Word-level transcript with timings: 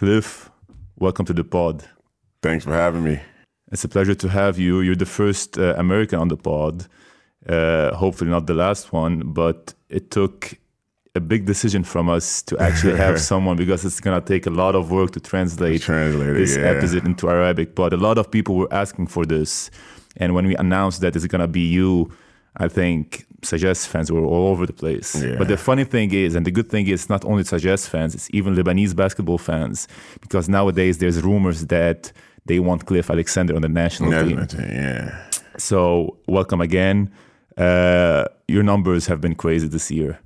Cliff, 0.00 0.48
welcome 0.98 1.26
to 1.26 1.34
the 1.34 1.44
pod. 1.44 1.84
Thanks 2.42 2.64
for 2.64 2.72
having 2.72 3.04
me. 3.04 3.20
It's 3.70 3.84
a 3.84 3.88
pleasure 3.88 4.14
to 4.14 4.28
have 4.30 4.58
you. 4.58 4.80
You're 4.80 4.96
the 4.96 5.04
first 5.04 5.58
uh, 5.58 5.74
American 5.76 6.18
on 6.18 6.28
the 6.28 6.38
pod. 6.38 6.86
Uh, 7.46 7.94
hopefully, 7.94 8.30
not 8.30 8.46
the 8.46 8.54
last 8.54 8.94
one, 8.94 9.20
but 9.34 9.74
it 9.90 10.10
took 10.10 10.54
a 11.14 11.20
big 11.20 11.44
decision 11.44 11.84
from 11.84 12.08
us 12.08 12.40
to 12.44 12.56
actually 12.58 12.96
have 12.96 13.20
someone 13.32 13.58
because 13.58 13.84
it's 13.84 14.00
going 14.00 14.18
to 14.18 14.26
take 14.26 14.46
a 14.46 14.50
lot 14.50 14.74
of 14.74 14.90
work 14.90 15.10
to 15.10 15.20
translate 15.20 15.82
Translate 15.82 16.34
this 16.34 16.56
yeah. 16.56 16.62
episode 16.62 17.04
into 17.04 17.28
Arabic. 17.28 17.74
But 17.74 17.92
a 17.92 17.98
lot 17.98 18.16
of 18.16 18.30
people 18.30 18.54
were 18.54 18.72
asking 18.72 19.08
for 19.08 19.26
this. 19.26 19.70
And 20.16 20.34
when 20.34 20.46
we 20.46 20.56
announced 20.56 21.02
that 21.02 21.14
it's 21.14 21.26
going 21.26 21.42
to 21.42 21.46
be 21.46 21.66
you, 21.68 22.10
I 22.56 22.68
think 22.68 23.26
Sagesse 23.42 23.86
fans 23.86 24.10
were 24.12 24.24
all 24.24 24.48
over 24.48 24.66
the 24.66 24.72
place. 24.72 25.14
Yeah. 25.14 25.36
But 25.38 25.48
the 25.48 25.56
funny 25.56 25.84
thing 25.84 26.12
is, 26.12 26.34
and 26.34 26.46
the 26.46 26.50
good 26.50 26.68
thing 26.70 26.86
is, 26.88 27.08
not 27.08 27.24
only 27.24 27.42
Sagesse 27.44 27.88
fans, 27.88 28.14
it's 28.14 28.28
even 28.32 28.54
Lebanese 28.54 28.94
basketball 28.94 29.38
fans, 29.38 29.88
because 30.20 30.48
nowadays 30.48 30.98
there's 30.98 31.22
rumors 31.22 31.66
that 31.66 32.12
they 32.46 32.58
want 32.58 32.86
Cliff 32.86 33.10
Alexander 33.10 33.54
on 33.54 33.62
the 33.62 33.68
national 33.68 34.10
team. 34.10 34.36
National 34.36 34.46
team, 34.46 34.70
yeah. 34.70 35.26
So 35.56 36.16
welcome 36.26 36.60
again. 36.60 37.10
Uh, 37.56 38.24
your 38.48 38.62
numbers 38.62 39.06
have 39.06 39.20
been 39.20 39.34
crazy 39.34 39.68
this 39.68 39.90
year. 39.90 40.18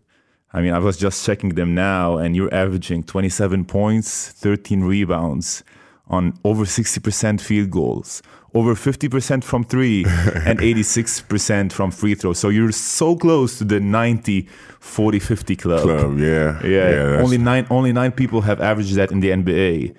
I 0.52 0.60
mean, 0.60 0.72
I 0.72 0.78
was 0.78 0.96
just 0.96 1.27
checking 1.27 1.50
them 1.50 1.74
now, 1.74 2.16
and 2.16 2.36
you're 2.36 2.55
averaging 2.55 3.02
27 3.02 3.64
points, 3.64 4.28
13 4.30 4.83
rebounds 4.83 5.64
on 6.06 6.38
over 6.44 6.64
60% 6.64 7.41
field 7.41 7.70
goals, 7.70 8.22
over 8.54 8.74
50% 8.74 9.42
from 9.42 9.64
three, 9.64 10.04
and 10.46 10.58
86% 10.60 11.72
from 11.72 11.90
free 11.90 12.14
throws. 12.14 12.38
So 12.38 12.48
you're 12.48 12.72
so 12.72 13.16
close 13.16 13.58
to 13.58 13.64
the 13.64 13.80
90, 13.80 14.48
40, 14.80 15.18
50 15.18 15.56
club. 15.56 15.82
Club, 15.82 16.19
yeah. 16.19 16.60
Yeah, 16.62 16.91
that's- 16.91 17.25
only 17.25 17.38
nine 17.38 17.66
only 17.70 17.92
nine 17.92 18.12
people 18.12 18.42
have 18.42 18.60
averaged 18.60 18.94
that 18.94 19.10
in 19.10 19.20
the 19.20 19.30
NBA. 19.30 19.94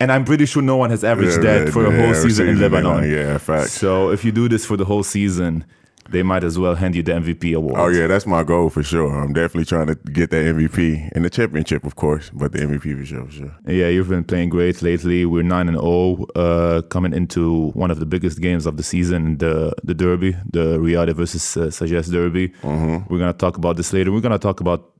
And 0.00 0.10
I'm 0.10 0.24
pretty 0.24 0.44
sure 0.44 0.60
no 0.60 0.76
one 0.76 0.90
has 0.90 1.04
averaged 1.04 1.36
yeah, 1.42 1.64
that 1.64 1.72
for 1.72 1.86
a 1.86 1.90
whole 1.96 2.14
season 2.14 2.48
in 2.48 2.60
Lebanon. 2.60 3.08
Yeah, 3.08 3.38
facts. 3.38 3.72
So 3.72 4.10
if 4.10 4.24
you 4.24 4.32
do 4.32 4.48
this 4.48 4.66
for 4.66 4.76
the 4.76 4.84
whole 4.84 5.04
season, 5.04 5.64
they 6.10 6.22
might 6.22 6.44
as 6.44 6.58
well 6.58 6.74
hand 6.74 6.94
you 6.94 7.02
the 7.02 7.12
MVP 7.12 7.54
award. 7.56 7.74
Oh 7.78 7.88
yeah, 7.88 8.06
that's 8.06 8.26
my 8.26 8.42
goal 8.44 8.70
for 8.70 8.82
sure. 8.82 9.10
I'm 9.14 9.32
definitely 9.32 9.64
trying 9.64 9.86
to 9.88 9.94
get 9.94 10.30
that 10.30 10.44
MVP 10.44 11.10
and 11.12 11.24
the 11.24 11.30
championship, 11.30 11.84
of 11.84 11.96
course, 11.96 12.30
but 12.32 12.52
the 12.52 12.58
MVP 12.58 12.98
for 12.98 13.04
sure, 13.06 13.24
for 13.26 13.32
sure. 13.32 13.56
Yeah, 13.66 13.88
you've 13.88 14.08
been 14.08 14.24
playing 14.24 14.50
great 14.50 14.82
lately. 14.82 15.24
We're 15.24 15.42
nine 15.42 15.68
and 15.68 15.78
zero, 15.78 16.26
uh, 16.36 16.82
coming 16.82 17.12
into 17.14 17.70
one 17.72 17.90
of 17.90 17.98
the 18.00 18.06
biggest 18.06 18.40
games 18.40 18.66
of 18.66 18.76
the 18.76 18.82
season, 18.82 19.38
the 19.38 19.72
the 19.82 19.94
Derby, 19.94 20.32
the 20.52 20.78
Riyadi 20.78 21.14
versus 21.14 21.56
uh, 21.56 21.70
Sagesse 21.70 22.10
Derby. 22.10 22.48
Mm-hmm. 22.62 23.12
We're 23.12 23.18
gonna 23.20 23.32
talk 23.32 23.56
about 23.56 23.76
this 23.76 23.92
later. 23.92 24.12
We're 24.12 24.20
gonna 24.20 24.38
talk 24.38 24.60
about 24.60 24.90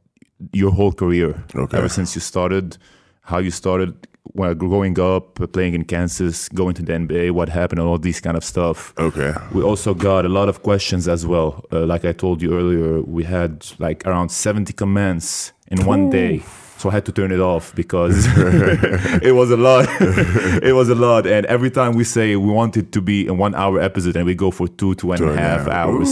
your 0.52 0.72
whole 0.72 0.92
career, 0.92 1.42
Okay. 1.55 1.78
ever 1.78 1.88
since 1.88 2.14
you 2.14 2.20
started, 2.20 2.77
how 3.22 3.38
you 3.38 3.50
started, 3.50 3.94
well, 4.33 4.55
growing 4.55 4.98
up, 4.98 5.41
uh, 5.41 5.47
playing 5.47 5.75
in 5.75 5.84
Kansas, 5.84 6.48
going 6.48 6.75
to 6.75 6.83
the 6.83 6.92
NBA, 6.92 7.30
what 7.33 7.48
happened, 7.48 7.78
and 7.80 7.89
all 7.89 7.98
these 7.98 8.20
kind 8.20 8.36
of 8.36 8.44
stuff. 8.44 8.94
Okay. 8.98 9.34
We 9.53 9.62
also 9.62 9.94
got 9.94 10.25
a 10.25 10.28
lot 10.28 10.48
of 10.48 10.62
questions 10.62 11.06
as 11.08 11.27
well. 11.27 11.64
Uh, 11.72 11.84
like 11.86 12.05
I 12.05 12.12
told 12.12 12.41
you 12.42 12.56
earlier, 12.56 13.03
we 13.03 13.25
had 13.25 13.66
like 13.78 14.06
around 14.06 14.31
70 14.31 14.72
comments 14.72 15.53
in 15.69 15.84
one 15.84 16.11
day. 16.11 16.42
So 16.78 16.91
I 16.91 16.94
had 16.94 17.06
to 17.06 17.12
turn 17.12 17.31
it 17.33 17.39
off 17.41 17.75
because 17.75 18.27
it 19.22 19.34
was 19.34 19.50
a 19.50 19.56
lot. 19.56 19.86
it 20.00 20.75
was 20.75 20.88
a 20.88 20.94
lot. 20.94 21.27
And 21.27 21.47
every 21.47 21.70
time 21.70 21.94
we 21.94 22.03
say 22.05 22.34
we 22.36 22.50
want 22.50 22.77
it 22.77 22.92
to 22.92 23.00
be 23.00 23.27
a 23.28 23.33
one 23.34 23.55
hour 23.55 23.78
episode 23.81 24.16
and 24.16 24.27
we 24.27 24.34
go 24.34 24.50
for 24.50 24.66
two, 24.69 24.94
two 24.97 25.12
and 25.12 25.19
Two 25.19 25.28
and 25.28 25.38
a 25.38 25.41
half 25.42 25.61
half. 25.61 25.69
hours. 25.69 26.11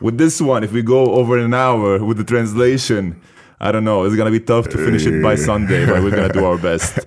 With 0.00 0.18
this 0.18 0.40
one, 0.40 0.62
if 0.64 0.72
we 0.72 0.82
go 0.82 1.12
over 1.14 1.38
an 1.38 1.54
hour 1.54 2.04
with 2.04 2.18
the 2.18 2.24
translation, 2.24 3.20
I 3.60 3.72
don't 3.72 3.84
know. 3.84 4.04
It's 4.04 4.16
going 4.16 4.30
to 4.30 4.38
be 4.38 4.44
tough 4.44 4.68
to 4.68 4.76
finish 4.76 5.06
it 5.06 5.22
by 5.22 5.34
Sunday, 5.34 5.86
but 5.86 6.02
we're 6.02 6.10
going 6.10 6.30
to 6.30 6.38
do 6.38 6.44
our 6.44 6.58
best. 6.68 6.98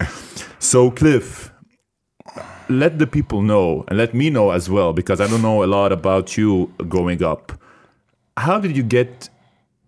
So, 0.60 0.89
Cliff, 0.92 1.52
let 2.70 2.99
the 2.99 3.08
people 3.08 3.42
know 3.42 3.83
and 3.87 3.98
let 3.98 4.14
me 4.14 4.30
know 4.30 4.52
as 4.52 4.70
well 4.70 4.93
because 4.93 5.21
I 5.21 5.27
don't 5.27 5.42
know 5.42 5.64
a 5.64 5.65
lot 5.65 5.92
about 5.92 6.38
you 6.38 6.73
growing 6.88 7.23
up. 7.23 7.52
How 8.38 8.59
did 8.59 8.76
you 8.76 8.83
get 8.83 9.30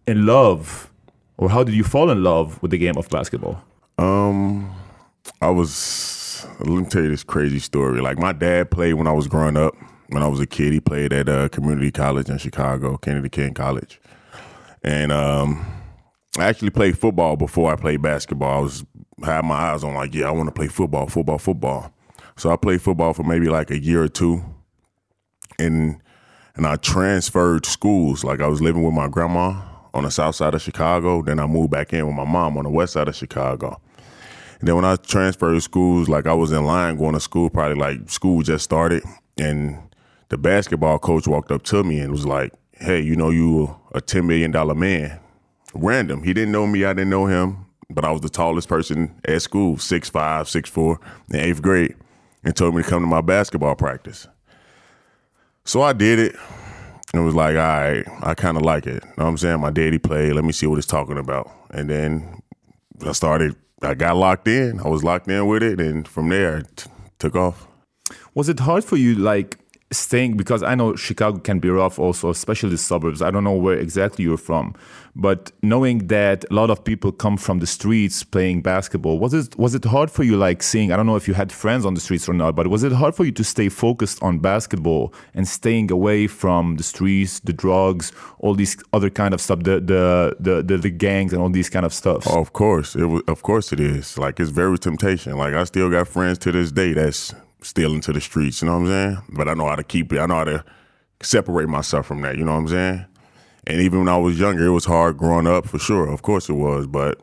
in 0.07 0.25
love 0.25 0.91
or 1.37 1.49
how 1.49 1.63
did 1.63 1.73
you 1.73 1.83
fall 1.83 2.09
in 2.11 2.23
love 2.23 2.61
with 2.61 2.71
the 2.71 2.77
game 2.77 2.97
of 2.97 3.09
basketball? 3.09 3.61
Um, 3.97 4.71
I 5.41 5.49
was. 5.49 6.45
Let 6.59 6.69
me 6.69 6.85
tell 6.85 7.03
you 7.03 7.09
this 7.09 7.23
crazy 7.23 7.59
story. 7.59 8.01
Like 8.01 8.17
my 8.17 8.33
dad 8.33 8.71
played 8.71 8.93
when 8.93 9.07
I 9.07 9.11
was 9.11 9.27
growing 9.27 9.57
up. 9.57 9.75
When 10.09 10.21
I 10.21 10.27
was 10.27 10.39
a 10.39 10.47
kid, 10.47 10.73
he 10.73 10.79
played 10.79 11.13
at 11.13 11.29
a 11.29 11.49
community 11.49 11.91
college 11.91 12.29
in 12.29 12.37
Chicago, 12.37 12.97
Kennedy 12.97 13.29
King 13.29 13.53
College, 13.53 14.01
and 14.83 15.11
um, 15.11 15.65
I 16.37 16.45
actually 16.45 16.69
played 16.69 16.97
football 16.97 17.35
before 17.35 17.71
I 17.71 17.75
played 17.75 18.01
basketball. 18.01 18.57
I 18.57 18.61
was 18.61 18.85
had 19.23 19.43
my 19.43 19.55
eyes 19.55 19.83
on 19.83 19.93
like, 19.93 20.15
yeah, 20.15 20.27
I 20.27 20.31
want 20.31 20.47
to 20.47 20.53
play 20.53 20.67
football, 20.67 21.07
football, 21.07 21.37
football. 21.37 21.93
So 22.37 22.49
I 22.49 22.55
played 22.55 22.81
football 22.81 23.13
for 23.13 23.23
maybe 23.23 23.49
like 23.49 23.69
a 23.69 23.79
year 23.79 24.01
or 24.01 24.07
two, 24.07 24.43
and 25.59 26.01
and 26.55 26.65
I 26.65 26.77
transferred 26.77 27.65
schools. 27.65 28.23
Like 28.23 28.39
I 28.39 28.47
was 28.47 28.61
living 28.61 28.83
with 28.83 28.93
my 28.93 29.09
grandma 29.09 29.61
on 29.93 30.03
the 30.03 30.11
south 30.11 30.35
side 30.35 30.55
of 30.55 30.61
Chicago. 30.61 31.21
Then 31.21 31.39
I 31.39 31.47
moved 31.47 31.71
back 31.71 31.91
in 31.91 32.07
with 32.07 32.15
my 32.15 32.25
mom 32.25 32.57
on 32.57 32.63
the 32.63 32.69
west 32.69 32.93
side 32.93 33.09
of 33.09 33.15
Chicago. 33.15 33.81
And 34.59 34.67
then 34.67 34.75
when 34.75 34.85
I 34.85 34.95
transferred 34.95 35.61
schools, 35.63 36.07
like 36.07 36.27
I 36.27 36.33
was 36.33 36.51
in 36.51 36.63
line 36.65 36.97
going 36.97 37.13
to 37.13 37.19
school, 37.19 37.49
probably 37.49 37.75
like 37.77 38.09
school 38.09 38.41
just 38.41 38.63
started, 38.63 39.03
and 39.37 39.77
the 40.29 40.37
basketball 40.37 40.97
coach 40.97 41.27
walked 41.27 41.51
up 41.51 41.63
to 41.63 41.83
me 41.83 41.99
and 41.99 42.11
was 42.11 42.25
like, 42.25 42.53
"Hey, 42.71 43.01
you 43.01 43.17
know 43.17 43.31
you 43.31 43.75
a 43.91 43.99
ten 43.99 44.27
million 44.27 44.51
dollar 44.51 44.75
man." 44.75 45.19
Random. 45.73 46.23
He 46.23 46.33
didn't 46.33 46.51
know 46.51 46.67
me. 46.67 46.85
I 46.85 46.93
didn't 46.93 47.09
know 47.09 47.25
him, 47.25 47.65
but 47.89 48.05
I 48.05 48.11
was 48.11 48.21
the 48.21 48.29
tallest 48.29 48.67
person 48.67 49.19
at 49.25 49.41
school, 49.41 49.77
six 49.77 50.09
five, 50.09 50.49
six 50.49 50.69
four, 50.69 50.99
in 51.29 51.39
eighth 51.39 51.61
grade, 51.61 51.95
and 52.43 52.55
told 52.55 52.75
me 52.75 52.83
to 52.83 52.89
come 52.89 53.01
to 53.01 53.07
my 53.07 53.21
basketball 53.21 53.75
practice. 53.75 54.27
So 55.65 55.81
I 55.81 55.93
did 55.93 56.19
it. 56.19 56.35
And 57.13 57.25
was 57.25 57.35
like, 57.35 57.57
all 57.57 57.61
right, 57.61 58.05
I 58.23 58.33
kind 58.35 58.55
of 58.55 58.63
like 58.63 58.87
it. 58.87 59.03
You 59.03 59.09
Know 59.09 59.25
what 59.25 59.31
I'm 59.31 59.37
saying? 59.37 59.59
My 59.59 59.69
daddy 59.69 59.97
played. 59.97 60.31
Let 60.31 60.45
me 60.45 60.53
see 60.53 60.65
what 60.65 60.77
it's 60.77 60.87
talking 60.87 61.17
about. 61.17 61.51
And 61.71 61.89
then 61.89 62.41
I 63.05 63.11
started, 63.11 63.57
I 63.81 63.95
got 63.95 64.15
locked 64.15 64.47
in. 64.47 64.79
I 64.79 64.87
was 64.87 65.03
locked 65.03 65.27
in 65.27 65.45
with 65.45 65.61
it. 65.61 65.81
And 65.81 66.07
from 66.07 66.29
there, 66.29 66.59
it 66.59 66.77
t- 66.77 66.89
took 67.19 67.35
off. 67.35 67.67
Was 68.33 68.47
it 68.47 68.61
hard 68.61 68.85
for 68.85 68.95
you, 68.95 69.15
like 69.15 69.57
staying? 69.91 70.37
Because 70.37 70.63
I 70.63 70.75
know 70.75 70.95
Chicago 70.95 71.39
can 71.39 71.59
be 71.59 71.69
rough, 71.69 71.99
also, 71.99 72.29
especially 72.29 72.69
the 72.69 72.77
suburbs. 72.77 73.21
I 73.21 73.31
don't 73.31 73.43
know 73.43 73.53
where 73.53 73.77
exactly 73.77 74.23
you're 74.25 74.37
from, 74.37 74.75
but 75.15 75.51
knowing 75.61 76.07
that 76.07 76.45
a 76.49 76.53
lot 76.53 76.69
of 76.69 76.83
people 76.83 77.11
come 77.11 77.37
from 77.37 77.59
the 77.59 77.67
streets 77.67 78.23
playing 78.23 78.61
basketball, 78.61 79.19
was 79.19 79.33
it 79.33 79.55
was 79.57 79.75
it 79.75 79.85
hard 79.85 80.09
for 80.09 80.23
you, 80.23 80.37
like 80.37 80.63
seeing? 80.63 80.91
I 80.91 80.95
don't 80.95 81.05
know 81.05 81.15
if 81.15 81.27
you 81.27 81.33
had 81.33 81.51
friends 81.51 81.85
on 81.85 81.93
the 81.93 82.01
streets 82.01 82.29
or 82.29 82.33
not, 82.33 82.55
but 82.55 82.67
was 82.67 82.83
it 82.83 82.91
hard 82.91 83.15
for 83.15 83.25
you 83.25 83.31
to 83.33 83.43
stay 83.43 83.69
focused 83.69 84.21
on 84.23 84.39
basketball 84.39 85.13
and 85.33 85.47
staying 85.47 85.91
away 85.91 86.27
from 86.27 86.77
the 86.77 86.83
streets, 86.83 87.39
the 87.41 87.53
drugs, 87.53 88.11
all 88.39 88.55
these 88.55 88.77
other 88.93 89.09
kind 89.09 89.33
of 89.33 89.41
stuff, 89.41 89.63
the 89.63 89.79
the 89.79 90.35
the 90.39 90.63
the, 90.63 90.77
the 90.77 90.89
gangs 90.89 91.33
and 91.33 91.41
all 91.41 91.49
these 91.49 91.69
kind 91.69 91.85
of 91.85 91.93
stuff? 91.93 92.23
Oh, 92.27 92.39
of 92.39 92.53
course. 92.53 92.95
It 92.95 93.05
was, 93.05 93.21
of 93.27 93.41
course 93.41 93.73
it 93.73 93.79
is. 93.79 94.17
Like, 94.17 94.39
it's 94.39 94.51
very 94.51 94.77
temptation. 94.77 95.37
Like, 95.37 95.53
I 95.53 95.63
still 95.65 95.89
got 95.89 96.07
friends 96.07 96.37
to 96.39 96.51
this 96.51 96.71
day 96.71 96.93
that's 96.93 97.33
still 97.61 97.93
into 97.93 98.13
the 98.13 98.21
streets. 98.21 98.61
You 98.61 98.67
know 98.67 98.79
what 98.79 98.87
I'm 98.87 98.87
saying? 98.87 99.17
But 99.29 99.47
I 99.47 99.53
know 99.53 99.67
how 99.67 99.75
to 99.75 99.83
keep 99.83 100.11
it. 100.13 100.19
I 100.19 100.25
know 100.25 100.35
how 100.35 100.43
to 100.45 100.65
separate 101.21 101.69
myself 101.69 102.05
from 102.05 102.21
that. 102.21 102.37
You 102.37 102.45
know 102.45 102.53
what 102.53 102.59
I'm 102.59 102.67
saying? 102.67 103.05
And 103.67 103.81
even 103.81 103.99
when 103.99 104.07
I 104.09 104.17
was 104.17 104.39
younger, 104.39 104.65
it 104.65 104.71
was 104.71 104.85
hard 104.85 105.17
growing 105.17 105.47
up 105.47 105.67
for 105.67 105.79
sure. 105.79 106.07
Of 106.07 106.23
course 106.23 106.49
it 106.49 106.53
was. 106.53 106.87
But 106.87 107.21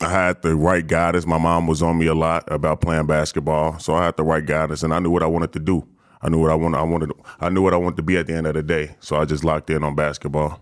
I 0.00 0.08
had 0.08 0.40
the 0.42 0.56
right 0.56 0.86
guidance. 0.86 1.26
My 1.26 1.38
mom 1.38 1.66
was 1.66 1.82
on 1.82 1.98
me 1.98 2.06
a 2.06 2.14
lot 2.14 2.50
about 2.50 2.80
playing 2.80 3.06
basketball. 3.06 3.78
So 3.78 3.94
I 3.94 4.04
had 4.04 4.16
the 4.16 4.24
right 4.24 4.44
guidance 4.44 4.82
and 4.82 4.94
I 4.94 4.98
knew 4.98 5.10
what 5.10 5.22
I 5.22 5.26
wanted 5.26 5.52
to 5.52 5.58
do. 5.58 5.86
I 6.22 6.28
knew 6.28 6.38
what 6.38 6.50
I 6.50 6.54
wanted. 6.54 6.78
I 6.78 6.82
wanted. 6.82 7.12
I 7.40 7.48
knew 7.50 7.62
what 7.62 7.74
I 7.74 7.76
wanted 7.76 7.96
to 7.96 8.02
be 8.02 8.16
at 8.16 8.26
the 8.26 8.34
end 8.34 8.46
of 8.46 8.54
the 8.54 8.62
day. 8.62 8.96
So 9.00 9.16
I 9.16 9.24
just 9.24 9.44
locked 9.44 9.70
in 9.70 9.84
on 9.84 9.94
basketball. 9.94 10.60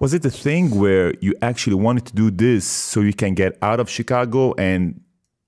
Was 0.00 0.14
it 0.14 0.22
the 0.22 0.30
thing 0.30 0.78
where 0.78 1.14
you 1.20 1.34
actually 1.40 1.76
wanted 1.76 2.06
to 2.06 2.14
do 2.14 2.30
this 2.30 2.66
so 2.66 3.00
you 3.00 3.12
can 3.12 3.34
get 3.34 3.56
out 3.62 3.78
of 3.78 3.88
Chicago 3.88 4.54
and 4.54 5.00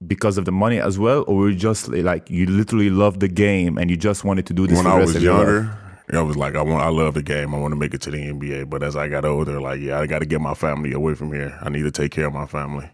because 0.06 0.38
of 0.38 0.44
the 0.44 0.52
money 0.52 0.80
as 0.80 0.98
well, 0.98 1.24
or 1.26 1.36
were 1.36 1.50
you 1.50 1.56
just 1.56 1.88
eh, 1.92 2.02
like 2.02 2.30
you 2.30 2.46
literally 2.46 2.90
loved 2.90 3.20
the 3.20 3.28
game 3.28 3.78
and 3.78 3.90
you 3.90 3.96
just 3.96 4.24
wanted 4.24 4.46
to 4.46 4.54
do 4.54 4.66
this 4.66 4.78
when 4.78 4.86
I 4.86 4.98
was 4.98 5.14
of 5.14 5.22
your 5.22 5.34
life? 5.34 5.46
younger, 5.46 5.78
I 6.12 6.22
was 6.22 6.36
like, 6.36 6.56
I 6.56 6.62
want, 6.62 6.82
I 6.82 6.88
love 6.88 7.14
the 7.14 7.22
game. 7.22 7.54
I 7.54 7.58
want 7.58 7.72
to 7.72 7.76
make 7.76 7.94
it 7.94 8.00
to 8.02 8.10
the 8.10 8.18
NBA. 8.18 8.70
But 8.70 8.82
as 8.82 8.96
I 8.96 9.08
got 9.08 9.24
older, 9.24 9.60
like, 9.60 9.80
yeah, 9.80 10.00
I 10.00 10.06
got 10.06 10.20
to 10.20 10.26
get 10.26 10.40
my 10.40 10.54
family 10.54 10.92
away 10.92 11.14
from 11.14 11.32
here. 11.32 11.56
I 11.62 11.68
need 11.68 11.82
to 11.82 11.90
take 11.90 12.12
care 12.12 12.26
of 12.26 12.32
my 12.32 12.46
family. 12.46 12.90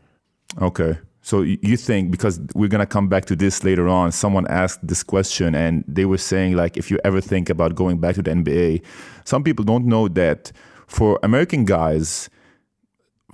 Okay. 0.60 0.98
So 1.22 1.40
you 1.42 1.76
think 1.76 2.12
because 2.12 2.38
we're 2.54 2.68
gonna 2.68 2.86
come 2.86 3.08
back 3.08 3.24
to 3.24 3.34
this 3.34 3.64
later 3.64 3.88
on, 3.88 4.12
someone 4.12 4.46
asked 4.46 4.86
this 4.86 5.02
question 5.02 5.56
and 5.56 5.82
they 5.88 6.04
were 6.04 6.18
saying 6.18 6.54
like 6.54 6.76
if 6.76 6.88
you 6.88 7.00
ever 7.02 7.20
think 7.20 7.50
about 7.50 7.74
going 7.74 7.98
back 7.98 8.14
to 8.14 8.22
the 8.22 8.30
NBA, 8.30 8.84
some 9.24 9.42
people 9.42 9.64
don't 9.64 9.86
know 9.86 10.06
that 10.06 10.52
for 10.86 11.18
American 11.24 11.64
guys, 11.64 12.30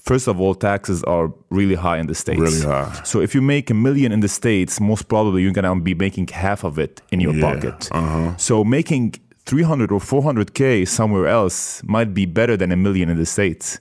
first 0.03 0.27
of 0.29 0.41
all, 0.41 0.55
taxes 0.55 1.03
are 1.05 1.33
really 1.51 1.75
high 1.75 1.99
in 1.99 2.07
the 2.07 2.15
states. 2.15 2.41
Really 2.41 2.61
high. 2.63 3.01
So 3.05 3.21
if 3.21 3.35
you 3.35 3.43
make 3.43 3.71
a 3.71 3.75
million 3.75 4.13
in 4.13 4.21
the 4.21 4.29
states, 4.29 4.81
most 4.81 5.09
probably 5.09 5.43
you're 5.43 5.53
gonna 5.53 5.75
be 5.81 5.95
making 5.95 6.29
half 6.29 6.65
of 6.65 6.79
it 6.79 7.01
in 7.11 7.21
your 7.21 7.35
Yeah, 7.35 7.55
pocket. 7.55 7.89
uh-huh. 7.93 8.37
So 8.37 8.65
making 8.65 9.15
300 9.47 9.91
or 9.93 10.01
400k 10.01 10.87
somewhere 10.87 11.27
else 11.27 11.83
might 11.85 12.15
be 12.15 12.27
better 12.27 12.57
than 12.57 12.71
a 12.73 12.77
million 12.77 13.09
in 13.11 13.17
the 13.19 13.27
states. 13.27 13.79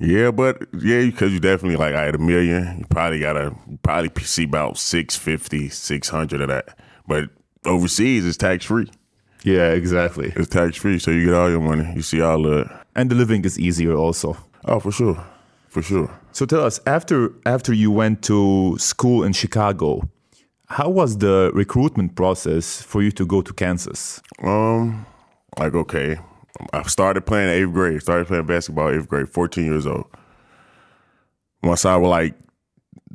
Yeah, 0.00 0.30
but 0.32 0.62
yeah, 0.80 1.02
because 1.06 1.32
you 1.32 1.40
definitely 1.40 1.76
like 1.76 1.94
I 1.94 2.02
had 2.04 2.14
a 2.14 2.18
million. 2.18 2.78
You 2.80 2.86
probably 2.90 3.20
gotta 3.20 3.54
probably 3.82 4.10
see 4.24 4.44
about 4.44 4.76
650, 4.78 5.68
600 5.68 6.40
of 6.40 6.48
that. 6.48 6.76
But 7.06 7.30
overseas, 7.64 8.26
it's 8.26 8.36
tax 8.36 8.64
free. 8.64 8.90
Yeah, 9.44 9.70
exactly. 9.72 10.32
It's 10.36 10.48
tax 10.48 10.76
free, 10.78 10.98
so 10.98 11.10
you 11.10 11.26
get 11.26 11.34
all 11.34 11.50
your 11.50 11.60
money. 11.60 11.86
You 11.94 12.02
see 12.02 12.20
all 12.22 12.44
of 12.46 12.52
it. 12.66 12.68
And 12.96 13.10
the 13.10 13.14
living 13.14 13.44
is 13.44 13.58
easier 13.58 13.94
also. 13.94 14.36
Oh, 14.64 14.80
for 14.80 14.90
sure, 14.90 15.22
for 15.74 15.82
sure. 15.82 16.08
So 16.30 16.46
tell 16.46 16.64
us, 16.64 16.80
after 16.86 17.32
after 17.44 17.72
you 17.74 17.90
went 17.90 18.22
to 18.22 18.76
school 18.78 19.24
in 19.24 19.32
Chicago, 19.32 20.08
how 20.68 20.88
was 20.88 21.18
the 21.18 21.50
recruitment 21.52 22.14
process 22.14 22.80
for 22.80 23.02
you 23.02 23.10
to 23.10 23.26
go 23.26 23.42
to 23.42 23.52
Kansas? 23.52 24.22
Um, 24.42 25.04
like 25.58 25.74
okay, 25.74 26.16
I 26.72 26.82
started 26.84 27.26
playing 27.26 27.50
eighth 27.50 27.72
grade. 27.72 28.00
Started 28.00 28.28
playing 28.28 28.46
basketball 28.46 28.90
eighth 28.90 29.08
grade, 29.08 29.28
fourteen 29.28 29.66
years 29.66 29.84
old. 29.86 30.06
Once 31.64 31.84
I 31.84 31.96
was 31.96 32.08
like 32.08 32.34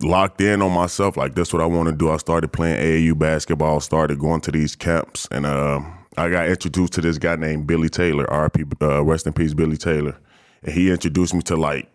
locked 0.01 0.41
in 0.41 0.61
on 0.61 0.73
myself, 0.73 1.15
like 1.15 1.35
that's 1.35 1.53
what 1.53 1.61
I 1.61 1.65
want 1.65 1.87
to 1.87 1.95
do. 1.95 2.11
I 2.11 2.17
started 2.17 2.51
playing 2.51 2.77
AAU 2.81 3.17
basketball. 3.17 3.79
Started 3.79 4.19
going 4.19 4.41
to 4.41 4.51
these 4.51 4.75
camps, 4.75 5.29
and 5.31 5.45
uh, 5.45 5.79
I 6.17 6.29
got 6.29 6.49
introduced 6.49 6.91
to 6.93 7.01
this 7.01 7.17
guy 7.17 7.37
named 7.37 7.67
Billy 7.67 7.87
Taylor. 7.87 8.25
RP, 8.25 8.69
uh, 8.81 9.01
rest 9.05 9.27
in 9.27 9.31
peace, 9.31 9.53
Billy 9.53 9.77
Taylor. 9.77 10.17
And 10.61 10.73
he 10.73 10.91
introduced 10.91 11.33
me 11.33 11.41
to 11.43 11.55
like 11.55 11.89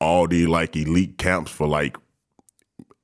all 0.00 0.26
the 0.26 0.46
like 0.46 0.76
elite 0.76 1.18
camps 1.18 1.50
for 1.50 1.66
like 1.66 1.96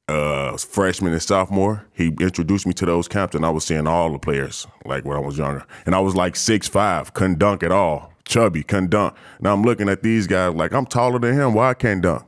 uh, 0.09 0.57
freshman 0.57 1.13
and 1.13 1.23
sophomore. 1.23 1.87
He 1.93 2.09
introduced 2.21 2.67
me 2.67 2.73
to 2.75 2.87
those 2.87 3.09
camps, 3.09 3.35
and 3.35 3.47
I 3.47 3.51
was 3.51 3.65
seeing 3.65 3.87
all 3.87 4.13
the 4.13 4.19
players 4.19 4.67
like 4.85 5.05
when 5.05 5.17
I 5.17 5.21
was 5.21 5.39
younger. 5.39 5.65
And 5.87 5.95
I 5.95 6.01
was 6.01 6.17
like 6.17 6.37
six 6.37 6.69
five, 6.69 7.15
couldn't 7.15 7.39
dunk 7.39 7.63
at 7.63 7.73
all, 7.73 8.13
chubby, 8.27 8.63
couldn't 8.63 8.91
dunk. 8.91 9.15
Now 9.41 9.53
I'm 9.53 9.63
looking 9.63 9.89
at 9.89 10.03
these 10.03 10.27
guys 10.27 10.55
like 10.55 10.73
I'm 10.73 10.87
taller 10.87 11.19
than 11.19 11.35
him. 11.35 11.55
Why 11.55 11.71
I 11.71 11.75
can't 11.75 12.03
dunk? 12.03 12.25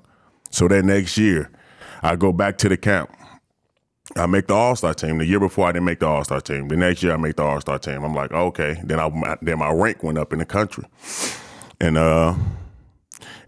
So 0.51 0.69
that 0.69 0.85
next 0.85 1.19
year, 1.19 1.51
I 2.03 2.17
go 2.17 2.33
back 2.33 2.59
to 2.59 2.69
the 2.69 2.77
camp. 2.77 3.11
I 4.17 4.27
make 4.27 4.47
the 4.47 4.55
All 4.55 4.77
Star 4.77 4.95
team. 4.95 5.19
The 5.19 5.27
year 5.27 5.41
before, 5.41 5.67
I 5.67 5.73
didn't 5.73 5.87
make 5.87 6.01
the 6.01 6.07
All 6.07 6.25
Star 6.25 6.41
team. 6.41 6.69
The 6.69 6.77
next 6.77 7.03
year, 7.03 7.13
I 7.13 7.17
make 7.17 7.37
the 7.37 7.43
All 7.43 7.61
Star 7.61 7.79
team. 7.79 8.05
I'm 8.05 8.15
like, 8.15 8.31
okay. 8.33 8.81
Then 8.85 9.01
I 9.01 9.37
then 9.41 9.59
my 9.59 9.73
rank 9.73 10.03
went 10.03 10.19
up 10.19 10.33
in 10.33 10.39
the 10.39 10.45
country, 10.45 10.85
and 11.81 11.97
uh, 11.97 12.35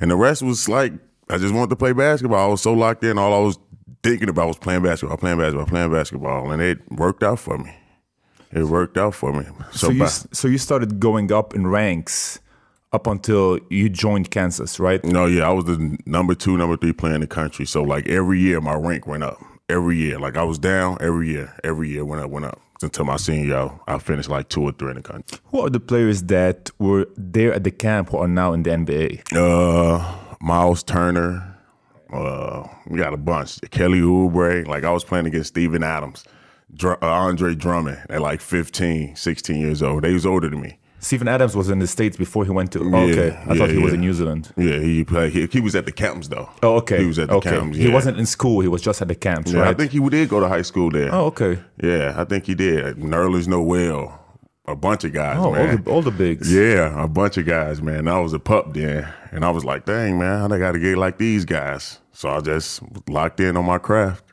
and 0.01 0.11
the 0.11 0.17
rest 0.17 0.43
was 0.43 0.69
like 0.69 0.93
I 1.29 1.39
just 1.39 1.55
wanted 1.55 1.71
to 1.71 1.77
play 1.77 1.93
basketball. 1.93 2.45
I 2.45 2.49
was 2.49 2.63
so 2.63 2.73
locked 2.73 3.05
in. 3.05 3.19
All 3.19 3.33
I 3.33 3.39
was 3.39 3.59
thinking 4.03 4.29
about 4.29 4.49
was 4.49 4.59
playing 4.59 4.83
basketball, 4.83 5.17
playing 5.17 5.39
basketball, 5.39 5.67
playing 5.67 5.93
basketball, 5.93 6.51
and 6.51 6.63
it 6.63 6.79
worked 6.91 7.23
out 7.23 7.39
for 7.39 7.59
me. 7.59 7.75
It 8.53 8.65
worked 8.65 8.97
out 8.97 9.15
for 9.15 9.33
me. 9.33 9.47
So, 9.73 9.89
so 9.89 9.91
you, 9.91 10.07
so 10.07 10.49
you 10.49 10.59
started 10.59 11.01
going 11.01 11.33
up 11.33 11.55
in 11.55 11.67
ranks 11.67 12.39
up 12.93 13.09
until 13.09 13.59
you 13.71 13.89
joined 13.89 14.31
Kansas, 14.31 14.79
right? 14.79 15.03
No, 15.05 15.27
yeah, 15.27 15.49
I 15.49 15.53
was 15.53 15.65
the 15.65 15.99
number 16.07 16.35
two, 16.35 16.57
number 16.57 16.77
three 16.77 16.93
player 16.93 17.15
in 17.15 17.21
the 17.21 17.27
country. 17.27 17.67
So 17.67 17.83
like 17.83 18.09
every 18.09 18.39
year, 18.39 18.61
my 18.61 18.75
rank 18.75 19.07
went 19.07 19.25
up. 19.25 19.39
Every 19.69 19.97
year, 19.97 20.21
like 20.21 20.37
I 20.37 20.45
was 20.45 20.59
down 20.59 20.99
every 21.01 21.31
year. 21.31 21.55
Every 21.65 21.89
year 21.89 22.05
went 22.05 22.23
up, 22.23 22.31
went 22.31 22.45
up 22.45 22.61
until 22.85 23.05
my 23.05 23.17
senior 23.17 23.47
year. 23.47 23.71
I 23.89 23.99
finished 23.99 24.29
like 24.29 24.49
two 24.49 24.63
or 24.63 24.73
three 24.73 24.91
in 24.91 24.97
the 24.97 25.03
country. 25.03 25.39
Who 25.47 25.61
are 25.61 25.71
the 25.71 25.81
players 25.81 26.23
that 26.25 26.71
were 26.79 27.07
there 27.17 27.53
at 27.53 27.65
the 27.65 27.71
camp 27.71 28.11
who 28.11 28.19
are 28.19 28.29
now 28.29 28.53
in 28.53 28.63
the 28.63 28.71
NBA? 28.71 29.33
Uh, 29.35 30.37
Myles 30.41 30.83
Turner, 30.83 31.57
uh, 32.13 32.67
we 32.87 32.99
got 32.99 33.13
a 33.13 33.17
bunch. 33.17 33.59
Kelly 33.71 34.01
Oubre. 34.01 34.67
Like 34.67 34.85
I 34.85 34.91
was 34.93 35.05
playing 35.05 35.27
against 35.27 35.49
Steven 35.49 35.83
Adams, 35.83 36.25
Dr- 36.75 37.03
uh, 37.03 37.07
Andre 37.07 37.55
Drummond 37.55 37.99
at 38.09 38.21
like 38.21 38.41
15, 38.41 39.17
16 39.17 39.57
years 39.61 39.83
old. 39.83 40.03
They 40.05 40.13
was 40.13 40.27
older 40.27 40.49
than 40.49 40.61
me. 40.61 40.79
Steven 41.05 41.29
Adams 41.29 41.55
was 41.55 41.69
in 41.69 41.81
the 41.81 41.87
states 41.87 42.17
before 42.17 42.47
he 42.47 42.51
went 42.51 42.73
to. 42.73 42.81
Oh, 42.81 42.97
okay, 43.11 43.33
I 43.33 43.53
yeah, 43.53 43.55
thought 43.59 43.69
he 43.69 43.77
yeah. 43.77 43.85
was 43.85 43.93
in 43.93 44.01
New 44.01 44.15
Zealand. 44.15 44.53
Yeah, 44.57 44.79
he 44.79 45.05
played. 45.05 45.33
He, 45.33 45.47
he, 45.47 45.61
was 45.61 45.75
at 45.75 45.85
the 45.85 45.93
camps 45.93 46.29
though. 46.29 46.49
Oh, 46.63 46.77
okay. 46.77 46.99
He 46.99 47.05
was 47.05 47.19
at 47.19 47.29
the 47.29 47.35
okay. 47.35 47.51
camps. 47.51 47.77
He 47.77 47.91
wasn't 47.91 48.19
in 48.19 48.25
school. 48.25 48.61
He 48.61 48.69
was 48.69 48.81
just 48.81 49.03
at 49.03 49.09
the 49.09 49.15
camps. 49.15 49.53
Yeah, 49.53 49.61
right? 49.61 49.69
I 49.69 49.75
think 49.75 49.93
he 49.93 50.01
did 50.09 50.31
go 50.31 50.41
to 50.41 50.49
high 50.49 50.63
school 50.63 50.91
there. 50.91 51.15
Oh, 51.15 51.27
okay. 51.27 51.61
Yeah, 51.83 52.15
I 52.17 52.25
think 52.25 52.47
he 52.47 52.55
did. 52.55 52.97
Nerlens 52.97 53.47
Noel, 53.47 54.19
a 54.65 54.75
bunch 54.75 55.05
of 55.05 55.13
guys. 55.13 55.37
Oh, 55.39 55.53
man. 55.53 55.69
All, 55.71 55.77
the, 55.77 55.91
all 55.91 56.03
the 56.03 56.11
bigs. 56.11 56.51
Yeah, 56.51 57.05
a 57.05 57.07
bunch 57.07 57.37
of 57.37 57.45
guys, 57.45 57.83
man. 57.83 58.09
I 58.09 58.19
was 58.21 58.33
a 58.33 58.39
pup 58.39 58.73
then, 58.73 59.07
and 59.31 59.45
I 59.45 59.51
was 59.51 59.63
like, 59.63 59.85
dang, 59.85 60.19
man, 60.19 60.53
I 60.53 60.59
got 60.59 60.73
to 60.73 60.79
get 60.79 60.97
like 60.97 61.19
these 61.19 61.45
guys? 61.45 62.01
So 62.13 62.31
I 62.31 62.41
just 62.41 62.81
locked 63.09 63.41
in 63.41 63.59
on 63.59 63.67
my 63.67 63.79
craft. 63.79 64.24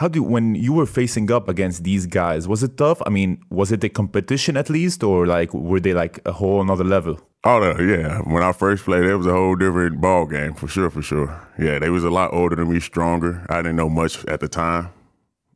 How 0.00 0.08
do 0.08 0.22
when 0.22 0.54
you 0.54 0.72
were 0.72 0.86
facing 0.86 1.30
up 1.30 1.46
against 1.46 1.84
these 1.84 2.06
guys, 2.06 2.48
was 2.48 2.62
it 2.62 2.78
tough? 2.78 3.02
I 3.04 3.10
mean, 3.10 3.38
was 3.50 3.70
it 3.70 3.84
a 3.84 3.90
competition 3.90 4.56
at 4.56 4.70
least, 4.70 5.02
or 5.02 5.26
like 5.26 5.52
were 5.52 5.78
they 5.78 5.92
like 5.92 6.20
a 6.24 6.32
whole 6.32 6.62
another 6.62 6.84
level? 6.84 7.20
Oh 7.44 7.58
no, 7.60 7.78
yeah. 7.84 8.20
When 8.20 8.42
I 8.42 8.52
first 8.52 8.84
played, 8.86 9.04
it 9.04 9.14
was 9.16 9.26
a 9.26 9.32
whole 9.32 9.56
different 9.56 10.00
ball 10.00 10.24
game 10.24 10.54
for 10.54 10.68
sure, 10.68 10.88
for 10.88 11.02
sure. 11.02 11.28
Yeah, 11.58 11.78
they 11.78 11.90
was 11.90 12.02
a 12.02 12.08
lot 12.08 12.32
older 12.32 12.56
than 12.56 12.72
me, 12.72 12.80
stronger. 12.80 13.44
I 13.50 13.56
didn't 13.56 13.76
know 13.76 13.90
much 13.90 14.24
at 14.24 14.40
the 14.40 14.48
time, 14.48 14.88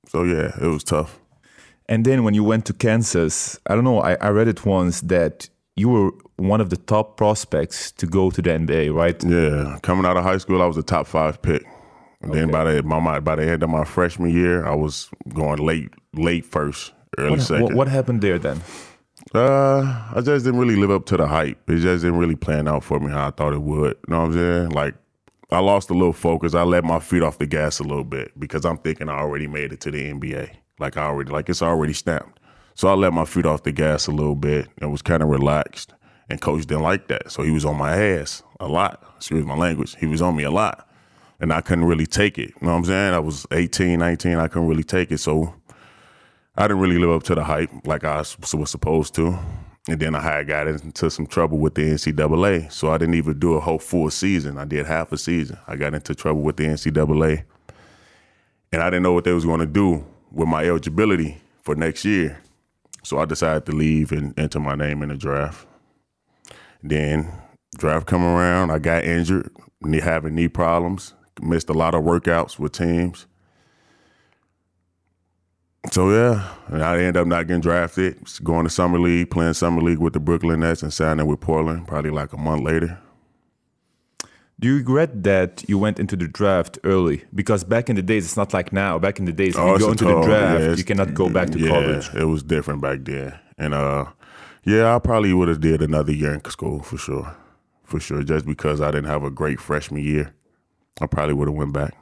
so 0.06 0.24
yeah, 0.24 0.52
it 0.60 0.66
was 0.66 0.84
tough. 0.84 1.18
And 1.88 2.04
then 2.04 2.22
when 2.22 2.34
you 2.34 2.44
went 2.44 2.66
to 2.66 2.74
Kansas, 2.74 3.58
I 3.66 3.74
don't 3.74 3.84
know. 3.84 4.00
I, 4.00 4.18
I 4.20 4.28
read 4.28 4.48
it 4.48 4.66
once 4.66 5.00
that 5.00 5.48
you 5.74 5.88
were 5.88 6.10
one 6.36 6.60
of 6.60 6.68
the 6.68 6.76
top 6.76 7.16
prospects 7.16 7.92
to 7.92 8.06
go 8.06 8.30
to 8.30 8.42
the 8.42 8.50
NBA, 8.50 8.92
right? 8.92 9.24
Yeah, 9.24 9.78
coming 9.80 10.04
out 10.04 10.18
of 10.18 10.22
high 10.22 10.36
school, 10.36 10.60
I 10.60 10.66
was 10.66 10.76
a 10.76 10.82
top 10.82 11.06
five 11.06 11.40
pick. 11.40 11.64
And 12.24 12.32
okay. 12.32 12.40
then 12.40 12.50
by 12.50 12.64
the 12.64 12.82
my, 12.82 13.20
by 13.20 13.36
the 13.36 13.44
end 13.44 13.62
of 13.62 13.68
my 13.68 13.84
freshman 13.84 14.30
year, 14.30 14.66
I 14.66 14.74
was 14.74 15.10
going 15.34 15.58
late 15.58 15.90
late 16.14 16.44
first, 16.44 16.92
early 17.18 17.32
what, 17.32 17.40
second. 17.42 17.62
What, 17.62 17.74
what 17.74 17.88
happened 17.88 18.22
there 18.22 18.38
then? 18.38 18.62
Uh, 19.34 20.10
I 20.14 20.22
just 20.22 20.44
didn't 20.44 20.58
really 20.58 20.76
live 20.76 20.90
up 20.90 21.04
to 21.06 21.16
the 21.16 21.26
hype. 21.26 21.58
It 21.68 21.78
just 21.78 22.02
didn't 22.02 22.18
really 22.18 22.36
plan 22.36 22.66
out 22.66 22.82
for 22.82 22.98
me 22.98 23.10
how 23.10 23.28
I 23.28 23.30
thought 23.30 23.52
it 23.52 23.60
would. 23.60 23.98
You 24.08 24.14
know 24.14 24.20
what 24.20 24.26
I'm 24.26 24.32
saying? 24.32 24.70
Like 24.70 24.94
I 25.50 25.58
lost 25.58 25.90
a 25.90 25.94
little 25.94 26.14
focus. 26.14 26.54
I 26.54 26.62
let 26.62 26.82
my 26.82 26.98
feet 26.98 27.22
off 27.22 27.38
the 27.38 27.46
gas 27.46 27.78
a 27.78 27.84
little 27.84 28.04
bit 28.04 28.32
because 28.38 28.64
I'm 28.64 28.78
thinking 28.78 29.10
I 29.10 29.18
already 29.18 29.46
made 29.46 29.72
it 29.72 29.80
to 29.82 29.90
the 29.90 30.12
NBA. 30.12 30.50
Like 30.78 30.96
I 30.96 31.04
already 31.04 31.30
like 31.30 31.50
it's 31.50 31.62
already 31.62 31.92
stamped. 31.92 32.40
So 32.74 32.88
I 32.88 32.94
let 32.94 33.12
my 33.12 33.26
feet 33.26 33.44
off 33.44 33.64
the 33.64 33.72
gas 33.72 34.06
a 34.06 34.12
little 34.12 34.34
bit 34.34 34.68
and 34.80 34.90
was 34.90 35.02
kind 35.02 35.22
of 35.22 35.28
relaxed. 35.28 35.92
And 36.30 36.40
coach 36.40 36.64
didn't 36.64 36.82
like 36.82 37.08
that. 37.08 37.30
So 37.30 37.42
he 37.42 37.50
was 37.50 37.66
on 37.66 37.76
my 37.76 37.94
ass 37.94 38.42
a 38.58 38.66
lot. 38.66 39.02
Excuse 39.16 39.44
my 39.44 39.56
language. 39.56 39.94
He 39.96 40.06
was 40.06 40.22
on 40.22 40.34
me 40.34 40.44
a 40.44 40.50
lot 40.50 40.88
and 41.40 41.52
I 41.52 41.60
couldn't 41.60 41.84
really 41.84 42.06
take 42.06 42.38
it. 42.38 42.50
You 42.50 42.66
know 42.66 42.72
what 42.72 42.78
I'm 42.78 42.84
saying? 42.84 43.14
I 43.14 43.18
was 43.18 43.46
18, 43.50 43.98
19, 43.98 44.36
I 44.36 44.48
couldn't 44.48 44.68
really 44.68 44.84
take 44.84 45.10
it. 45.10 45.18
So 45.18 45.54
I 46.56 46.62
didn't 46.62 46.80
really 46.80 46.98
live 46.98 47.10
up 47.10 47.22
to 47.24 47.34
the 47.34 47.44
hype 47.44 47.70
like 47.84 48.04
I 48.04 48.18
was 48.18 48.70
supposed 48.70 49.14
to. 49.16 49.38
And 49.86 50.00
then 50.00 50.14
I 50.14 50.20
had 50.20 50.46
got 50.46 50.66
into 50.66 51.10
some 51.10 51.26
trouble 51.26 51.58
with 51.58 51.74
the 51.74 51.82
NCAA. 51.82 52.72
So 52.72 52.90
I 52.90 52.98
didn't 52.98 53.16
even 53.16 53.38
do 53.38 53.54
a 53.54 53.60
whole 53.60 53.78
full 53.78 54.10
season. 54.10 54.56
I 54.56 54.64
did 54.64 54.86
half 54.86 55.12
a 55.12 55.18
season. 55.18 55.58
I 55.66 55.76
got 55.76 55.92
into 55.92 56.14
trouble 56.14 56.42
with 56.42 56.56
the 56.56 56.64
NCAA. 56.64 57.44
And 58.72 58.82
I 58.82 58.86
didn't 58.86 59.02
know 59.02 59.12
what 59.12 59.24
they 59.24 59.32
was 59.32 59.44
going 59.44 59.60
to 59.60 59.66
do 59.66 60.06
with 60.32 60.48
my 60.48 60.64
eligibility 60.64 61.40
for 61.62 61.74
next 61.74 62.04
year. 62.04 62.40
So 63.02 63.18
I 63.18 63.26
decided 63.26 63.66
to 63.66 63.72
leave 63.72 64.10
and 64.12 64.38
enter 64.38 64.58
my 64.58 64.74
name 64.74 65.02
in 65.02 65.10
the 65.10 65.16
draft. 65.16 65.66
Then 66.82 67.30
draft 67.76 68.06
come 68.06 68.24
around, 68.24 68.70
I 68.70 68.78
got 68.78 69.04
injured, 69.04 69.50
having 70.02 70.34
knee 70.34 70.48
problems 70.48 71.12
missed 71.40 71.68
a 71.68 71.74
lot 71.74 71.94
of 71.94 72.02
workouts 72.02 72.58
with 72.58 72.72
teams. 72.72 73.26
So 75.92 76.10
yeah, 76.10 76.48
and 76.68 76.82
I 76.82 76.96
ended 76.96 77.18
up 77.18 77.26
not 77.26 77.46
getting 77.46 77.60
drafted. 77.60 78.18
Going 78.42 78.64
to 78.64 78.70
summer 78.70 78.98
league, 78.98 79.30
playing 79.30 79.52
summer 79.52 79.82
league 79.82 79.98
with 79.98 80.14
the 80.14 80.20
Brooklyn 80.20 80.60
Nets, 80.60 80.82
and 80.82 80.92
signing 80.92 81.26
with 81.26 81.40
Portland. 81.40 81.86
Probably 81.86 82.10
like 82.10 82.32
a 82.32 82.38
month 82.38 82.62
later. 82.62 82.98
Do 84.60 84.68
you 84.68 84.76
regret 84.76 85.24
that 85.24 85.68
you 85.68 85.78
went 85.78 85.98
into 85.98 86.16
the 86.16 86.28
draft 86.28 86.78
early? 86.84 87.24
Because 87.34 87.64
back 87.64 87.90
in 87.90 87.96
the 87.96 88.02
days, 88.02 88.24
it's 88.24 88.36
not 88.36 88.54
like 88.54 88.72
now. 88.72 88.98
Back 88.98 89.18
in 89.18 89.26
the 89.26 89.32
days, 89.32 89.56
if 89.56 89.60
oh, 89.60 89.74
you 89.74 89.78
go 89.78 89.90
into 89.90 90.04
the 90.04 90.22
draft, 90.22 90.62
yeah, 90.62 90.74
you 90.74 90.84
cannot 90.84 91.12
go 91.12 91.28
back 91.28 91.50
to 91.50 91.58
yeah, 91.58 91.68
college. 91.68 92.08
It 92.14 92.24
was 92.24 92.42
different 92.42 92.80
back 92.80 93.00
then, 93.02 93.38
and 93.58 93.74
uh, 93.74 94.06
yeah, 94.64 94.94
I 94.94 94.98
probably 95.00 95.34
would 95.34 95.48
have 95.48 95.60
did 95.60 95.82
another 95.82 96.12
year 96.12 96.32
in 96.32 96.44
school 96.46 96.80
for 96.82 96.96
sure, 96.96 97.36
for 97.82 98.00
sure. 98.00 98.22
Just 98.22 98.46
because 98.46 98.80
I 98.80 98.90
didn't 98.90 99.10
have 99.10 99.22
a 99.22 99.30
great 99.30 99.60
freshman 99.60 100.02
year. 100.02 100.32
I 101.00 101.06
probably 101.06 101.34
would 101.34 101.48
have 101.48 101.56
went 101.56 101.72
back. 101.72 101.94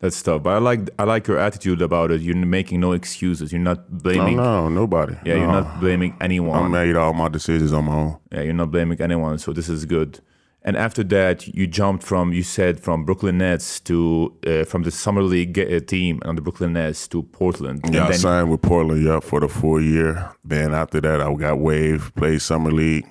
That's 0.00 0.20
tough, 0.22 0.42
but 0.42 0.50
I 0.50 0.58
like 0.58 0.90
I 0.98 1.04
like 1.04 1.26
your 1.26 1.38
attitude 1.38 1.80
about 1.80 2.10
it. 2.10 2.20
You're 2.20 2.36
making 2.36 2.80
no 2.80 2.92
excuses. 2.92 3.52
You're 3.52 3.62
not 3.62 4.02
blaming. 4.02 4.36
No, 4.36 4.68
no, 4.68 4.68
nobody. 4.68 5.14
Yeah, 5.24 5.34
no. 5.34 5.40
you're 5.40 5.52
not 5.52 5.80
blaming 5.80 6.16
anyone. 6.20 6.62
I 6.62 6.68
made 6.68 6.96
all 6.96 7.14
my 7.14 7.28
decisions 7.28 7.72
on 7.72 7.86
my 7.86 7.94
own. 7.94 8.18
Yeah, 8.30 8.42
you're 8.42 8.52
not 8.52 8.70
blaming 8.70 9.00
anyone. 9.00 9.38
So 9.38 9.52
this 9.52 9.68
is 9.68 9.86
good. 9.86 10.20
And 10.66 10.76
after 10.76 11.04
that, 11.04 11.46
you 11.48 11.66
jumped 11.66 12.02
from 12.02 12.32
you 12.32 12.42
said 12.42 12.80
from 12.80 13.04
Brooklyn 13.04 13.38
Nets 13.38 13.80
to 13.80 14.34
uh, 14.46 14.64
from 14.64 14.82
the 14.82 14.90
summer 14.90 15.22
league 15.22 15.86
team 15.86 16.20
on 16.24 16.36
the 16.36 16.42
Brooklyn 16.42 16.74
Nets 16.74 17.08
to 17.08 17.22
Portland. 17.22 17.80
Yeah, 17.90 18.08
I 18.08 18.12
signed 18.12 18.50
with 18.50 18.62
Portland. 18.62 19.04
Yeah, 19.04 19.20
for 19.20 19.40
the 19.40 19.48
full 19.48 19.80
year. 19.80 20.32
Then 20.44 20.74
after 20.74 21.00
that, 21.00 21.20
I 21.20 21.32
got 21.34 21.58
waived. 21.60 22.14
Played 22.14 22.42
summer 22.42 22.72
league 22.72 23.06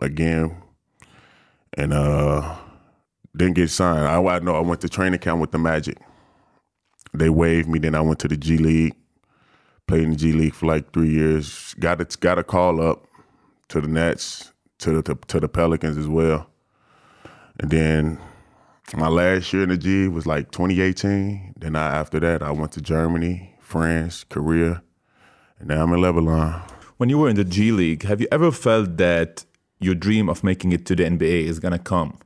again, 0.00 0.56
and 1.74 1.92
uh 1.92 2.56
didn't 3.36 3.54
get 3.54 3.70
signed. 3.70 4.06
I, 4.06 4.22
I 4.22 4.38
know 4.40 4.54
I 4.54 4.60
went 4.60 4.80
to 4.82 4.88
training 4.88 5.20
camp 5.20 5.40
with 5.40 5.50
the 5.50 5.58
Magic. 5.58 5.98
They 7.12 7.28
waived 7.28 7.68
me. 7.68 7.78
Then 7.78 7.94
I 7.94 8.00
went 8.00 8.18
to 8.20 8.28
the 8.28 8.36
G 8.36 8.58
League, 8.58 8.94
played 9.86 10.04
in 10.04 10.10
the 10.10 10.16
G 10.16 10.32
League 10.32 10.54
for 10.54 10.66
like 10.66 10.92
three 10.92 11.10
years. 11.10 11.74
Got 11.78 12.00
a, 12.00 12.18
got 12.18 12.38
a 12.38 12.44
call 12.44 12.80
up 12.80 13.06
to 13.68 13.80
the 13.80 13.88
Nets, 13.88 14.52
to 14.78 15.00
the 15.00 15.02
to, 15.02 15.14
to 15.28 15.40
the 15.40 15.48
Pelicans 15.48 15.96
as 15.96 16.08
well. 16.08 16.48
And 17.60 17.70
then 17.70 18.18
my 18.96 19.08
last 19.08 19.52
year 19.52 19.62
in 19.62 19.68
the 19.68 19.78
G 19.78 20.08
was 20.08 20.26
like 20.26 20.50
2018. 20.50 21.54
Then 21.56 21.76
I, 21.76 21.96
after 21.96 22.20
that, 22.20 22.42
I 22.42 22.50
went 22.50 22.72
to 22.72 22.80
Germany, 22.80 23.54
France, 23.60 24.24
Korea, 24.24 24.82
and 25.58 25.68
now 25.68 25.82
I'm 25.82 25.92
in 25.92 26.00
Lebanon. 26.00 26.60
When 26.96 27.08
you 27.08 27.18
were 27.18 27.28
in 27.28 27.36
the 27.36 27.44
G 27.44 27.72
League, 27.72 28.02
have 28.04 28.20
you 28.20 28.28
ever 28.30 28.50
felt 28.52 28.96
that 28.98 29.44
your 29.80 29.94
dream 29.94 30.28
of 30.28 30.44
making 30.44 30.72
it 30.72 30.86
to 30.86 30.96
the 30.96 31.04
NBA 31.04 31.44
is 31.44 31.58
gonna 31.58 31.78
come? 31.78 32.18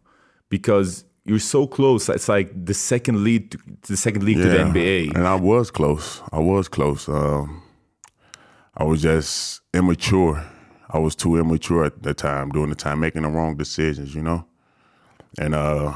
Because 0.49 1.05
you're 1.25 1.39
so 1.39 1.67
close. 1.67 2.09
It's 2.09 2.29
like 2.29 2.65
the 2.65 2.75
second 2.75 3.23
lead, 3.23 3.53
to, 3.53 3.59
the 3.83 3.97
second 3.97 4.25
league 4.25 4.39
to 4.39 4.49
the 4.49 4.59
NBA. 4.59 5.15
And 5.15 5.27
I 5.27 5.35
was 5.35 5.71
close. 5.71 6.23
I 6.33 6.39
was 6.39 6.69
close. 6.69 7.09
Um, 7.09 7.63
I 8.77 8.85
was 8.85 9.03
just 9.03 9.61
immature. 9.75 10.45
I 10.89 10.99
was 10.99 11.15
too 11.15 11.37
immature 11.37 11.85
at 11.85 12.03
the 12.03 12.15
time, 12.15 12.51
during 12.51 12.71
the 12.71 12.77
time, 12.77 13.01
making 13.01 13.23
the 13.23 13.29
wrong 13.29 13.57
decisions, 13.57 14.15
you 14.15 14.23
know. 14.23 14.47
And 15.39 15.55
uh, 15.55 15.93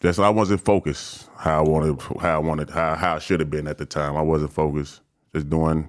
just 0.00 0.18
I 0.18 0.30
wasn't 0.30 0.62
focused 0.62 1.28
how 1.36 1.64
I 1.64 1.68
wanted, 1.68 2.00
how 2.20 2.34
I 2.34 2.38
wanted, 2.38 2.70
how 2.70 2.96
how 2.96 3.16
I 3.16 3.18
should 3.20 3.38
have 3.38 3.50
been 3.50 3.68
at 3.68 3.78
the 3.78 3.86
time. 3.86 4.16
I 4.16 4.22
wasn't 4.22 4.52
focused. 4.52 5.00
Just 5.32 5.48
doing 5.48 5.88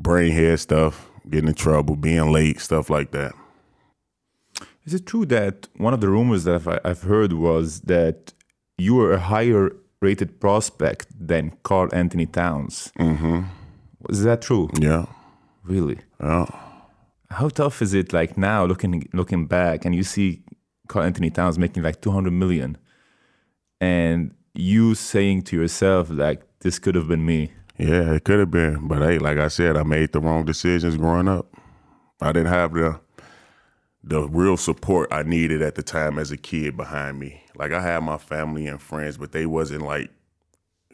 brainhead 0.00 0.58
stuff, 0.58 1.08
getting 1.30 1.48
in 1.48 1.54
trouble, 1.54 1.94
being 1.94 2.32
late, 2.32 2.60
stuff 2.60 2.90
like 2.90 3.12
that. 3.12 3.32
Is 4.84 4.94
it 4.94 5.06
true 5.06 5.24
that 5.26 5.68
one 5.76 5.94
of 5.94 6.00
the 6.00 6.08
rumors 6.08 6.44
that 6.44 6.54
I've, 6.54 6.80
I've 6.84 7.02
heard 7.02 7.32
was 7.32 7.82
that 7.82 8.32
you 8.78 8.96
were 8.96 9.12
a 9.12 9.20
higher 9.20 9.70
rated 10.00 10.40
prospect 10.40 11.06
than 11.18 11.52
Karl-Anthony 11.62 12.26
Towns? 12.26 12.92
Mm-hmm. 12.98 13.42
Is 14.10 14.24
that 14.24 14.42
true? 14.42 14.68
Yeah. 14.78 15.06
Really? 15.62 15.98
Yeah. 16.20 16.46
How 17.30 17.48
tough 17.48 17.80
is 17.80 17.94
it 17.94 18.12
like 18.12 18.36
now 18.36 18.64
looking 18.64 19.08
looking 19.14 19.46
back 19.46 19.84
and 19.84 19.94
you 19.94 20.02
see 20.02 20.42
Karl-Anthony 20.88 21.30
Towns 21.30 21.58
making 21.58 21.82
like 21.82 22.02
200 22.02 22.30
million 22.32 22.76
and 23.80 24.34
you 24.54 24.94
saying 24.94 25.42
to 25.42 25.56
yourself 25.56 26.10
like 26.10 26.42
this 26.60 26.78
could 26.78 26.94
have 26.94 27.08
been 27.08 27.24
me. 27.24 27.52
Yeah, 27.78 28.12
it 28.12 28.24
could 28.24 28.38
have 28.38 28.50
been, 28.50 28.86
but 28.86 28.98
hey, 28.98 29.18
like 29.18 29.38
I 29.38 29.48
said, 29.48 29.76
I 29.76 29.82
made 29.82 30.12
the 30.12 30.20
wrong 30.20 30.44
decisions 30.44 30.96
growing 30.96 31.26
up. 31.26 31.46
I 32.20 32.32
didn't 32.32 32.52
have 32.52 32.74
the 32.74 33.00
the 34.04 34.28
real 34.28 34.56
support 34.56 35.12
I 35.12 35.22
needed 35.22 35.62
at 35.62 35.74
the 35.74 35.82
time 35.82 36.18
as 36.18 36.30
a 36.30 36.36
kid 36.36 36.76
behind 36.76 37.18
me. 37.18 37.42
Like 37.56 37.72
I 37.72 37.80
had 37.80 38.02
my 38.02 38.18
family 38.18 38.66
and 38.66 38.80
friends, 38.80 39.16
but 39.16 39.32
they 39.32 39.46
wasn't 39.46 39.82
like 39.82 40.10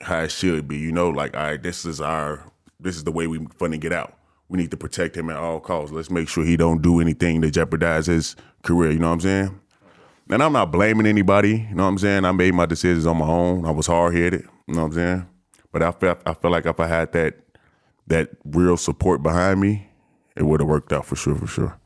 how 0.01 0.21
it 0.21 0.31
should 0.31 0.69
be. 0.69 0.77
You 0.77 0.93
know, 0.93 1.09
like 1.09 1.37
all 1.37 1.43
right, 1.43 1.63
this 1.63 1.85
is 1.85 2.01
our 2.01 2.51
this 2.81 2.97
is 2.97 3.05
the 3.05 3.13
way 3.13 3.27
we 3.27 3.39
finna 3.39 3.81
get 3.81 3.93
out. 3.93 4.15
We 4.49 4.59
need 4.59 4.71
to 4.71 4.77
protect 4.77 5.17
him 5.17 5.31
at 5.31 5.37
all 5.37 5.61
costs. 5.61 5.93
Let's 5.93 6.11
make 6.11 6.29
sure 6.29 6.45
he 6.45 6.57
don't 6.57 6.81
do 6.83 7.01
anything 7.01 7.43
to 7.43 7.51
jeopardize 7.51 8.07
his 8.07 8.37
career. 8.63 8.91
You 8.91 8.99
know 8.99 9.09
what 9.09 9.15
I'm 9.15 9.21
saying? 9.21 9.61
And 10.31 10.43
I'm 10.43 10.53
not 10.53 10.71
blaming 10.71 11.07
anybody. 11.07 11.67
You 11.69 11.75
know 11.75 11.85
what 11.85 11.91
I'm 11.91 11.99
saying? 11.99 12.25
I 12.25 12.33
made 12.33 12.55
my 12.55 12.67
decisions 12.67 13.07
on 13.07 13.19
my 13.19 13.27
own. 13.27 13.65
I 13.65 13.71
was 13.71 13.87
hard 13.87 14.15
headed. 14.15 14.47
You 14.67 14.75
know 14.75 14.83
what 14.83 14.87
I'm 14.89 14.93
saying? 14.95 15.29
But 15.73 15.83
I 15.83 15.93
felt 15.93 16.21
I 16.27 16.35
feel 16.35 16.51
like 16.51 16.67
if 16.67 16.81
I 16.81 16.87
had 16.87 17.13
that 17.13 17.35
that 18.07 18.31
real 18.45 18.77
support 18.77 19.23
behind 19.23 19.61
me, 19.61 19.89
it 20.37 20.45
would 20.45 20.61
have 20.61 20.69
worked 20.69 20.93
out 20.93 21.07
for 21.07 21.17
sure, 21.17 21.35
for 21.35 21.47
sure. 21.47 21.79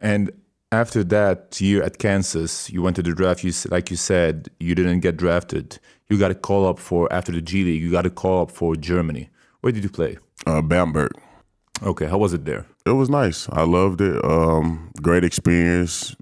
And 0.00 0.32
after 0.72 1.04
that 1.04 1.60
year 1.60 1.82
at 1.82 1.98
Kansas, 1.98 2.70
you 2.70 2.82
went 2.82 2.96
to 2.96 3.02
the 3.02 3.14
draft. 3.14 3.44
You 3.44 3.52
like 3.70 3.90
you 3.90 3.96
said, 3.96 4.48
you 4.58 4.74
didn't 4.74 5.00
get 5.00 5.16
drafted. 5.16 5.78
You 6.08 6.18
got 6.18 6.30
a 6.30 6.34
call 6.34 6.66
up 6.66 6.78
for 6.78 7.12
after 7.12 7.30
the 7.30 7.42
G 7.42 7.62
League. 7.64 7.82
You 7.82 7.90
got 7.90 8.06
a 8.06 8.10
call 8.10 8.42
up 8.42 8.50
for 8.50 8.74
Germany. 8.74 9.28
Where 9.60 9.72
did 9.72 9.84
you 9.84 9.90
play? 9.90 10.18
Uh, 10.46 10.62
Bamberg. 10.62 11.12
Okay, 11.82 12.06
how 12.06 12.18
was 12.18 12.32
it 12.32 12.44
there? 12.44 12.66
It 12.86 12.92
was 12.92 13.10
nice. 13.10 13.48
I 13.50 13.62
loved 13.62 14.00
it. 14.00 14.24
Um, 14.24 14.90
great 15.00 15.24
experience. 15.24 16.16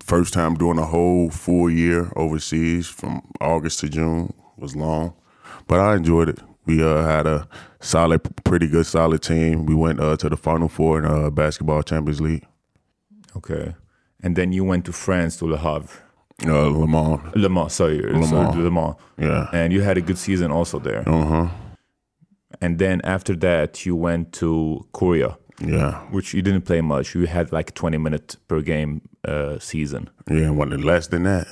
First 0.00 0.34
time 0.34 0.54
doing 0.54 0.78
a 0.78 0.84
whole 0.84 1.30
full 1.30 1.70
year 1.70 2.12
overseas 2.16 2.88
from 2.88 3.22
August 3.40 3.80
to 3.80 3.88
June 3.88 4.32
was 4.56 4.76
long, 4.76 5.14
but 5.66 5.80
I 5.80 5.96
enjoyed 5.96 6.28
it. 6.28 6.38
We 6.66 6.82
uh, 6.82 7.02
had 7.02 7.26
a 7.26 7.48
solid, 7.80 8.20
pretty 8.44 8.68
good, 8.68 8.86
solid 8.86 9.22
team. 9.22 9.66
We 9.66 9.74
went 9.74 10.00
uh, 10.00 10.16
to 10.18 10.28
the 10.28 10.36
Final 10.36 10.68
Four 10.68 11.00
in 11.00 11.04
uh, 11.04 11.30
basketball 11.30 11.82
Champions 11.82 12.20
League. 12.20 12.46
Okay. 13.36 13.74
And 14.22 14.36
then 14.36 14.52
you 14.52 14.64
went 14.64 14.84
to 14.86 14.92
France 14.92 15.36
to 15.38 15.46
Le 15.46 15.56
Havre. 15.58 15.88
Uh, 16.46 16.68
Le 16.68 16.86
Mans. 16.86 17.20
Le 17.34 17.48
Mans, 17.48 17.68
sorry. 17.72 17.98
Le 18.00 18.12
Mans. 18.30 18.54
Le 18.56 18.70
Mans. 18.70 18.94
Yeah. 19.18 19.48
And 19.52 19.72
you 19.72 19.80
had 19.82 19.96
a 19.96 20.00
good 20.00 20.18
season 20.18 20.50
also 20.50 20.78
there. 20.78 21.02
Uh 21.08 21.24
huh. 21.24 21.48
And 22.60 22.78
then 22.78 23.00
after 23.04 23.34
that, 23.36 23.84
you 23.86 23.96
went 23.96 24.32
to 24.34 24.86
Korea, 24.92 25.36
Yeah. 25.60 26.00
which 26.10 26.34
you 26.34 26.42
didn't 26.42 26.62
play 26.62 26.80
much. 26.80 27.14
You 27.14 27.26
had 27.26 27.52
like 27.52 27.74
20 27.74 27.98
minutes 27.98 28.36
per 28.48 28.60
game 28.60 29.00
uh, 29.26 29.58
season. 29.58 30.10
Yeah. 30.30 30.50
Wasn't 30.50 30.84
less 30.84 31.08
than 31.08 31.24
that. 31.24 31.46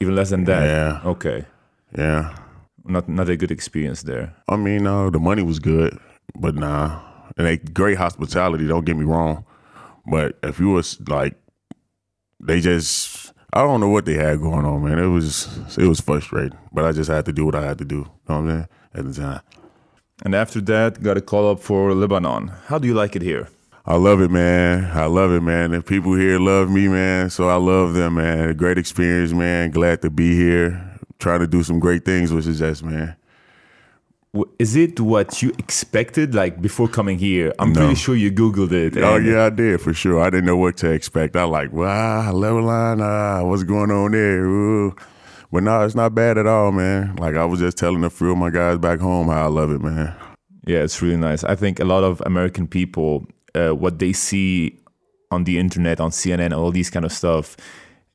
Even 0.00 0.14
less 0.16 0.30
than 0.30 0.44
that? 0.44 0.64
Yeah. 0.64 1.10
Okay. 1.10 1.44
Yeah. 1.96 2.34
Not 2.84 3.08
not 3.08 3.28
a 3.28 3.36
good 3.36 3.50
experience 3.50 4.02
there. 4.04 4.34
I 4.48 4.56
mean, 4.56 4.86
uh, 4.86 5.10
the 5.10 5.18
money 5.18 5.42
was 5.42 5.58
good, 5.58 5.98
but 6.34 6.54
nah. 6.54 7.00
And 7.36 7.46
they 7.46 7.58
great 7.58 7.98
hospitality. 7.98 8.66
Don't 8.66 8.86
get 8.86 8.96
me 8.96 9.04
wrong, 9.04 9.44
but 10.10 10.38
if 10.42 10.58
you 10.58 10.70
was 10.70 11.00
like, 11.08 11.36
they 12.40 12.60
just, 12.60 13.32
I 13.52 13.62
don't 13.62 13.80
know 13.80 13.88
what 13.88 14.04
they 14.04 14.14
had 14.14 14.40
going 14.40 14.64
on, 14.66 14.84
man. 14.84 14.98
It 14.98 15.06
was 15.06 15.48
it 15.78 15.86
was 15.86 16.00
frustrating, 16.00 16.58
but 16.72 16.84
I 16.84 16.92
just 16.92 17.10
had 17.10 17.24
to 17.26 17.32
do 17.32 17.46
what 17.46 17.54
I 17.54 17.62
had 17.62 17.78
to 17.78 17.84
do. 17.84 17.96
You 17.96 18.02
know 18.02 18.10
what 18.26 18.34
I'm 18.34 18.48
saying? 18.48 18.68
At 18.92 19.04
the 19.04 19.14
time, 19.14 19.40
And 20.24 20.34
after 20.34 20.60
that, 20.62 21.00
got 21.00 21.16
a 21.16 21.20
call 21.20 21.50
up 21.50 21.60
for 21.60 21.94
Lebanon. 21.94 22.48
How 22.66 22.78
do 22.78 22.88
you 22.88 22.94
like 22.94 23.14
it 23.14 23.22
here? 23.22 23.48
I 23.86 23.94
love 23.96 24.20
it, 24.20 24.30
man. 24.30 24.90
I 24.92 25.06
love 25.06 25.32
it, 25.32 25.40
man. 25.42 25.70
The 25.70 25.80
people 25.80 26.14
here 26.14 26.38
love 26.38 26.70
me, 26.70 26.88
man. 26.88 27.30
So 27.30 27.48
I 27.48 27.54
love 27.56 27.94
them, 27.94 28.14
man. 28.14 28.56
Great 28.56 28.78
experience, 28.78 29.32
man. 29.32 29.70
Glad 29.70 30.02
to 30.02 30.10
be 30.10 30.34
here. 30.34 30.98
Trying 31.18 31.40
to 31.40 31.46
do 31.46 31.62
some 31.62 31.78
great 31.78 32.04
things 32.04 32.32
with 32.32 32.46
Sagesse, 32.46 32.82
man. 32.82 33.16
Is 34.60 34.76
it 34.76 35.00
what 35.00 35.42
you 35.42 35.50
expected, 35.58 36.34
like 36.36 36.62
before 36.62 36.86
coming 36.86 37.18
here? 37.18 37.52
I'm 37.58 37.72
No. 37.72 37.80
pretty 37.80 37.96
sure 37.96 38.14
you 38.14 38.30
Googled 38.30 38.70
it. 38.70 38.96
Oh 38.98 39.16
yeah, 39.16 39.46
I 39.46 39.50
did 39.50 39.80
for 39.80 39.92
sure. 39.92 40.20
I 40.20 40.30
didn't 40.30 40.44
know 40.46 40.56
what 40.56 40.76
to 40.78 40.90
expect. 40.90 41.34
I 41.34 41.42
like, 41.44 41.72
wow, 41.72 42.30
Lebanon, 42.32 43.00
ah, 43.02 43.42
what's 43.42 43.64
going 43.64 43.90
on 43.90 44.12
there? 44.12 44.44
Ooh. 44.44 44.94
But 45.50 45.64
no, 45.64 45.82
it's 45.82 45.96
not 45.96 46.14
bad 46.14 46.38
at 46.38 46.46
all, 46.46 46.70
man. 46.70 47.16
Like 47.16 47.34
I 47.34 47.44
was 47.44 47.58
just 47.58 47.76
telling 47.76 48.04
a 48.04 48.10
few 48.10 48.30
of 48.30 48.38
my 48.38 48.50
guys 48.50 48.78
back 48.78 49.00
home 49.00 49.26
how 49.28 49.46
I 49.46 49.48
love 49.48 49.72
it, 49.72 49.80
man. 49.80 50.14
Yeah, 50.64 50.78
it's 50.84 51.02
really 51.02 51.16
nice. 51.16 51.42
I 51.42 51.56
think 51.56 51.80
a 51.80 51.84
lot 51.84 52.04
of 52.04 52.22
American 52.24 52.68
people, 52.68 53.26
uh, 53.56 53.70
what 53.74 53.98
they 53.98 54.12
see 54.12 54.78
on 55.32 55.42
the 55.42 55.58
internet, 55.58 55.98
on 55.98 56.10
CNN, 56.12 56.56
all 56.56 56.70
these 56.70 56.88
kind 56.90 57.04
of 57.04 57.10
stuff, 57.10 57.56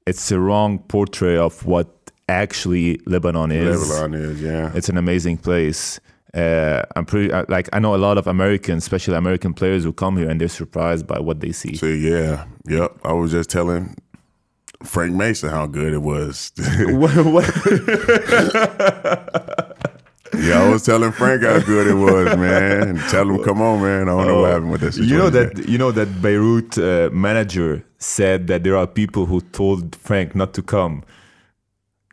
it's 0.07 0.29
the 0.29 0.39
wrong 0.39 0.79
portrait 0.79 1.38
of 1.38 1.65
what 1.65 1.94
actually 2.29 3.00
Lebanon 3.05 3.51
is. 3.51 3.89
Lebanon 3.89 4.22
is, 4.22 4.41
yeah. 4.41 4.72
It's 4.75 4.89
an 4.89 4.98
amazing 4.98 5.38
place. 5.38 6.00
Uh, 6.34 6.84
I'm 6.98 7.05
pretty 7.05 7.32
uh, 7.32 7.46
like 7.48 7.70
I 7.72 7.79
know 7.79 7.96
a 7.96 7.98
lot 7.98 8.17
of 8.17 8.27
Americans, 8.27 8.84
especially 8.84 9.15
American 9.15 9.53
players, 9.53 9.84
who 9.86 9.94
come 9.94 10.17
here 10.17 10.29
and 10.29 10.39
they're 10.41 10.50
surprised 10.50 11.08
by 11.08 11.20
what 11.20 11.39
they 11.39 11.51
see. 11.53 11.75
So 11.75 11.86
yeah, 11.86 12.46
yep. 12.67 12.98
I 13.05 13.13
was 13.13 13.32
just 13.32 13.50
telling 13.50 13.96
Frank 14.84 15.13
Mason 15.13 15.50
how 15.50 15.65
good 15.67 15.94
it 15.94 16.01
was. 16.01 16.51
What- 16.88 17.25
what- 17.25 17.46
yeah, 20.38 20.62
I 20.62 20.70
was 20.70 20.84
telling 20.84 21.13
Frank 21.13 21.44
how 21.44 21.60
good 21.60 21.88
it 21.88 21.94
was, 21.94 22.36
man. 22.38 22.89
And 22.89 23.00
tell 23.10 23.29
him, 23.29 23.41
come 23.44 23.62
on, 23.62 23.82
man. 23.82 24.03
I 24.10 24.12
don't 24.12 24.27
know 24.27 24.41
what 24.41 24.51
happened 24.51 24.72
with 24.72 24.82
this. 24.82 24.98
you 24.98 25.17
know 25.17 25.29
that 25.29 25.70
you 25.70 25.77
know 25.77 25.91
that 25.91 26.22
Beirut 26.22 26.77
uh, 26.77 27.10
manager 27.13 27.86
said 28.00 28.48
that 28.48 28.63
there 28.65 28.75
are 28.75 28.86
people 28.88 29.25
who 29.25 29.39
told 29.39 29.96
Frank 29.96 30.36
not 30.36 30.53
to 30.55 30.62
come. 30.62 31.03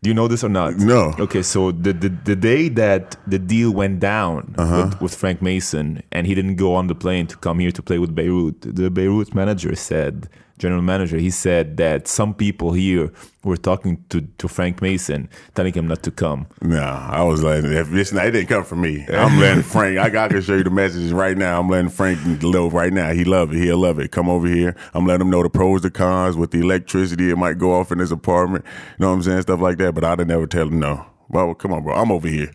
Do 0.02 0.10
you 0.10 0.14
know 0.14 0.26
this 0.26 0.42
or 0.42 0.48
not? 0.48 0.78
No. 0.78 1.14
Okay, 1.20 1.42
so 1.42 1.70
the 1.70 1.92
the, 1.92 2.08
the 2.08 2.34
day 2.34 2.68
that 2.70 3.16
the 3.26 3.38
deal 3.38 3.70
went 3.70 4.00
down 4.00 4.54
uh-huh. 4.58 4.88
with, 4.90 5.00
with 5.00 5.14
Frank 5.14 5.40
Mason 5.40 6.02
and 6.10 6.26
he 6.26 6.34
didn't 6.34 6.56
go 6.56 6.74
on 6.74 6.88
the 6.88 6.94
plane 6.94 7.28
to 7.28 7.36
come 7.36 7.60
here 7.60 7.70
to 7.70 7.82
play 7.82 7.98
with 8.00 8.12
Beirut, 8.12 8.60
the 8.62 8.90
Beirut 8.90 9.32
manager 9.32 9.76
said, 9.76 10.28
general 10.58 10.82
manager, 10.82 11.18
he 11.18 11.30
said 11.30 11.76
that 11.76 12.06
some 12.06 12.34
people 12.34 12.72
here 12.72 13.12
were 13.44 13.56
talking 13.56 14.04
to, 14.08 14.20
to 14.38 14.48
Frank 14.48 14.80
Mason, 14.80 15.28
telling 15.54 15.72
him 15.72 15.88
not 15.88 16.02
to 16.04 16.10
come. 16.10 16.46
Nah, 16.60 17.08
I 17.10 17.22
was 17.22 17.42
letting 17.42 17.72
if 17.72 17.90
this 17.90 18.12
it 18.12 18.30
didn't 18.30 18.46
come 18.46 18.64
from 18.64 18.80
me. 18.80 19.04
I'm 19.12 19.40
letting 19.40 19.62
Frank. 19.62 19.98
I, 19.98 20.24
I 20.24 20.28
can 20.28 20.40
show 20.42 20.54
you 20.54 20.64
the 20.64 20.70
messages 20.70 21.12
right 21.12 21.36
now. 21.36 21.60
I'm 21.60 21.68
letting 21.68 21.90
Frank 21.90 22.42
know 22.42 22.68
right 22.70 22.92
now. 22.92 23.12
He 23.12 23.24
love 23.24 23.52
it. 23.52 23.58
He'll 23.58 23.78
love 23.78 23.98
it. 23.98 24.12
Come 24.12 24.28
over 24.28 24.46
here. 24.46 24.76
I'm 24.94 25.06
letting 25.06 25.26
him 25.26 25.30
know 25.30 25.42
the 25.42 25.50
pros, 25.50 25.82
the 25.82 25.90
cons 25.90 26.36
with 26.36 26.50
the 26.52 26.60
electricity. 26.60 27.30
It 27.30 27.36
might 27.36 27.58
go 27.58 27.72
off 27.72 27.90
in 27.90 27.98
his 27.98 28.12
apartment. 28.12 28.64
You 28.98 29.04
know 29.04 29.08
what 29.08 29.16
I'm 29.16 29.22
saying? 29.22 29.42
Stuff 29.42 29.60
like 29.60 29.78
that. 29.78 29.94
But 29.94 30.04
I'd 30.04 30.26
never 30.26 30.46
tell 30.46 30.68
him 30.68 30.78
no. 30.78 31.06
Well, 31.28 31.54
come 31.54 31.72
on, 31.72 31.82
bro. 31.82 31.94
I'm 31.94 32.12
over 32.12 32.28
here. 32.28 32.52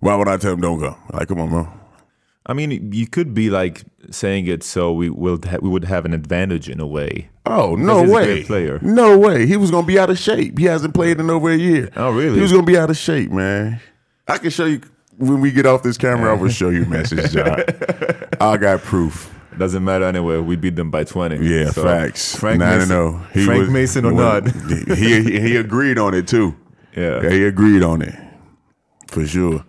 Why 0.00 0.14
would 0.16 0.28
I 0.28 0.36
tell 0.36 0.52
him 0.52 0.60
don't 0.60 0.78
go? 0.78 0.96
Like, 1.12 1.28
come 1.28 1.40
on, 1.40 1.48
bro. 1.48 1.72
I 2.46 2.52
mean, 2.52 2.92
you 2.92 3.06
could 3.06 3.32
be 3.32 3.48
like 3.50 3.84
saying 4.10 4.46
it 4.46 4.62
so 4.62 4.92
we 4.92 5.08
will 5.08 5.38
ha- 5.44 5.58
we 5.62 5.68
would 5.68 5.84
have 5.84 6.04
an 6.04 6.12
advantage 6.12 6.68
in 6.68 6.78
a 6.80 6.86
way. 6.86 7.30
Oh 7.46 7.74
no 7.74 8.00
he's 8.02 8.10
a 8.10 8.12
way! 8.12 8.24
great 8.24 8.46
player. 8.46 8.78
No 8.82 9.18
way! 9.18 9.46
He 9.46 9.56
was 9.56 9.70
gonna 9.70 9.86
be 9.86 9.98
out 9.98 10.10
of 10.10 10.18
shape. 10.18 10.58
He 10.58 10.64
hasn't 10.66 10.94
played 10.94 11.18
in 11.20 11.30
over 11.30 11.50
a 11.50 11.56
year. 11.56 11.90
Oh, 11.96 12.10
really? 12.10 12.36
He 12.36 12.40
was 12.42 12.52
gonna 12.52 12.64
be 12.64 12.76
out 12.76 12.90
of 12.90 12.96
shape, 12.96 13.30
man. 13.30 13.80
I 14.28 14.38
can 14.38 14.50
show 14.50 14.64
you 14.66 14.80
when 15.18 15.40
we 15.40 15.52
get 15.52 15.64
off 15.66 15.82
this 15.82 15.96
camera. 15.96 16.30
I 16.36 16.40
will 16.40 16.48
show 16.50 16.68
you 16.70 16.84
message, 16.86 17.32
John. 17.32 17.62
I 18.40 18.56
got 18.56 18.80
proof. 18.82 19.30
Doesn't 19.56 19.84
matter 19.84 20.04
anyway. 20.04 20.38
We 20.38 20.56
beat 20.56 20.74
them 20.76 20.90
by 20.90 21.04
twenty. 21.04 21.36
Yeah, 21.46 21.70
So, 21.70 21.82
facts. 21.84 22.34
Frank 22.36 22.58
Nine 22.60 22.78
Mason, 22.78 22.80
and 22.96 23.12
zero. 23.12 23.26
He 23.32 23.44
Frank 23.46 23.60
was- 23.60 23.70
Mason 23.70 24.04
or 24.04 24.12
not? 24.12 24.50
he 24.98 25.40
he 25.40 25.56
agreed 25.56 25.96
on 25.98 26.12
it 26.14 26.26
too. 26.28 26.56
Yeah. 26.96 27.20
yeah, 27.22 27.30
he 27.30 27.44
agreed 27.44 27.82
on 27.82 28.02
it 28.02 28.14
for 29.08 29.26
sure. 29.26 29.64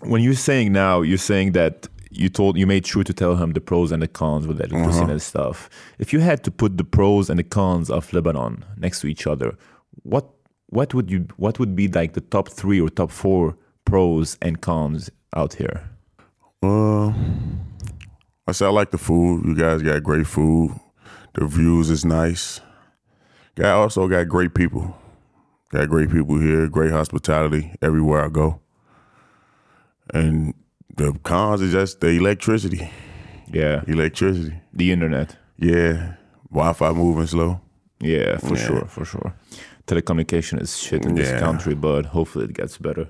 When 0.00 0.22
you're 0.22 0.34
saying 0.34 0.72
now, 0.72 1.02
you're 1.02 1.18
saying 1.18 1.52
that 1.52 1.88
you 2.10 2.28
told 2.28 2.56
you 2.58 2.66
made 2.66 2.86
sure 2.86 3.04
to 3.04 3.12
tell 3.12 3.36
him 3.36 3.52
the 3.52 3.60
pros 3.60 3.92
and 3.92 4.02
the 4.02 4.08
cons 4.08 4.46
with 4.46 4.58
electricity 4.60 5.02
Uh-huh. 5.04 5.12
and 5.12 5.22
stuff. 5.22 5.68
If 5.98 6.12
you 6.12 6.20
had 6.20 6.42
to 6.44 6.50
put 6.50 6.76
the 6.78 6.84
pros 6.84 7.30
and 7.30 7.38
the 7.38 7.44
cons 7.44 7.90
of 7.90 8.12
Lebanon 8.12 8.64
next 8.76 9.00
to 9.00 9.06
each 9.06 9.26
other, 9.26 9.56
what 10.02 10.26
what 10.68 10.94
would 10.94 11.10
you 11.10 11.26
what 11.36 11.58
would 11.58 11.74
be 11.76 11.88
like 11.88 12.12
the 12.14 12.20
top 12.20 12.48
three 12.48 12.80
or 12.80 12.88
top 12.90 13.10
four 13.10 13.56
pros 13.84 14.38
and 14.42 14.60
cons 14.60 15.10
out 15.36 15.54
here? 15.54 15.88
Uh, 16.62 17.08
I 18.46 18.52
said 18.52 18.66
I 18.66 18.70
like 18.70 18.90
the 18.90 18.98
food. 18.98 19.44
You 19.46 19.54
guys 19.54 19.82
got 19.82 20.02
great 20.02 20.26
food. 20.26 20.72
The 21.34 21.46
views 21.46 21.90
is 21.90 22.04
nice. 22.04 22.60
Got 23.54 23.76
also 23.76 24.08
got 24.08 24.28
great 24.28 24.54
people. 24.54 24.96
Got 25.70 25.88
great 25.88 26.10
people 26.10 26.38
here. 26.38 26.66
Great 26.68 26.90
hospitality 26.90 27.72
everywhere 27.80 28.24
I 28.24 28.28
go. 28.28 28.60
And 30.14 30.54
the 30.96 31.12
cons 31.22 31.60
is 31.62 31.72
just 31.72 32.00
the 32.00 32.08
electricity. 32.08 32.90
Yeah, 33.52 33.82
Electricity. 33.86 34.54
the 34.72 34.92
internet. 34.92 35.36
Yeah. 35.58 36.14
Wi-Fi 36.50 36.92
moving 36.92 37.26
slow. 37.26 37.60
Yeah, 38.00 38.38
for 38.38 38.56
Yeah. 38.56 38.66
sure, 38.66 38.84
for 38.86 39.04
sure. 39.04 39.32
Telecommunication 39.86 40.60
is 40.60 40.78
shit 40.78 41.04
in 41.04 41.14
this 41.14 41.30
country, 41.40 41.74
but 41.74 42.06
hopefully 42.06 42.44
it 42.44 42.54
gets 42.54 42.78
better. 42.78 43.08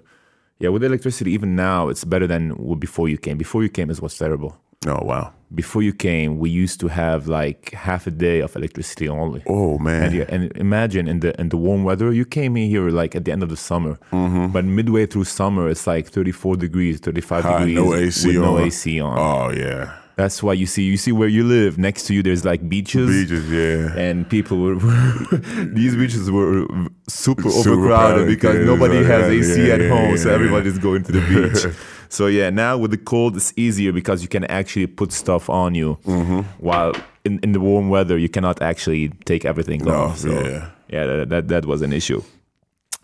Yeah, 0.59 0.71
with 0.73 0.83
electricity, 0.85 1.33
even 1.33 1.54
now, 1.57 1.88
it's 1.88 2.04
better 2.04 2.26
than 2.26 2.54
before 2.78 3.09
you 3.09 3.19
came. 3.19 3.37
Before 3.38 3.62
you 3.62 3.69
came, 3.71 3.90
it 3.90 4.00
was 4.02 4.16
terrible. 4.19 4.57
Oh 4.87 5.04
wow. 5.04 5.33
Before 5.52 5.83
you 5.83 5.92
came, 5.92 6.38
we 6.38 6.49
used 6.49 6.78
to 6.80 6.88
have 6.88 7.26
like 7.26 7.73
half 7.73 8.07
a 8.07 8.11
day 8.12 8.38
of 8.40 8.54
electricity 8.54 9.09
only. 9.09 9.42
Oh 9.47 9.78
man. 9.78 10.04
And, 10.04 10.14
yeah, 10.14 10.25
and 10.28 10.57
imagine 10.57 11.09
in 11.09 11.21
the 11.21 11.38
in 11.40 11.49
the 11.49 11.57
warm 11.57 11.83
weather, 11.83 12.12
you 12.12 12.25
came 12.25 12.57
in 12.57 12.69
here 12.71 12.88
like 12.90 13.16
at 13.16 13.25
the 13.25 13.33
end 13.33 13.42
of 13.42 13.49
the 13.49 13.57
summer, 13.57 13.99
but 14.12 14.64
midway 14.64 15.07
through 15.07 15.25
summer, 15.25 15.69
it's 15.69 15.87
like 15.88 16.07
34 16.09 16.57
degrees, 16.57 17.00
35 17.00 17.45
Ah, 17.47 17.59
degrees 17.59 17.75
no 17.76 17.95
AC 17.95 18.26
with 18.28 18.37
no 18.37 18.57
on. 18.59 18.62
AC 18.62 19.00
on. 19.00 19.19
Oh 19.19 19.50
yeah. 19.50 19.97
That's 20.16 20.42
why 20.42 20.52
you 20.52 20.66
see 20.66 20.83
you 20.85 20.97
see 20.99 21.12
where 21.12 21.28
you 21.28 21.45
live. 21.45 21.78
Next 21.78 22.04
to 22.04 22.14
you, 22.14 22.23
there's 22.23 22.45
like 22.45 22.69
beaches 22.69 23.09
Beaches, 23.09 23.50
yeah. 23.50 23.99
and 24.00 24.28
people 24.28 24.59
were 24.59 24.75
these 25.73 25.97
beaches 25.97 26.30
were 26.30 26.66
super, 27.09 27.50
Super 27.50 27.71
overcrowded 27.90 28.26
because 28.28 28.64
nobody 28.66 29.02
has 29.02 29.25
AC 29.30 29.66
yeah, 29.66 29.75
at 29.75 29.80
yeah, 29.80 29.88
home, 29.88 30.16
so 30.19 30.28
yeah, 30.28 30.35
everybody's 30.35 30.78
going 30.78 31.02
to 31.04 31.12
the 31.12 31.21
beach. 31.23 31.75
so 32.11 32.26
yeah, 32.26 32.50
now 32.50 32.76
with 32.76 32.90
the 32.90 32.99
cold, 32.99 33.37
it's 33.37 33.52
easier 33.57 33.93
because 33.93 34.21
you 34.23 34.29
can 34.29 34.45
actually 34.45 34.87
put 34.87 35.12
stuff 35.12 35.49
on 35.49 35.75
you, 35.75 35.97
Mm-hmm. 36.05 36.40
while 36.59 36.93
in, 37.25 37.38
in 37.43 37.52
the 37.52 37.61
warm 37.61 37.88
weather 37.88 38.19
you 38.19 38.29
cannot 38.29 38.61
actually 38.61 39.09
take 39.25 39.45
everything 39.45 39.83
No, 39.85 39.95
off. 39.95 40.19
So 40.19 40.29
yeah. 40.31 40.71
yeah, 40.88 41.07
that, 41.07 41.29
that 41.31 41.49
that 41.49 41.67
was 41.67 41.81
an 41.83 41.93
issue. 41.93 42.23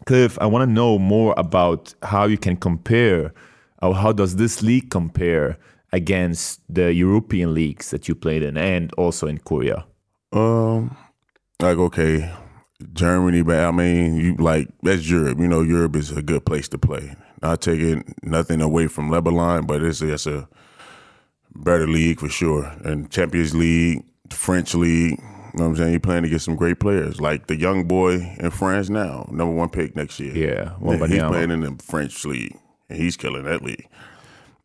Cliff, 0.04 0.38
I 0.40 0.46
want 0.46 0.68
to 0.68 0.72
know 0.72 0.98
more 0.98 1.32
about 1.38 1.94
how 2.02 2.26
you 2.26 2.36
can 2.38 2.56
compare, 2.56 3.32
or 3.82 3.94
how 3.94 4.12
does 4.12 4.36
this 4.36 4.62
league 4.62 4.90
compare 4.90 5.56
against 5.92 6.60
the 6.68 6.92
European 6.92 7.54
leagues 7.54 7.90
that 7.90 8.06
you 8.08 8.14
played 8.14 8.42
in, 8.42 8.56
and 8.56 8.92
also 8.98 9.26
in 9.26 9.38
Korea. 9.38 9.86
Um, 10.32 10.96
like 11.62 11.78
okay, 11.78 12.30
Germany, 12.92 13.42
but 13.42 13.58
I 13.64 13.70
mean, 13.70 14.16
you 14.16 14.34
like 14.36 14.68
that's 14.82 15.08
Europe. 15.10 15.38
You 15.38 15.48
know, 15.48 15.62
Europe 15.62 15.96
is 15.96 16.10
a 16.10 16.22
good 16.22 16.44
place 16.44 16.68
to 16.68 16.78
play. 16.78 17.14
Not 17.42 17.60
taking 17.60 18.14
nothing 18.22 18.60
away 18.60 18.86
from 18.86 19.10
Lebanon, 19.10 19.66
but 19.66 19.82
it's 19.82 20.00
it's 20.02 20.26
a 20.26 20.48
better 21.54 21.86
league 21.86 22.20
for 22.20 22.28
sure. 22.28 22.64
And 22.84 23.10
Champions 23.10 23.54
League, 23.54 24.04
French 24.30 24.74
league. 24.74 25.18
You 25.18 25.62
know 25.62 25.64
what 25.64 25.70
I'm 25.70 25.76
saying? 25.76 25.90
You're 25.92 26.00
playing 26.00 26.22
to 26.24 26.28
get 26.28 26.42
some 26.42 26.56
great 26.56 26.80
players, 26.80 27.18
like 27.18 27.46
the 27.46 27.56
young 27.56 27.84
boy 27.84 28.36
in 28.38 28.50
France 28.50 28.90
now, 28.90 29.26
number 29.30 29.54
one 29.54 29.70
pick 29.70 29.96
next 29.96 30.20
year. 30.20 30.34
Yeah, 30.36 30.72
Yeah, 30.82 30.98
he's 30.98 31.00
Wembanyama. 31.00 31.28
playing 31.28 31.50
in 31.50 31.60
the 31.60 31.82
French 31.82 32.24
league, 32.26 32.58
and 32.90 32.98
he's 32.98 33.16
killing 33.16 33.44
that 33.44 33.62
league. 33.62 33.88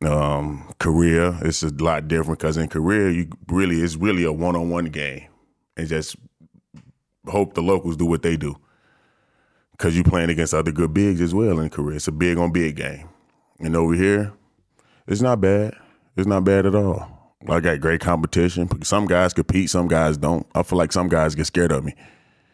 Um, 0.05 0.69
Korea, 0.79 1.39
it's 1.43 1.63
a 1.63 1.69
lot 1.69 2.07
different 2.09 2.39
because 2.39 2.57
in 2.57 2.67
Korea, 2.67 3.09
you 3.09 3.29
really 3.47 3.77
it's 3.81 3.95
really 3.95 4.23
a 4.25 4.33
one 4.33 4.55
on 4.57 4.69
one 4.69 4.85
game, 4.85 5.27
and 5.77 5.87
just 5.87 6.17
hope 7.27 7.53
the 7.53 7.61
locals 7.61 7.95
do 7.95 8.05
what 8.05 8.21
they 8.21 8.35
do. 8.35 8.57
Because 9.81 9.95
you're 9.95 10.03
playing 10.03 10.29
against 10.29 10.53
other 10.53 10.71
good 10.71 10.93
bigs 10.93 11.19
as 11.21 11.33
well 11.33 11.59
in 11.59 11.67
Korea. 11.71 11.95
It's 11.95 12.07
a 12.07 12.11
big 12.11 12.37
on 12.37 12.51
big 12.51 12.75
game, 12.75 13.09
and 13.59 13.75
over 13.75 13.95
here, 13.95 14.31
it's 15.07 15.21
not 15.21 15.41
bad. 15.41 15.73
It's 16.15 16.27
not 16.27 16.43
bad 16.43 16.67
at 16.67 16.75
all. 16.75 17.33
I 17.49 17.59
got 17.61 17.79
great 17.81 17.99
competition. 17.99 18.69
Some 18.83 19.07
guys 19.07 19.33
compete, 19.33 19.71
some 19.71 19.87
guys 19.87 20.17
don't. 20.17 20.45
I 20.53 20.61
feel 20.61 20.77
like 20.77 20.91
some 20.91 21.09
guys 21.09 21.33
get 21.33 21.47
scared 21.47 21.71
of 21.71 21.83
me. 21.83 21.95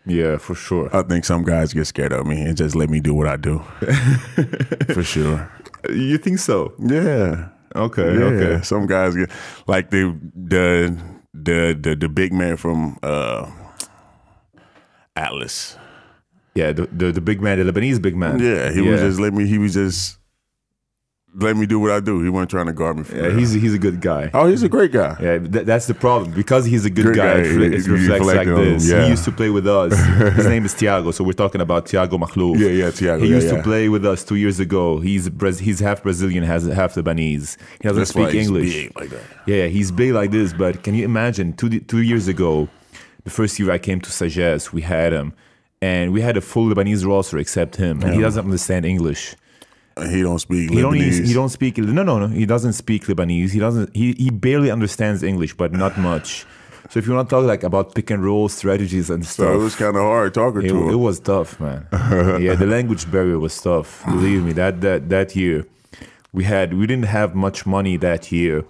Yeah, 0.06 0.38
for 0.38 0.56
sure. 0.56 0.90
I 0.96 1.02
think 1.02 1.26
some 1.26 1.44
guys 1.44 1.74
get 1.74 1.84
scared 1.88 2.14
of 2.14 2.26
me 2.26 2.40
and 2.44 2.56
just 2.56 2.76
let 2.76 2.90
me 2.90 3.02
do 3.02 3.14
what 3.14 3.28
I 3.28 3.36
do. 3.36 3.60
For 4.94 5.04
sure. 5.04 5.52
You 5.90 6.18
think 6.18 6.40
so? 6.40 6.74
Yeah. 6.80 7.50
Okay, 7.76 8.14
Yeah. 8.18 8.24
okay. 8.28 8.64
Some 8.64 8.88
guys 8.88 9.16
get 9.18 9.30
like 9.68 9.90
the 9.90 10.18
the 10.34 10.98
the 11.34 11.78
the, 11.78 11.94
the 11.98 12.08
big 12.08 12.32
man 12.32 12.56
from 12.56 12.98
uh 13.04 13.52
Atlas. 15.18 15.78
Yeah, 16.60 16.70
the, 16.78 16.84
the 17.02 17.08
the 17.18 17.22
big 17.30 17.40
man, 17.46 17.56
the 17.60 17.66
Lebanese 17.72 18.02
big 18.08 18.16
man. 18.24 18.40
Yeah, 18.40 18.72
he 18.72 18.82
was 18.90 19.00
just 19.02 19.20
let 19.20 19.34
me 19.38 19.44
he 19.54 19.58
was 19.64 19.74
just 19.82 20.18
let 21.40 21.56
me 21.56 21.66
do 21.68 21.80
what 21.80 21.92
I 21.92 22.00
do. 22.00 22.24
He 22.24 22.30
wasn't 22.30 22.50
trying 22.50 22.66
to 22.66 22.74
guard 22.74 22.98
me 22.98 23.04
for 23.04 23.16
Yeah, 23.16 23.24
real. 23.28 23.38
he's 23.38 23.52
he's 23.64 23.74
a 23.74 23.78
good 23.88 24.00
guy. 24.02 24.32
Oh, 24.34 24.48
he's 24.48 24.64
a 24.64 24.70
great 24.70 24.92
guy. 24.92 25.16
Yeah, 25.22 25.38
th- 25.38 25.66
that's 25.72 25.86
the 25.86 25.94
problem 25.94 26.32
because 26.32 26.64
he's 26.66 26.86
a 26.86 26.90
good 26.90 27.06
Good 27.08 27.16
guy. 27.16 27.34
guy, 27.36 27.40
It, 27.50 27.56
re- 27.62 27.76
it 27.78 27.86
reflects 27.88 28.26
like 28.26 28.38
reflect 28.48 28.50
on 28.50 28.64
him, 28.64 28.74
this. 28.74 28.90
yeah. 28.90 29.04
He 29.04 29.10
used 29.16 29.26
to 29.26 29.32
play 29.32 29.50
with 29.52 29.68
us. 29.68 29.92
His 30.40 30.48
name 30.48 30.66
is 30.66 30.74
Thiago, 30.74 31.14
so 31.14 31.24
we're 31.24 31.34
talking 31.44 31.62
about 31.62 31.86
Thiago 31.86 32.16
Makhlouf. 32.24 32.58
Yeah, 32.60 32.70
yeah, 32.82 32.90
Thiago, 33.00 33.22
He 33.22 33.28
yeah, 33.30 33.36
used 33.36 33.50
yeah. 33.52 33.58
to 33.58 33.62
play 33.70 33.88
with 33.96 34.04
us 34.06 34.24
two 34.24 34.36
years 34.44 34.60
ago. 34.60 35.00
He's 35.00 35.30
Braz- 35.30 35.60
he's 35.60 35.80
half 35.80 36.02
Brazilian, 36.02 36.44
has 36.44 36.66
half 36.66 36.96
Lebanese. 36.96 37.58
He 37.82 37.88
doesn't 37.88 38.00
That's 38.02 38.10
speak 38.18 38.30
he's 38.30 38.48
English. 38.48 38.74
big 38.74 39.00
like 39.00 39.10
that. 39.12 39.22
Yeah, 39.46 39.68
he's 39.68 39.92
big 39.92 40.14
like 40.14 40.32
this, 40.32 40.54
but 40.54 40.82
can 40.82 40.96
you 40.96 41.06
imagine 41.06 41.54
two 41.54 41.70
two 41.82 42.02
years 42.02 42.28
ago, 42.28 42.68
the 43.26 43.30
first 43.30 43.60
year 43.60 43.70
I 43.72 43.78
came 43.78 44.00
to 44.02 44.10
Sagesse, 44.10 44.72
we 44.74 44.82
had 44.82 45.12
him, 45.14 45.34
and 45.82 46.12
we 46.12 46.22
had 46.22 46.38
a 46.38 46.42
full 46.42 46.66
Lebanese 46.66 47.06
roster 47.06 47.38
except 47.38 47.76
him, 47.76 48.02
and 48.02 48.14
he 48.14 48.22
doesn't 48.22 48.44
understand 48.44 48.86
English. 48.86 49.36
He 50.10 50.22
don't 50.22 50.40
speak 50.40 50.70
He 50.70 50.82
don't 50.82 50.94
Lebanese. 50.94 51.26
he 51.26 51.34
don't 51.34 51.50
speak 51.50 51.78
no 51.80 52.04
no 52.04 52.20
no 52.20 52.28
he 52.28 52.46
doesn't 52.46 52.74
speak 52.74 53.06
Lebanese. 53.06 53.52
He 53.52 53.60
doesn't 53.60 53.96
he, 53.96 54.14
he 54.14 54.30
barely 54.30 54.70
understands 54.70 55.24
English, 55.24 55.56
but 55.56 55.72
not 55.72 55.98
much. 55.98 56.46
So 56.90 57.00
if 57.00 57.08
you 57.08 57.14
want 57.14 57.28
to 57.30 57.36
talk 57.36 57.46
like 57.46 57.64
about 57.64 57.96
pick 57.96 58.12
and 58.12 58.24
roll 58.24 58.48
strategies 58.48 59.10
and 59.10 59.26
so 59.26 59.44
stuff, 59.44 59.56
it 59.56 59.58
was 59.58 59.76
kind 59.76 59.96
of 59.96 60.04
hard 60.04 60.34
talking 60.34 60.64
it, 60.64 60.70
to 60.70 60.84
him. 60.84 60.90
it 60.90 60.96
was 60.96 61.20
tough, 61.20 61.60
man. 61.60 61.88
yeah, 62.42 62.56
the 62.56 62.68
language 62.68 63.10
barrier 63.12 63.40
was 63.40 63.60
tough. 63.60 64.06
Believe 64.06 64.44
me, 64.44 64.54
that 64.54 64.82
that 64.82 65.10
that 65.10 65.36
year 65.36 65.66
we 66.32 66.44
had 66.44 66.74
we 66.74 66.86
didn't 66.86 67.06
have 67.06 67.36
much 67.36 67.66
money 67.66 67.98
that 67.98 68.32
year. 68.32 68.64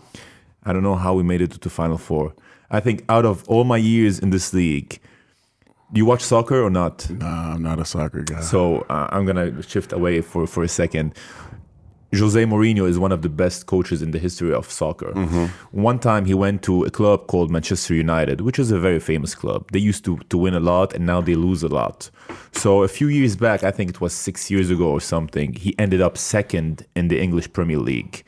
I 0.64 0.74
don't 0.74 0.84
know 0.84 0.96
how 0.96 1.14
we 1.14 1.24
made 1.24 1.42
it 1.42 1.52
to 1.52 1.60
the 1.60 1.70
final 1.70 1.98
four. 1.98 2.34
I 2.70 2.80
think 2.80 3.04
out 3.08 3.26
of 3.26 3.48
all 3.48 3.64
my 3.64 3.78
years 3.78 4.20
in 4.20 4.32
this 4.32 4.54
league, 4.54 5.00
do 5.92 6.00
you 6.00 6.06
watch 6.06 6.22
soccer 6.24 6.62
or 6.62 6.70
not? 6.70 7.10
nah, 7.10 7.54
I'm 7.54 7.64
not 7.64 7.80
a 7.80 7.86
soccer 7.86 8.22
guy. 8.22 8.42
So 8.42 8.86
uh, 8.90 9.08
I'm 9.12 9.26
gonna 9.26 9.62
shift 9.64 9.94
away 9.94 10.22
for 10.22 10.46
for 10.48 10.64
a 10.64 10.68
second. 10.68 11.14
Jose 12.18 12.42
Mourinho 12.46 12.88
is 12.88 12.98
one 12.98 13.12
of 13.12 13.22
the 13.22 13.28
best 13.30 13.66
coaches 13.66 14.02
in 14.02 14.12
the 14.12 14.20
history 14.20 14.54
of 14.54 14.72
soccer. 14.72 15.12
One 15.72 16.00
time 16.00 16.24
he 16.24 16.34
went 16.34 16.64
to 16.64 16.86
a 16.86 16.90
club 16.90 17.28
called 17.28 17.52
Manchester 17.52 17.94
United, 17.94 18.40
which 18.42 18.60
is 18.60 18.72
a 18.72 18.80
very 18.80 19.00
famous 19.00 19.36
club. 19.36 19.70
They 19.74 19.80
used 19.80 20.06
to, 20.06 20.18
to 20.30 20.38
win 20.38 20.54
a 20.54 20.62
lot 20.62 20.94
and 20.96 21.06
now 21.06 21.20
they 21.20 21.36
lose 21.36 21.64
a 21.64 21.68
lot. 21.68 22.10
So 22.54 22.84
a 22.84 22.88
few 22.88 23.10
years 23.10 23.36
back, 23.36 23.64
I 23.66 23.72
think 23.72 23.90
it 23.90 24.00
was 24.00 24.14
six 24.14 24.50
years 24.50 24.70
ago 24.70 24.88
or 24.90 25.02
something, 25.02 25.52
he 25.54 25.76
ended 25.78 26.00
up 26.00 26.18
second 26.18 26.86
in 26.96 27.10
the 27.10 27.20
English 27.20 27.52
Premier 27.52 27.78
League. 27.80 28.24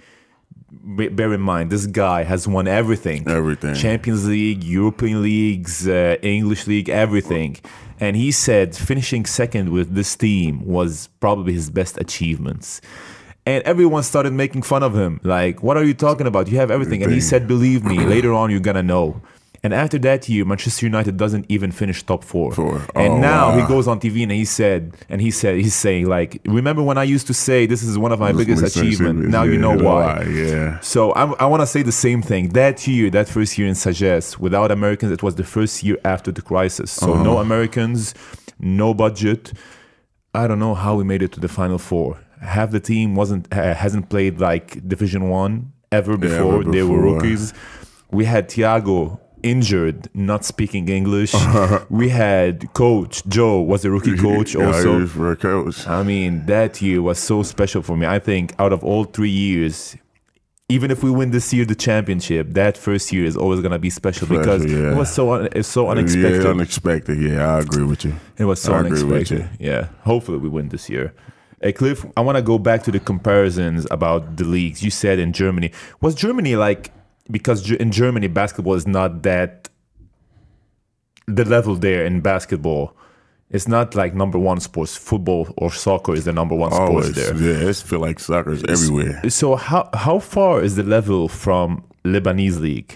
Be- 0.96 1.10
Bear 1.10 1.34
in 1.34 1.42
mind, 1.42 1.72
this 1.72 1.88
guy 1.88 2.24
has 2.24 2.48
won 2.48 2.68
everything. 2.68 3.28
Everything. 3.28 3.74
Champions 3.76 4.28
League, 4.28 4.64
European 4.64 5.22
leagues, 5.22 5.88
uh, 5.88 6.18
English 6.22 6.68
league, 6.68 6.90
everything. 6.90 7.58
And 8.00 8.16
he 8.16 8.32
said 8.32 8.76
finishing 8.76 9.26
second 9.26 9.70
with 9.70 9.94
this 9.96 10.16
team 10.16 10.66
was 10.66 11.10
probably 11.20 11.54
his 11.54 11.70
best 11.70 11.98
achievements. 12.00 12.82
And 13.46 13.64
everyone 13.64 14.04
started 14.04 14.32
making 14.34 14.62
fun 14.62 14.84
of 14.84 14.96
him. 14.96 15.20
Like, 15.24 15.64
what 15.64 15.76
are 15.76 15.84
you 15.84 15.94
talking 15.96 16.28
about? 16.28 16.48
You 16.50 16.58
have 16.58 16.70
everything. 16.72 17.02
And 17.04 17.12
he 17.12 17.20
said, 17.20 17.48
believe 17.48 17.84
me, 17.84 18.00
later 18.16 18.32
on 18.34 18.52
you're 18.52 18.60
gonna 18.60 18.84
know. 18.84 19.22
And 19.62 19.74
after 19.74 19.98
that 20.00 20.30
year, 20.30 20.46
Manchester 20.46 20.86
United 20.86 21.18
doesn't 21.18 21.46
even 21.50 21.72
finish 21.72 22.02
top 22.04 22.24
four. 22.24 22.54
Four. 22.54 22.78
And 22.96 23.14
Oh, 23.14 23.18
now 23.20 23.58
he 23.60 23.64
goes 23.68 23.88
on 23.90 24.00
TV 24.00 24.24
and 24.24 24.32
he 24.32 24.46
said, 24.46 24.96
and 25.10 25.20
he 25.22 25.32
said, 25.32 25.58
he's 25.58 25.76
saying 25.76 26.08
like, 26.08 26.40
remember 26.46 26.82
when 26.82 26.98
I 26.98 27.04
used 27.04 27.28
to 27.28 27.34
say 27.34 27.66
this 27.66 27.84
is 27.84 27.98
one 27.98 28.14
of 28.14 28.20
my 28.20 28.32
biggest 28.32 28.64
achievements? 28.64 29.28
Now 29.30 29.44
you 29.44 29.58
know 29.58 29.76
why. 29.78 30.24
Yeah. 30.24 30.80
So 30.80 31.12
I, 31.12 31.24
I 31.34 31.46
want 31.46 31.62
to 31.62 31.68
say 31.68 31.82
the 31.84 31.92
same 31.92 32.22
thing. 32.22 32.50
That 32.50 32.88
year, 32.88 33.10
that 33.10 33.28
first 33.28 33.58
year 33.58 33.68
in 33.68 33.74
Sagesse, 33.76 34.40
without 34.40 34.72
Americans, 34.72 35.12
it 35.12 35.24
was 35.24 35.36
the 35.36 35.44
first 35.44 35.84
year 35.84 35.98
after 36.06 36.32
the 36.32 36.42
crisis. 36.42 36.90
So 36.92 37.14
Uh-huh. 37.14 37.24
no 37.24 37.38
Americans, 37.40 38.14
no 38.60 38.94
budget. 38.94 39.52
I 40.34 40.48
don't 40.48 40.60
know 40.60 40.76
how 40.76 40.96
we 40.96 41.04
made 41.04 41.22
it 41.22 41.32
to 41.34 41.40
the 41.40 41.50
final 41.50 41.78
four. 41.80 42.18
Half 42.42 42.72
the 42.72 42.80
team 42.80 43.16
wasn't 43.16 43.48
uh, 43.52 43.74
hasn't 43.74 44.10
played 44.10 44.40
like 44.40 44.88
Division 44.88 45.28
One 45.30 45.74
ever 45.92 46.16
before. 46.18 46.64
They 46.64 46.84
were 46.84 47.02
rookies. 47.02 47.54
We 48.12 48.24
had 48.26 48.48
Thiago 48.48 49.20
injured, 49.44 50.10
not 50.14 50.46
speaking 50.46 50.90
English. 50.90 51.34
we 51.90 52.10
had 52.10 52.74
coach 52.74 53.26
Joe 53.28 53.62
was 53.62 53.86
a 53.86 53.92
rookie 53.92 54.18
coach 54.28 54.56
Yeah, 54.56 54.68
also. 54.68 55.06
for 55.08 55.36
coach. 55.36 55.88
I 55.88 56.04
mean, 56.04 56.46
that 56.46 56.82
year 56.82 57.02
was 57.02 57.20
so 57.20 57.44
special 57.44 57.82
for 57.82 57.98
me. 57.98 58.06
I 58.06 58.20
think 58.20 58.54
out 58.60 58.74
of 58.74 58.84
all 58.84 59.06
three 59.06 59.30
years, 59.30 59.96
even 60.70 60.92
if 60.92 61.04
we 61.04 61.10
win 61.10 61.32
this 61.32 61.52
year 61.52 61.66
the 61.66 61.76
championship, 61.76 62.50
that 62.54 62.78
first 62.78 63.12
year 63.12 63.26
is 63.26 63.36
always 63.36 63.60
gonna 63.60 63.80
be 63.80 63.90
special, 63.90 64.28
because 64.28 64.66
yeah. 64.66 64.92
it 64.92 64.96
was 64.96 65.12
so 65.12 65.34
un- 65.34 65.50
it's 65.54 65.68
so 65.68 65.90
unexpected. 65.90 66.44
Yeah, 66.44 66.50
unexpected. 66.50 67.22
Yeah, 67.22 67.56
I 67.56 67.60
agree 67.60 67.84
with 67.84 68.06
you. 68.06 68.16
It 68.38 68.46
was 68.46 68.62
so 68.62 68.74
I 68.74 68.82
agree 68.82 69.04
with 69.04 69.32
unexpected. 69.32 69.50
Yeah. 69.60 69.88
Hopefully 70.04 70.38
we 70.38 70.50
win 70.50 70.70
this 70.70 70.90
year. 70.90 71.14
Hey 71.62 71.74
Cliff, 71.74 72.06
I 72.16 72.22
want 72.22 72.38
to 72.38 72.42
go 72.42 72.58
back 72.58 72.84
to 72.84 72.92
the 72.92 73.02
comparisons 73.02 73.86
about 73.92 74.38
the 74.38 74.46
leagues. 74.46 74.82
You 74.82 74.92
said 74.92 75.20
in 75.20 75.34
Germany. 75.34 75.72
Was 76.00 76.16
Germany 76.16 76.56
like 76.56 76.92
because 77.32 77.70
in 77.72 77.92
Germany 77.92 78.28
basketball 78.28 78.74
is 78.76 78.88
not 78.88 79.24
that 79.24 79.70
the 81.28 81.46
level 81.46 81.76
there 81.76 82.06
in 82.06 82.22
basketball. 82.22 82.96
It's 83.52 83.68
not 83.68 83.96
like 83.96 84.14
number 84.14 84.38
one 84.38 84.60
sports. 84.60 84.96
Football 84.96 85.52
or 85.58 85.72
soccer 85.72 86.14
is 86.14 86.26
the 86.26 86.34
number 86.34 86.56
one 86.56 86.72
sports 86.72 86.90
Always. 86.92 87.16
there. 87.16 87.36
Yeah, 87.36 87.70
it 87.70 87.76
feel 87.78 88.00
like 88.00 88.20
soccer 88.20 88.52
is 88.52 88.64
everywhere. 88.66 89.28
So 89.30 89.56
how 89.56 89.90
how 89.94 90.20
far 90.20 90.62
is 90.62 90.76
the 90.76 90.84
level 90.84 91.28
from 91.28 91.84
Lebanese 92.06 92.60
league? 92.60 92.94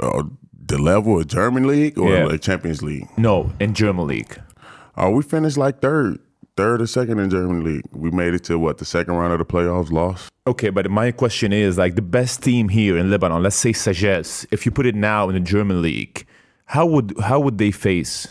Uh, 0.00 0.22
the 0.66 0.78
level 0.78 1.20
of 1.20 1.26
German 1.26 1.66
league 1.66 1.98
or 1.98 2.10
Yeah. 2.10 2.24
like 2.26 2.40
Champions 2.40 2.82
League? 2.82 3.06
No, 3.16 3.52
in 3.60 3.74
German 3.74 4.06
league. 4.06 4.40
Oh, 4.96 5.10
we 5.10 5.22
finished 5.22 5.56
like 5.56 5.80
third, 5.80 6.18
third 6.56 6.80
or 6.80 6.86
second 6.86 7.18
in 7.18 7.30
German 7.30 7.62
league. 7.64 7.84
We 7.92 8.10
made 8.10 8.34
it 8.34 8.44
to 8.44 8.58
what 8.58 8.78
the 8.78 8.84
second 8.84 9.14
round 9.14 9.32
of 9.32 9.38
the 9.38 9.44
playoffs, 9.44 9.90
lost. 9.90 10.31
Okay, 10.44 10.70
but 10.70 10.90
my 10.90 11.12
question 11.12 11.52
is 11.52 11.78
like 11.78 11.94
the 11.94 12.02
best 12.02 12.42
team 12.42 12.68
here 12.68 12.98
in 12.98 13.10
Lebanon, 13.10 13.42
let's 13.44 13.54
say 13.54 13.72
Sagesse, 13.72 14.44
if 14.50 14.66
you 14.66 14.72
put 14.72 14.86
it 14.86 14.94
now 14.96 15.28
in 15.28 15.34
the 15.34 15.40
German 15.40 15.82
league, 15.82 16.26
how 16.66 16.84
would 16.84 17.14
how 17.20 17.38
would 17.38 17.58
they 17.58 17.70
face? 17.70 18.26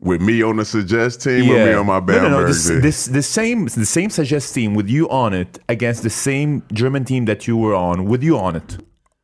With 0.00 0.20
me 0.22 0.42
on 0.42 0.56
the 0.56 0.64
Sagesse 0.64 1.16
team 1.22 1.50
or 1.50 1.54
me 1.66 1.72
on 1.74 1.86
my 1.86 2.00
no, 2.00 2.00
Bamberg 2.00 2.22
no, 2.22 2.40
no, 2.40 2.46
this, 2.46 2.66
this 2.66 3.04
the 3.06 3.22
same 3.22 3.66
the 3.66 3.86
same 3.86 4.08
Sagesse 4.10 4.52
team 4.52 4.74
with 4.74 4.88
you 4.88 5.08
on 5.08 5.32
it 5.34 5.58
against 5.68 6.02
the 6.02 6.10
same 6.10 6.64
German 6.72 7.04
team 7.04 7.26
that 7.26 7.46
you 7.46 7.56
were 7.56 7.76
on 7.76 8.06
with 8.06 8.22
you 8.24 8.36
on 8.36 8.56
it. 8.56 8.78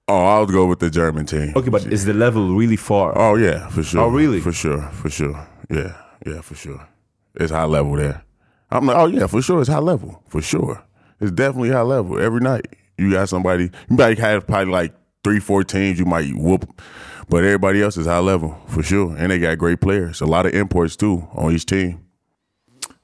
oh, 0.06 0.24
I 0.24 0.38
would 0.38 0.52
go 0.52 0.66
with 0.66 0.78
the 0.78 0.90
German 0.90 1.26
team. 1.26 1.54
Okay, 1.56 1.70
but 1.70 1.86
is 1.86 2.04
the 2.04 2.14
level 2.14 2.54
really 2.54 2.76
far? 2.76 3.18
Oh 3.18 3.34
yeah, 3.34 3.68
for 3.68 3.82
sure. 3.82 4.02
Oh, 4.02 4.08
really? 4.08 4.40
For 4.40 4.52
sure, 4.52 4.82
for 4.92 5.10
sure. 5.10 5.48
Yeah, 5.68 5.96
yeah, 6.24 6.40
for 6.40 6.54
sure. 6.54 6.86
It's 7.34 7.50
high 7.50 7.64
level 7.64 7.96
there. 7.96 8.22
I'm 8.70 8.86
like, 8.86 8.96
oh 8.96 9.06
yeah, 9.06 9.26
for 9.26 9.42
sure. 9.42 9.60
It's 9.60 9.70
high 9.70 9.78
level, 9.78 10.22
for 10.28 10.40
sure. 10.40 10.84
It's 11.20 11.30
definitely 11.32 11.70
high 11.70 11.82
level 11.82 12.18
every 12.20 12.40
night. 12.40 12.66
You 12.98 13.10
got 13.12 13.28
somebody. 13.28 13.70
You 13.90 13.96
might 13.96 14.18
have 14.18 14.46
probably 14.46 14.72
like 14.72 14.94
three, 15.24 15.40
four 15.40 15.64
teams 15.64 15.98
you 15.98 16.04
might 16.04 16.34
whoop, 16.34 16.80
but 17.28 17.38
everybody 17.44 17.82
else 17.82 17.96
is 17.96 18.06
high 18.06 18.18
level 18.18 18.58
for 18.66 18.82
sure. 18.82 19.14
And 19.16 19.30
they 19.30 19.38
got 19.38 19.58
great 19.58 19.80
players. 19.80 20.20
A 20.20 20.26
lot 20.26 20.46
of 20.46 20.54
imports 20.54 20.96
too 20.96 21.28
on 21.34 21.52
each 21.52 21.66
team. 21.66 22.02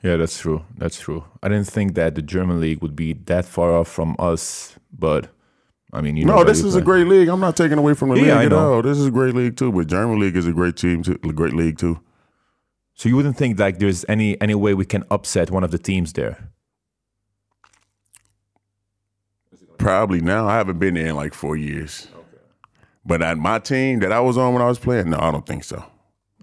Yeah, 0.03 0.17
that's 0.17 0.39
true. 0.39 0.65
That's 0.77 0.99
true. 0.99 1.25
I 1.43 1.49
didn't 1.49 1.69
think 1.69 1.95
that 1.95 2.15
the 2.17 2.23
German 2.23 2.61
league 2.61 2.83
would 2.83 2.97
be 2.97 3.13
that 3.27 3.45
far 3.45 3.73
off 3.73 3.89
from 3.89 4.17
us, 4.19 4.77
but 4.93 5.29
I 5.93 6.01
mean, 6.01 6.17
you 6.17 6.25
know, 6.25 6.37
No, 6.39 6.45
this 6.45 6.65
is 6.65 6.75
a 6.75 6.81
great 6.83 7.07
league. 7.07 7.29
I'm 7.29 7.39
not 7.41 7.55
taking 7.57 7.79
away 7.79 7.95
from 7.95 8.09
the 8.09 8.17
Yeah, 8.17 8.37
league 8.39 8.47
at 8.47 8.51
know. 8.51 8.75
all. 8.75 8.83
This 8.83 8.99
is 8.99 9.07
a 9.07 9.11
great 9.11 9.35
league 9.35 9.57
too. 9.57 9.71
But 9.71 9.87
German 9.87 10.19
league 10.19 10.37
is 10.37 10.47
a 10.47 10.53
great 10.53 10.77
team, 10.77 11.03
too, 11.03 11.19
a 11.23 11.33
great 11.33 11.53
league 11.55 11.79
too. 11.79 12.01
So 12.95 13.09
you 13.09 13.17
wouldn't 13.17 13.37
think 13.37 13.59
like 13.59 13.79
there's 13.79 14.05
any 14.09 14.41
any 14.41 14.55
way 14.55 14.75
we 14.75 14.85
can 14.85 15.05
upset 15.11 15.51
one 15.51 15.65
of 15.65 15.71
the 15.71 15.79
teams 15.79 16.13
there? 16.15 16.51
Probably 19.83 20.21
now. 20.21 20.47
I 20.47 20.55
haven't 20.55 20.79
been 20.79 20.95
there 20.95 21.09
in 21.09 21.17
like 21.17 21.35
four 21.35 21.57
years. 21.57 22.07
But 23.05 23.21
at 23.21 23.37
my 23.37 23.59
team 23.59 23.99
that 24.01 24.13
I 24.13 24.21
was 24.21 24.39
on 24.39 24.53
when 24.55 24.63
I 24.63 24.67
was 24.69 24.79
playing, 24.79 25.11
no, 25.11 25.19
I 25.19 25.33
don't 25.33 25.45
think 25.45 25.65
so. 25.65 25.85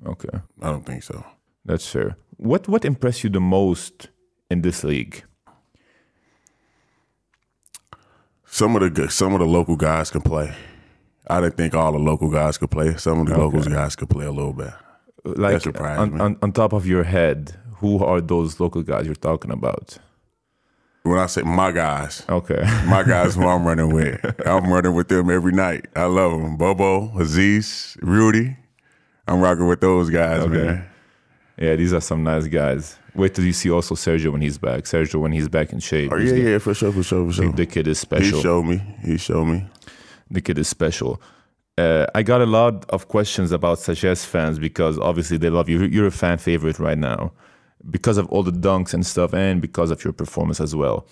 Okay. 0.06 0.38
I 0.62 0.69
don't 0.69 0.86
think 0.86 1.04
so. 1.04 1.23
That's 1.63 1.88
fair. 1.88 2.17
What 2.38 2.67
what 2.67 2.84
impressed 2.86 3.23
you 3.23 3.30
the 3.30 3.39
most 3.39 4.10
in 4.49 4.62
this 4.62 4.84
league? 4.84 5.23
Some 8.45 8.75
of 8.75 8.82
the 8.82 8.89
good- 8.89 9.12
some 9.12 9.34
of 9.34 9.39
the 9.39 9.45
local 9.45 9.75
guys 9.78 10.10
can 10.10 10.21
play. 10.21 10.54
I 11.28 11.39
didn't 11.39 11.56
think 11.58 11.75
all 11.75 11.91
the 11.91 11.99
local 11.99 12.30
guys 12.30 12.58
could 12.58 12.71
play. 12.71 12.95
Some 12.97 13.19
of 13.21 13.28
the 13.28 13.38
local 13.38 13.62
guys 13.63 13.95
could 13.95 14.10
play 14.10 14.25
a 14.25 14.32
little 14.32 14.54
bit. 14.54 14.73
Like 15.23 15.65
on, 15.99 16.19
on, 16.19 16.38
on 16.41 16.52
top 16.52 16.73
of 16.73 16.88
your 16.88 17.04
head, 17.04 17.56
who 17.75 18.04
are 18.04 18.19
those 18.19 18.60
local 18.60 18.82
guys 18.84 19.06
you're 19.06 19.15
talking 19.15 19.52
about? 19.52 19.97
When 21.10 21.17
I 21.17 21.26
say 21.26 21.41
my 21.41 21.72
guys, 21.72 22.24
Okay. 22.30 22.62
my 22.86 23.02
guys 23.02 23.34
who 23.34 23.48
I'm 23.48 23.65
running 23.65 23.91
with, 23.91 24.19
I'm 24.45 24.72
running 24.72 24.93
with 24.93 25.08
them 25.08 25.32
every 25.32 25.52
night. 25.52 25.88
I 25.95 26.04
love 26.06 26.32
them. 26.39 26.56
Bobo, 26.56 27.12
Aziz, 27.19 27.98
Rudy. 28.02 28.56
I'm 29.28 29.41
rocking 29.41 29.67
with 29.67 29.82
those 29.82 30.12
guys, 30.12 30.48
man. 30.48 30.88
yeah, 31.58 31.76
these 31.76 31.93
are 31.93 32.02
some 32.02 32.24
nice 32.24 32.45
guys. 32.48 32.95
Wait 33.15 33.34
till 33.34 33.43
you 33.43 33.54
see 33.54 33.72
also 33.72 33.95
Sergio 33.95 34.32
when 34.32 34.41
he's 34.41 34.60
back. 34.60 34.84
Sergio 34.84 35.19
when 35.19 35.32
he's 35.32 35.50
back 35.50 35.74
in 35.74 35.80
shape. 35.80 36.12
Oh 36.13 36.17
yeah, 36.17 36.34
yeah, 36.34 36.58
for 36.60 36.76
sure, 36.76 36.91
for 36.91 37.02
sure, 37.02 37.26
for 37.26 37.34
sure. 37.34 37.52
The 37.54 37.65
kid 37.65 37.88
is 37.88 38.00
special. 38.00 38.38
He 38.38 38.43
showed 38.43 38.63
me. 38.63 38.82
He 39.04 39.17
showed 39.17 39.45
me. 39.45 39.65
the 40.30 40.41
kid 40.41 40.60
is 40.60 40.67
special. 40.67 41.19
Uh, 41.76 42.06
I 42.13 42.22
got 42.22 42.41
a 42.41 42.45
lot 42.45 42.86
of 42.89 43.08
questions 43.08 43.52
about 43.52 43.80
Sagesse 43.80 44.26
fans 44.26 44.60
because 44.60 45.00
obviously 45.00 45.38
they 45.38 45.50
love 45.50 45.69
you. 45.69 45.84
You're 45.86 46.08
a 46.08 46.12
fan 46.12 46.38
favorite 46.38 46.78
right 46.78 46.98
now 46.98 47.32
because 47.89 48.17
of 48.17 48.27
all 48.29 48.43
the 48.43 48.51
dunks 48.51 48.93
and 48.93 49.05
stuff, 49.05 49.33
and 49.33 49.61
because 49.61 49.91
of 49.91 50.03
your 50.03 50.13
performance 50.13 50.59
as 50.59 50.75
well. 50.75 51.07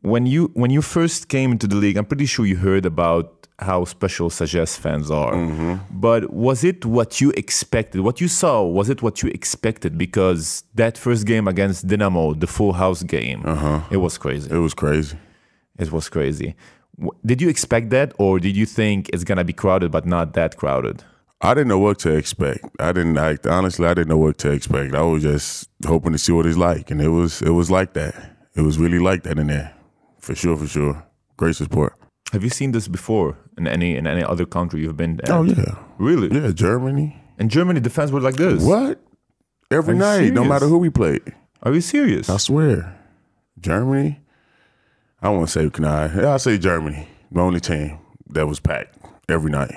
When 0.00 0.26
you 0.26 0.50
when 0.54 0.70
you 0.70 0.82
first 0.82 1.28
came 1.28 1.52
into 1.52 1.66
the 1.66 1.76
league, 1.76 1.96
I'm 1.96 2.04
pretty 2.04 2.26
sure 2.26 2.46
you 2.46 2.56
heard 2.56 2.86
about 2.86 3.38
how 3.60 3.84
special 3.84 4.30
Sagesse 4.30 4.78
fans 4.78 5.10
are. 5.10 5.34
Mm-hmm. 5.34 5.74
But 5.90 6.32
was 6.32 6.62
it 6.62 6.84
what 6.84 7.20
you 7.20 7.30
expected? 7.32 8.02
What 8.02 8.20
you 8.20 8.28
saw 8.28 8.62
was 8.64 8.88
it 8.88 9.02
what 9.02 9.22
you 9.22 9.28
expected? 9.30 9.98
Because 9.98 10.62
that 10.74 10.96
first 10.96 11.26
game 11.26 11.48
against 11.48 11.86
Dynamo, 11.86 12.34
the 12.34 12.46
full 12.46 12.74
house 12.74 13.02
game, 13.02 13.42
uh-huh. 13.44 13.82
it 13.90 13.96
was 13.96 14.16
crazy. 14.18 14.50
It 14.50 14.58
was 14.58 14.74
crazy. 14.74 15.16
It 15.78 15.90
was 15.90 16.08
crazy. 16.08 16.54
Did 17.24 17.40
you 17.40 17.48
expect 17.48 17.90
that, 17.90 18.12
or 18.18 18.40
did 18.40 18.56
you 18.56 18.66
think 18.66 19.08
it's 19.12 19.24
gonna 19.24 19.44
be 19.44 19.52
crowded 19.52 19.90
but 19.90 20.06
not 20.06 20.34
that 20.34 20.56
crowded? 20.56 21.04
I 21.40 21.54
didn't 21.54 21.68
know 21.68 21.78
what 21.78 22.00
to 22.00 22.14
expect. 22.14 22.64
I 22.80 22.92
didn't 22.92 23.14
like 23.14 23.46
honestly. 23.46 23.86
I 23.86 23.94
didn't 23.94 24.08
know 24.08 24.18
what 24.18 24.38
to 24.38 24.50
expect. 24.50 24.94
I 24.94 25.02
was 25.02 25.22
just 25.22 25.68
hoping 25.86 26.12
to 26.12 26.18
see 26.18 26.32
what 26.32 26.46
it's 26.46 26.56
like, 26.56 26.90
and 26.90 27.00
it 27.00 27.08
was 27.08 27.42
it 27.42 27.50
was 27.50 27.70
like 27.70 27.94
that. 27.94 28.14
It 28.56 28.62
was 28.62 28.78
really 28.78 28.98
like 28.98 29.22
that 29.22 29.38
in 29.38 29.46
there, 29.46 29.72
for 30.18 30.34
sure, 30.34 30.56
for 30.56 30.66
sure. 30.66 31.06
Great 31.36 31.54
support. 31.54 31.94
Have 32.32 32.42
you 32.42 32.50
seen 32.50 32.72
this 32.72 32.88
before 32.88 33.38
in 33.56 33.68
any 33.68 33.96
in 33.96 34.06
any 34.06 34.22
other 34.24 34.44
country 34.44 34.80
you've 34.80 34.96
been? 34.96 35.20
At? 35.22 35.30
Oh 35.30 35.44
yeah, 35.44 35.78
really? 35.98 36.28
yeah. 36.36 36.50
Germany. 36.50 37.22
In 37.38 37.48
Germany, 37.48 37.78
the 37.80 37.90
fans 37.90 38.10
were 38.10 38.20
like 38.20 38.34
this. 38.34 38.62
What? 38.62 39.00
Every 39.70 39.94
night, 39.94 40.32
no 40.32 40.44
matter 40.44 40.66
who 40.66 40.78
we 40.78 40.90
played. 40.90 41.22
Are 41.62 41.72
you 41.72 41.80
serious? 41.80 42.28
I 42.28 42.38
swear. 42.38 42.98
Germany. 43.60 44.20
I 45.22 45.28
won't 45.30 45.50
say 45.50 45.70
can 45.70 45.84
I? 45.84 46.34
I 46.34 46.36
say 46.38 46.58
Germany. 46.58 47.06
The 47.30 47.40
only 47.40 47.60
team 47.60 47.98
that 48.30 48.46
was 48.46 48.60
packed 48.60 48.98
every 49.28 49.50
night. 49.50 49.74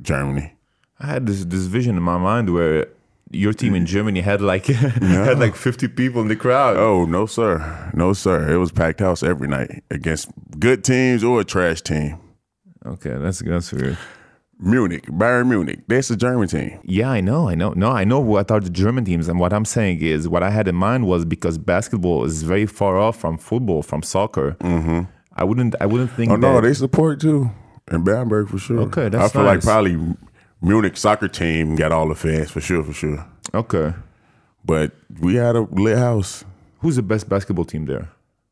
Germany. 0.00 0.54
I 1.02 1.06
had 1.06 1.26
this 1.26 1.44
this 1.44 1.66
vision 1.66 1.96
in 1.96 2.02
my 2.02 2.16
mind 2.16 2.52
where 2.54 2.86
your 3.30 3.52
team 3.52 3.74
in 3.74 3.86
Germany 3.86 4.20
had 4.20 4.40
like 4.40 4.66
had 4.66 5.38
like 5.38 5.56
50 5.56 5.88
people 5.88 6.22
in 6.22 6.28
the 6.28 6.36
crowd. 6.36 6.76
Oh 6.76 7.04
no, 7.06 7.26
sir. 7.26 7.90
No, 7.94 8.12
sir. 8.12 8.52
It 8.52 8.58
was 8.58 8.70
packed 8.70 9.00
house 9.00 9.22
every 9.22 9.48
night 9.48 9.82
against 9.90 10.30
good 10.58 10.84
teams 10.84 11.24
or 11.24 11.40
a 11.40 11.44
trash 11.44 11.80
team. 11.80 12.18
Okay, 12.86 13.16
that's 13.16 13.40
that's 13.40 13.72
weird. 13.72 13.98
Munich, 14.58 15.06
Bayern 15.06 15.48
Munich. 15.48 15.80
That's 15.88 16.08
a 16.10 16.16
German 16.16 16.46
team. 16.46 16.78
Yeah, 16.84 17.10
I 17.10 17.20
know, 17.20 17.48
I 17.48 17.56
know. 17.56 17.70
No, 17.70 17.90
I 17.90 18.04
know 18.04 18.20
what 18.20 18.48
are 18.52 18.60
the 18.60 18.70
German 18.70 19.04
teams, 19.04 19.26
and 19.26 19.40
what 19.40 19.52
I'm 19.52 19.64
saying 19.64 20.00
is 20.02 20.28
what 20.28 20.44
I 20.44 20.50
had 20.50 20.68
in 20.68 20.76
mind 20.76 21.08
was 21.08 21.24
because 21.24 21.58
basketball 21.58 22.24
is 22.24 22.44
very 22.44 22.66
far 22.66 22.96
off 22.96 23.16
from 23.16 23.38
football, 23.38 23.82
from 23.82 24.04
soccer. 24.04 24.52
Mm-hmm. 24.60 25.00
I 25.34 25.42
wouldn't, 25.42 25.74
I 25.80 25.86
wouldn't 25.86 26.12
think. 26.12 26.30
Oh 26.30 26.36
no, 26.36 26.60
they 26.60 26.74
support 26.74 27.20
too 27.20 27.50
in 27.90 28.04
Bamberg 28.04 28.48
for 28.48 28.58
sure. 28.58 28.80
Okay, 28.82 29.08
that's 29.08 29.24
I 29.24 29.28
feel 29.28 29.42
like 29.42 29.62
probably 29.62 29.96
Munich 30.62 30.96
soccer 30.96 31.28
team 31.28 31.76
got 31.76 31.92
all 31.92 32.08
the 32.08 32.14
fans 32.14 32.50
for 32.50 32.60
sure, 32.60 32.82
for 32.84 32.92
sure. 32.92 33.26
okay. 33.52 33.94
But 34.64 34.92
we 35.20 35.34
had 35.34 35.56
a 35.56 35.62
lit 35.62 35.98
house. 35.98 36.44
Who's 36.80 36.96
the 36.96 37.02
best 37.02 37.28
basketball 37.28 37.64
team 37.64 37.86
there? 37.86 38.08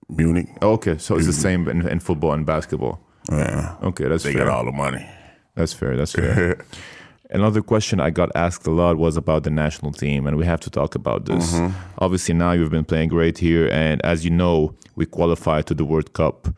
Munich. 0.08 0.48
Oh, 0.60 0.72
okay, 0.72 0.98
so 0.98 1.16
it's 1.16 1.26
the 1.26 1.32
same 1.32 1.68
in, 1.68 1.86
in 1.88 2.00
football 2.00 2.32
and 2.32 2.44
basketball. 2.44 3.00
Yeah, 3.30 3.76
Okay, 3.82 4.08
that's 4.08 4.24
fair. 4.24 4.32
they 4.32 4.38
fair. 4.38 4.46
got 4.48 4.56
all 4.58 4.64
the 4.64 4.72
money. 4.72 5.06
That's 5.54 5.72
fair. 5.72 5.96
That's 5.96 6.12
fair. 6.12 6.64
Another 7.30 7.62
question 7.62 8.00
I 8.00 8.10
got 8.10 8.30
asked 8.34 8.66
a 8.66 8.72
lot 8.72 8.96
was 8.96 9.16
about 9.16 9.44
the 9.44 9.50
national 9.50 9.92
team, 9.92 10.26
and 10.26 10.36
we 10.36 10.44
have 10.46 10.58
to 10.60 10.70
talk 10.70 10.96
about 10.96 11.26
this. 11.26 11.52
Mm-hmm. 11.52 11.76
Obviously, 11.98 12.34
now 12.34 12.50
you've 12.52 12.72
been 12.72 12.84
playing 12.84 13.08
great 13.10 13.38
here, 13.38 13.68
and 13.70 14.04
as 14.04 14.24
you 14.24 14.30
know, 14.32 14.74
we 14.96 15.06
qualified 15.06 15.66
to 15.66 15.74
the 15.74 15.84
World 15.84 16.12
Cup. 16.12 16.48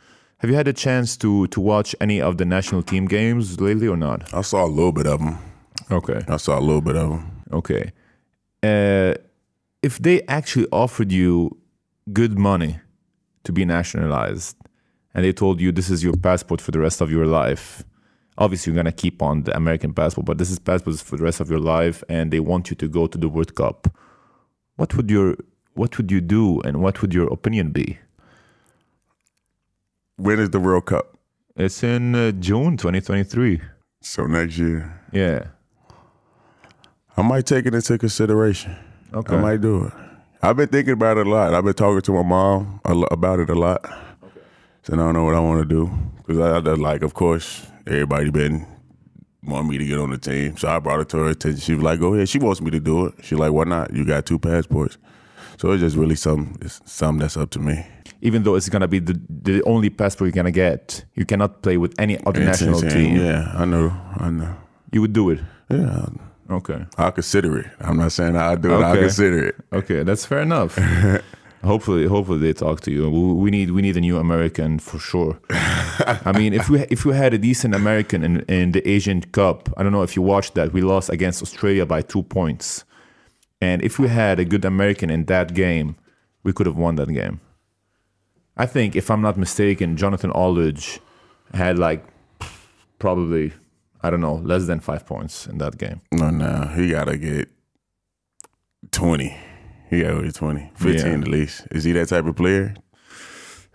Have 0.43 0.51
you 0.51 0.57
had 0.57 0.67
a 0.67 0.73
chance 0.73 1.17
to 1.19 1.47
to 1.47 1.61
watch 1.61 1.95
any 2.01 2.21
of 2.21 2.37
the 2.37 2.45
national 2.45 2.83
team 2.83 3.07
games 3.07 3.61
lately 3.61 3.87
or 3.87 3.97
not? 3.97 4.35
I 4.35 4.43
saw 4.43 4.65
a 4.65 4.67
little 4.67 4.91
bit 4.91 5.07
of 5.07 5.21
them. 5.21 5.39
Okay, 5.89 6.21
I 6.27 6.37
saw 6.37 6.59
a 6.59 6.61
little 6.61 6.81
bit 6.81 6.97
of 6.97 7.11
them. 7.11 7.43
okay. 7.53 7.93
Uh, 8.61 9.15
if 9.83 9.99
they 9.99 10.23
actually 10.23 10.67
offered 10.73 11.13
you 11.13 11.57
good 12.13 12.39
money 12.39 12.81
to 13.45 13.53
be 13.53 13.65
nationalized, 13.65 14.57
and 15.15 15.25
they 15.25 15.33
told 15.33 15.61
you 15.61 15.71
this 15.71 15.91
is 15.91 16.03
your 16.03 16.17
passport 16.17 16.61
for 16.61 16.73
the 16.73 16.81
rest 16.81 17.01
of 17.01 17.11
your 17.11 17.27
life, 17.27 17.85
Obviously, 18.39 18.73
you're 18.73 18.83
gonna 18.83 18.91
keep 18.93 19.23
on 19.23 19.43
the 19.43 19.55
American 19.55 19.93
passport, 19.93 20.27
but 20.27 20.39
this 20.39 20.51
is 20.51 20.59
passport 20.59 20.97
for 20.97 21.17
the 21.19 21.23
rest 21.23 21.41
of 21.41 21.51
your 21.51 21.61
life, 21.61 22.03
and 22.09 22.33
they 22.33 22.41
want 22.41 22.71
you 22.71 22.77
to 22.77 22.89
go 22.89 23.07
to 23.07 23.19
the 23.19 23.29
World 23.29 23.55
Cup. 23.55 23.95
What 24.77 24.97
would 24.97 25.11
your 25.11 25.37
what 25.75 25.97
would 25.99 26.11
you 26.11 26.21
do, 26.21 26.61
and 26.63 26.81
what 26.81 27.03
would 27.03 27.15
your 27.15 27.29
opinion 27.33 27.71
be? 27.71 27.99
When 30.23 30.39
is 30.39 30.51
the 30.51 30.61
World 30.61 30.87
Cup? 30.87 31.19
It's 31.57 31.83
in 31.83 32.15
uh, 32.15 32.31
June 32.31 32.77
2023. 32.77 33.61
So 34.03 34.25
next 34.27 34.57
year. 34.57 35.01
Yeah. 35.11 35.49
I 37.17 37.23
might 37.23 37.45
take 37.45 37.67
it 37.67 37.75
into 37.75 37.99
consideration. 37.99 38.77
Okay. 39.13 39.35
I 39.35 39.41
might 39.41 39.61
do 39.61 39.87
it. 39.87 39.93
I've 40.41 40.57
been 40.57 40.69
thinking 40.69 40.93
about 40.93 41.19
it 41.19 41.27
a 41.27 41.29
lot. 41.29 41.55
I've 41.55 41.65
been 41.65 41.75
talking 41.75 42.03
to 42.03 42.13
my 42.13 42.23
mom 42.23 42.81
a 42.85 42.97
about 43.11 43.41
it 43.41 43.51
a 43.51 43.57
lot. 43.57 43.85
Okay. 43.85 44.41
So 44.85 44.95
I 44.95 44.97
don't 44.99 45.15
know 45.15 45.25
what 45.25 45.35
I 45.35 45.41
want 45.41 45.61
to 45.61 45.67
do 45.69 45.91
because 46.19 46.39
I, 46.39 46.71
I 46.71 46.75
like, 46.75 47.03
of 47.03 47.15
course, 47.15 47.67
everybody 47.89 48.31
been 48.31 48.65
want 49.43 49.67
me 49.67 49.77
to 49.77 49.85
get 49.85 49.99
on 49.99 50.11
the 50.11 50.19
team. 50.19 50.57
So 50.57 50.69
I 50.69 50.79
brought 50.79 51.01
it 51.01 51.09
to 51.09 51.17
her 51.17 51.31
attention. 51.31 51.61
She 51.61 51.75
was 51.75 51.83
like, 51.83 51.99
"Go 51.99 52.15
ahead." 52.15 52.29
She 52.29 52.39
wants 52.39 52.61
me 52.61 52.71
to 52.71 52.79
do 52.79 53.07
it. 53.07 53.15
She's 53.23 53.41
like, 53.41 53.51
"Why 53.51 53.65
not? 53.65 53.93
You 53.93 54.05
got 54.05 54.25
two 54.25 54.39
passports." 54.39 54.99
So 55.59 55.73
it's 55.73 55.81
just 55.81 55.97
really 55.97 56.15
some 56.15 56.57
it's 56.61 56.81
something 56.85 57.19
that's 57.19 57.37
up 57.37 57.51
to 57.51 57.59
me. 57.59 57.85
Even 58.23 58.45
though 58.45 58.55
it's 58.55 58.69
gonna 58.69 58.89
be 58.89 59.01
the 59.01 59.21
the 59.29 59.63
only 59.65 59.91
passport 59.91 60.29
you're 60.29 60.41
gonna 60.43 60.51
get, 60.51 61.05
you 61.15 61.25
cannot 61.27 61.63
play 61.63 61.77
with 61.77 61.93
any 61.99 62.17
other 62.25 62.41
national 62.41 62.81
team. 62.81 63.17
Yeah, 63.17 63.53
I 63.55 63.65
know. 63.65 63.93
I 64.17 64.31
know. 64.31 64.55
You 64.93 65.01
would 65.03 65.13
do 65.13 65.31
it. 65.31 65.41
Yeah. 65.69 66.07
Okay. 66.51 66.85
I'll 66.99 67.13
consider 67.13 67.59
it. 67.59 67.67
I'm 67.81 67.97
not 67.97 68.13
saying 68.13 68.37
I'll 68.37 68.57
do 68.57 68.73
it. 68.73 68.83
I'll 68.83 68.97
consider 68.97 69.49
it. 69.49 69.55
Okay, 69.73 70.03
that's 70.03 70.25
fair 70.27 70.41
enough. 70.41 70.79
hopefully, 71.65 72.07
hopefully 72.07 72.39
they 72.39 72.53
talk 72.53 72.81
to 72.83 72.91
you. 72.91 73.09
We 73.09 73.33
we 73.45 73.51
need 73.51 73.71
we 73.71 73.83
need 73.83 73.97
a 73.97 74.01
new 74.01 74.19
American 74.19 74.79
for 74.79 74.99
sure. 74.99 75.39
I 75.51 76.33
mean, 76.37 76.53
if 76.53 76.69
we 76.69 76.81
if 76.91 77.05
we 77.05 77.15
had 77.15 77.35
a 77.35 77.39
decent 77.39 77.75
American 77.75 78.23
in, 78.23 78.41
in 78.43 78.73
the 78.73 78.87
Asian 78.89 79.23
Cup, 79.23 79.69
I 79.77 79.83
don't 79.83 79.93
know 79.93 80.03
if 80.03 80.17
you 80.17 80.23
watched 80.23 80.55
that. 80.55 80.73
We 80.73 80.83
lost 80.83 81.11
against 81.11 81.43
Australia 81.43 81.87
by 81.87 82.03
two 82.03 82.23
points, 82.23 82.85
and 83.61 83.83
if 83.83 83.99
we 83.99 84.09
had 84.09 84.39
a 84.39 84.45
good 84.45 84.65
American 84.65 85.11
in 85.11 85.25
that 85.27 85.55
game, 85.55 85.97
we 86.43 86.53
could 86.53 86.67
have 86.67 86.77
won 86.77 86.97
that 86.97 87.09
game. 87.09 87.41
I 88.63 88.67
think, 88.67 88.97
if 88.97 89.11
I'm 89.11 89.23
not 89.29 89.37
mistaken, 89.37 89.97
Jonathan 89.97 90.31
Arledge 90.33 91.01
had 91.55 91.79
like 91.79 92.03
probably 92.99 93.53
I 94.05 94.11
don't 94.11 94.21
know 94.21 94.37
less 94.53 94.65
than 94.67 94.81
five 94.81 95.05
points 95.07 95.47
in 95.47 95.59
that 95.59 95.79
game. 95.79 96.01
No, 96.13 96.31
no. 96.31 96.55
He 96.77 96.91
gotta 96.91 97.17
get 97.17 97.49
twenty. 98.91 99.37
He 99.91 100.03
gotta 100.03 100.23
get 100.23 100.35
20. 100.35 100.71
15 100.77 101.07
Yeah. 101.13 101.19
at 101.21 101.29
least. 101.29 101.67
Is 101.71 101.85
he 101.85 101.93
that 101.93 102.09
type 102.09 102.25
of 102.25 102.35
player? 102.37 102.75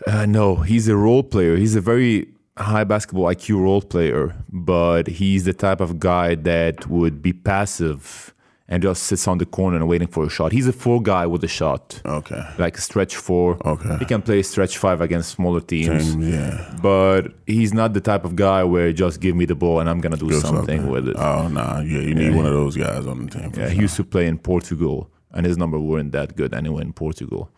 Uh, 0.08 0.26
no, 0.26 0.56
he's 0.56 0.88
a 0.88 0.96
role 0.96 1.22
player. 1.24 1.56
He's 1.58 1.76
a 1.76 1.82
very 1.82 2.28
high 2.58 2.84
basketball 2.86 3.26
IQ 3.26 3.62
role 3.62 3.82
player, 3.84 4.36
but 4.50 5.06
he's 5.08 5.44
the 5.44 5.54
type 5.54 5.80
of 5.80 6.00
guy 6.00 6.34
that 6.36 6.88
would 6.90 7.22
be 7.22 7.34
passive 7.34 8.34
and 8.70 8.84
just 8.84 9.04
sits 9.04 9.28
on 9.30 9.38
the 9.38 9.46
corner 9.46 9.78
and 9.78 9.88
waiting 9.88 10.08
for 10.10 10.26
a 10.26 10.30
shot. 10.30 10.52
He's 10.52 10.68
a 10.68 10.74
four 10.74 11.02
guy 11.02 11.26
with 11.26 11.44
a 11.44 11.48
shot, 11.48 12.02
Okay. 12.06 12.42
like 12.58 12.78
a 12.78 12.82
stretch 12.82 13.16
four. 13.16 13.58
Okay. 13.66 13.98
He 14.00 14.06
can 14.06 14.22
play 14.22 14.42
stretch 14.44 14.78
five 14.78 15.00
against 15.00 15.32
smaller 15.32 15.62
teams, 15.62 16.14
Team, 16.14 16.22
yeah. 16.24 16.76
but 16.82 17.34
he's 17.46 17.74
not 17.74 17.94
the 17.94 18.02
type 18.02 18.26
of 18.26 18.36
guy 18.36 18.64
where 18.66 18.92
just 18.92 19.22
give 19.22 19.36
me 19.36 19.46
the 19.46 19.56
ball 19.56 19.80
and 19.80 19.90
I'm 19.90 20.02
gonna 20.02 20.18
do 20.18 20.28
Do 20.30 20.40
something, 20.42 20.90
with 20.90 21.08
it. 21.08 21.16
Oh 21.18 21.48
nah, 21.48 21.80
yeah, 21.80 22.00
you 22.02 22.14
need 22.14 22.36
one 22.36 22.46
of 22.46 22.54
those 22.54 22.76
guys 22.76 23.06
on 23.08 23.26
the 23.28 23.32
team. 23.40 23.52
Yeah, 23.56 23.70
he 23.70 23.80
used 23.82 23.96
to 23.96 24.04
play 24.04 24.28
in 24.28 24.38
Portugal, 24.38 25.10
and 25.32 25.46
his 25.46 25.58
number 25.58 25.80
weren't 25.80 26.12
that 26.12 26.36
good 26.36 26.54
anyway 26.54 26.82
in 26.84 26.94
Portugal. 26.94 27.50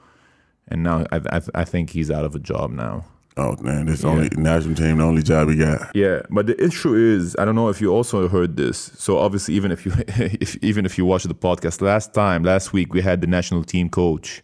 And 0.68 0.84
now 0.84 1.06
I, 1.12 1.18
I, 1.32 1.42
I 1.56 1.64
think 1.66 1.90
he's 1.90 2.12
out 2.12 2.24
of 2.26 2.36
a 2.36 2.40
job 2.40 2.70
now. 2.70 3.06
Oh 3.42 3.56
man, 3.62 3.86
this 3.86 4.04
only 4.04 4.28
national 4.36 4.76
team, 4.76 4.98
the 4.98 5.04
only 5.04 5.24
job 5.24 5.50
he 5.50 5.56
got. 5.56 5.96
Yeah, 5.96 6.22
but 6.30 6.46
the 6.48 6.58
issue 6.64 6.94
is, 6.94 7.36
I 7.40 7.46
don't 7.46 7.56
know 7.56 7.70
if 7.70 7.80
you 7.82 7.90
also 7.98 8.28
heard 8.28 8.58
this. 8.58 8.92
So 8.98 9.18
obviously, 9.18 9.54
even 9.56 9.72
if 9.72 9.86
you 9.86 9.94
if, 10.46 10.58
even 10.62 10.86
if 10.86 10.98
you 10.98 11.06
watched 11.06 11.28
the 11.28 11.34
podcast 11.48 11.82
last 11.82 12.14
time, 12.14 12.44
last 12.44 12.74
week 12.74 12.94
we 12.94 13.02
had 13.02 13.22
the 13.22 13.28
national 13.28 13.64
team 13.64 13.88
coach, 13.90 14.44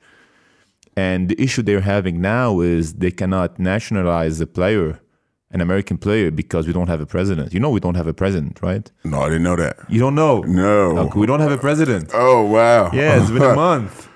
and 0.95 1.27
the 1.29 1.37
issue 1.45 1.61
they're 1.61 1.81
having 1.95 2.21
now 2.21 2.61
is 2.61 2.93
they 3.03 3.11
cannot 3.11 3.59
nationalize 3.59 4.39
a 4.39 4.47
player, 4.47 5.01
an 5.51 5.59
American 5.59 5.97
player, 5.97 6.31
because 6.31 6.65
we 6.65 6.71
don't 6.73 6.87
have 6.87 7.01
a 7.01 7.05
president. 7.05 7.53
You 7.53 7.59
know, 7.59 7.69
we 7.71 7.81
don't 7.81 7.95
have 7.95 8.07
a 8.07 8.13
president, 8.13 8.61
right? 8.61 8.89
No, 9.03 9.21
I 9.21 9.25
didn't 9.29 9.43
know 9.43 9.57
that. 9.57 9.75
You 9.89 9.99
don't 9.99 10.15
know? 10.15 10.39
No. 10.41 11.11
We 11.15 11.25
don't 11.27 11.41
have 11.41 11.51
a 11.51 11.57
president. 11.57 12.11
Oh 12.13 12.43
wow. 12.45 12.91
Yeah, 12.93 13.19
it's 13.21 13.29
been 13.31 13.43
a 13.43 13.55
month. 13.65 14.07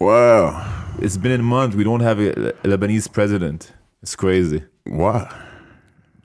wow. 0.00 0.74
It's 1.00 1.16
been 1.16 1.40
a 1.40 1.42
month. 1.42 1.74
We 1.74 1.84
don't 1.84 2.00
have 2.00 2.18
a, 2.20 2.30
a 2.50 2.52
Lebanese 2.72 3.12
president. 3.12 3.72
It's 4.02 4.16
crazy. 4.16 4.62
Why? 4.84 5.30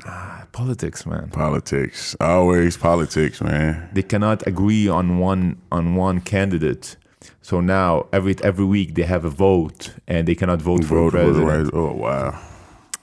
Ah, 0.05 0.45
politics, 0.51 1.05
man. 1.05 1.29
Politics. 1.29 2.15
Always 2.19 2.77
politics, 2.77 3.41
man. 3.41 3.89
they 3.93 4.03
cannot 4.03 4.45
agree 4.47 4.87
on 4.87 5.17
one 5.19 5.61
on 5.71 5.95
one 5.95 6.19
candidate. 6.21 6.97
So 7.41 7.61
now 7.61 8.07
every 8.11 8.35
every 8.43 8.65
week 8.65 8.95
they 8.95 9.03
have 9.03 9.25
a 9.25 9.29
vote 9.29 9.93
and 10.07 10.27
they 10.27 10.35
cannot 10.35 10.61
vote 10.61 10.83
for 10.83 10.97
a 10.97 11.09
Vote 11.09 11.11
for 11.11 11.31
the 11.33 11.45
president. 11.45 11.73
Oh 11.73 11.93
wow. 11.93 12.39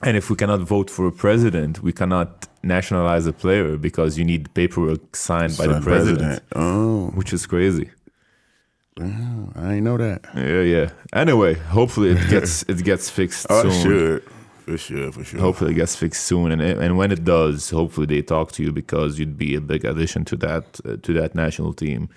And 0.03 0.17
if 0.17 0.29
we 0.29 0.35
cannot 0.35 0.61
vote 0.61 0.89
for 0.89 1.05
a 1.07 1.11
president, 1.11 1.83
we 1.83 1.91
cannot 1.93 2.47
nationalize 2.63 3.27
a 3.27 3.33
player 3.33 3.77
because 3.77 4.17
you 4.17 4.25
need 4.25 4.51
paperwork 4.53 5.15
signed 5.15 5.55
by 5.57 5.67
the 5.67 5.73
Son, 5.73 5.83
president, 5.83 6.43
Oh, 6.55 7.07
which 7.13 7.33
is 7.33 7.45
crazy. 7.45 7.89
I 8.99 9.73
ain't 9.75 9.83
know 9.83 9.97
that. 9.97 10.21
Yeah, 10.35 10.61
yeah. 10.61 10.89
Anyway, 11.13 11.53
hopefully 11.55 12.11
it 12.11 12.29
gets 12.35 12.63
it 12.63 12.83
gets 12.83 13.09
fixed 13.09 13.47
Oh, 13.49 13.61
soon. 13.63 13.71
it 13.71 13.81
should. 13.83 14.23
For 14.65 14.77
sure, 14.77 15.11
for 15.11 15.23
sure. 15.23 15.39
Hopefully 15.39 15.71
it 15.71 15.75
gets 15.75 15.95
fixed 15.95 16.25
soon, 16.25 16.51
and 16.51 16.61
and 16.61 16.97
when 16.97 17.11
it 17.11 17.23
does, 17.23 17.69
hopefully 17.71 18.05
they 18.05 18.21
talk 18.21 18.51
to 18.53 18.63
you 18.63 18.71
because 18.71 19.19
you'd 19.19 19.37
be 19.37 19.55
a 19.55 19.61
big 19.61 19.85
addition 19.85 20.25
to 20.25 20.35
that 20.37 20.79
uh, 20.85 20.97
to 21.01 21.13
that 21.13 21.35
national 21.35 21.73
team, 21.73 22.09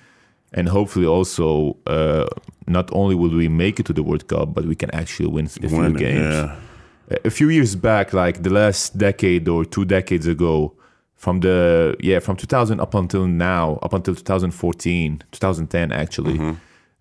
and 0.53 0.69
hopefully 0.69 1.07
also 1.07 1.77
uh, 1.87 2.27
not 2.67 2.91
only 2.93 3.15
will 3.15 3.35
we 3.37 3.49
make 3.49 3.81
it 3.81 3.87
to 3.87 3.93
the 3.93 4.03
World 4.03 4.29
Cup, 4.29 4.55
but 4.55 4.65
we 4.67 4.75
can 4.75 4.91
actually 4.91 5.29
win 5.29 5.47
a 5.47 5.69
few 5.69 5.79
Win 5.79 5.95
games. 5.95 6.35
Yeah. 6.35 6.57
A 7.25 7.31
few 7.31 7.51
years 7.51 7.77
back, 7.77 8.13
like 8.15 8.43
the 8.43 8.51
last 8.51 8.97
decade 8.97 9.47
or 9.47 9.65
two 9.67 9.85
decades 9.85 10.27
ago, 10.27 10.73
from 11.17 11.41
the 11.41 11.97
yeah 12.01 12.19
from 12.19 12.37
2000 12.37 12.81
up 12.81 12.95
until 12.95 13.27
now, 13.27 13.79
up 13.83 13.93
until 13.93 14.15
2014, 14.15 15.23
2010 15.33 15.93
actually. 15.93 16.35
Mm-hmm. 16.35 16.53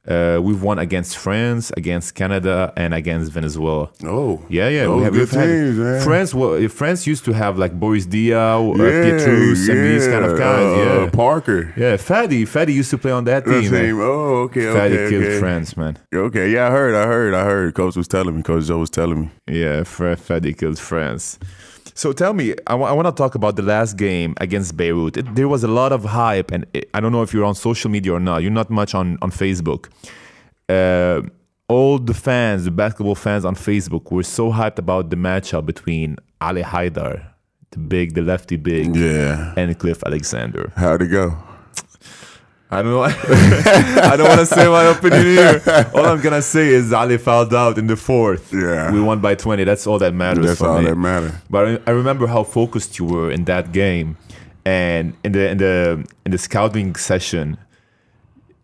Uh, 0.05 0.37
we've 0.43 0.61
won 0.61 0.79
against 0.79 1.17
France, 1.17 1.71
against 1.77 2.13
Canada, 2.13 2.73
and 2.75 2.93
against 2.93 3.31
Venezuela. 3.31 3.89
Oh. 4.03 4.41
Yeah, 4.49 4.67
yeah, 4.67 4.83
Those 4.83 4.97
we 4.97 5.03
have 5.05 5.13
good 5.13 5.19
we've 5.21 5.31
had- 5.31 5.47
teams, 5.47 5.77
man. 5.77 6.01
France. 6.03 6.33
Well, 6.33 6.67
France 6.67 7.07
used 7.07 7.23
to 7.23 7.31
have 7.31 7.57
like 7.57 7.79
Boris 7.79 8.05
Diaw, 8.05 8.77
uh, 8.77 8.83
Yeah, 8.83 9.73
and 9.73 9.85
these 9.95 10.05
kind 10.07 10.25
of 10.25 10.37
guys. 10.37 10.77
uh, 10.77 11.03
yeah, 11.03 11.09
Parker. 11.09 11.73
yeah. 11.77 11.95
Fadi, 11.95 12.41
Fadi 12.43 12.73
used 12.73 12.89
to 12.89 12.97
play 12.97 13.11
on 13.13 13.23
that 13.23 13.45
team. 13.45 13.73
Oh, 14.01 14.43
okay, 14.47 14.67
okay, 14.67 15.09
killed 15.09 15.23
okay. 15.23 15.39
France, 15.39 15.77
man. 15.77 15.97
Okay, 16.13 16.51
yeah, 16.51 16.67
I 16.67 16.71
heard, 16.71 16.95
I 16.95 17.05
heard, 17.07 17.33
I 17.33 17.45
heard. 17.45 17.73
Coach 17.73 17.95
was 17.95 18.09
telling 18.09 18.35
me. 18.35 18.43
Coach 18.43 18.65
Joe 18.65 18.79
was 18.79 18.89
telling 18.89 19.21
me. 19.21 19.31
Yeah, 19.47 19.83
F- 19.87 19.99
Fadi 20.27 20.57
killed 20.57 20.79
France. 20.79 21.39
So 21.95 22.11
tell 22.13 22.33
me, 22.33 22.55
I 22.67 22.75
want 22.75 23.07
to 23.07 23.11
talk 23.11 23.35
about 23.35 23.55
the 23.55 23.61
last 23.61 23.97
game 23.97 24.33
against 24.37 24.75
Beirut. 24.77 25.17
It, 25.17 25.35
there 25.35 25.47
was 25.47 25.63
a 25.63 25.67
lot 25.67 25.91
of 25.91 26.03
hype, 26.05 26.51
and 26.51 26.65
it, 26.73 26.89
I 26.93 26.99
don't 26.99 27.11
know 27.11 27.21
if 27.21 27.33
you're 27.33 27.45
on 27.45 27.55
social 27.55 27.89
media 27.91 28.13
or 28.13 28.19
not. 28.19 28.41
You're 28.41 28.51
not 28.51 28.69
much 28.69 28.95
on 28.95 29.17
on 29.21 29.31
Facebook. 29.31 29.89
Uh, 30.69 31.21
all 31.67 31.97
the 31.99 32.13
fans, 32.13 32.65
the 32.65 32.71
basketball 32.71 33.15
fans 33.15 33.45
on 33.45 33.55
Facebook, 33.55 34.11
were 34.11 34.23
so 34.23 34.51
hyped 34.51 34.77
about 34.79 35.09
the 35.09 35.15
matchup 35.15 35.65
between 35.65 36.17
Ali 36.41 36.61
Haidar, 36.63 37.25
the 37.71 37.79
big, 37.79 38.13
the 38.15 38.21
lefty 38.21 38.57
big, 38.57 38.95
Yeah. 38.95 39.53
and 39.57 39.77
Cliff 39.77 40.03
Alexander. 40.05 40.71
How'd 40.75 41.01
it 41.03 41.07
go? 41.07 41.37
I 42.71 42.81
don't 42.81 42.91
know. 42.91 43.03
I 43.03 44.15
don't 44.17 44.27
want 44.27 44.39
to 44.39 44.45
say 44.47 44.67
my 44.67 44.85
opinion 44.85 45.21
here. 45.23 45.61
All 45.93 46.05
I'm 46.05 46.21
gonna 46.21 46.41
say 46.41 46.69
is 46.69 46.91
Ali 46.91 47.17
fouled 47.19 47.53
out 47.53 47.77
in 47.77 47.85
the 47.85 47.95
fourth. 47.95 48.51
Yeah. 48.51 48.91
we 48.91 48.99
won 48.99 49.19
by 49.19 49.35
20. 49.35 49.63
That's 49.63 49.85
all 49.85 49.99
that 49.99 50.13
matters 50.15 50.45
That's 50.47 50.61
all 50.61 50.79
me. 50.79 50.85
that 50.85 50.95
matter. 50.95 51.39
But 51.51 51.67
I, 51.67 51.91
I 51.91 51.93
remember 51.93 52.25
how 52.25 52.43
focused 52.43 52.97
you 52.97 53.05
were 53.05 53.29
in 53.29 53.43
that 53.45 53.71
game, 53.73 54.17
and 54.65 55.15
in 55.23 55.33
the 55.33 55.49
in 55.49 55.57
the 55.59 56.05
in 56.25 56.31
the 56.31 56.37
scouting 56.39 56.95
session, 56.95 57.57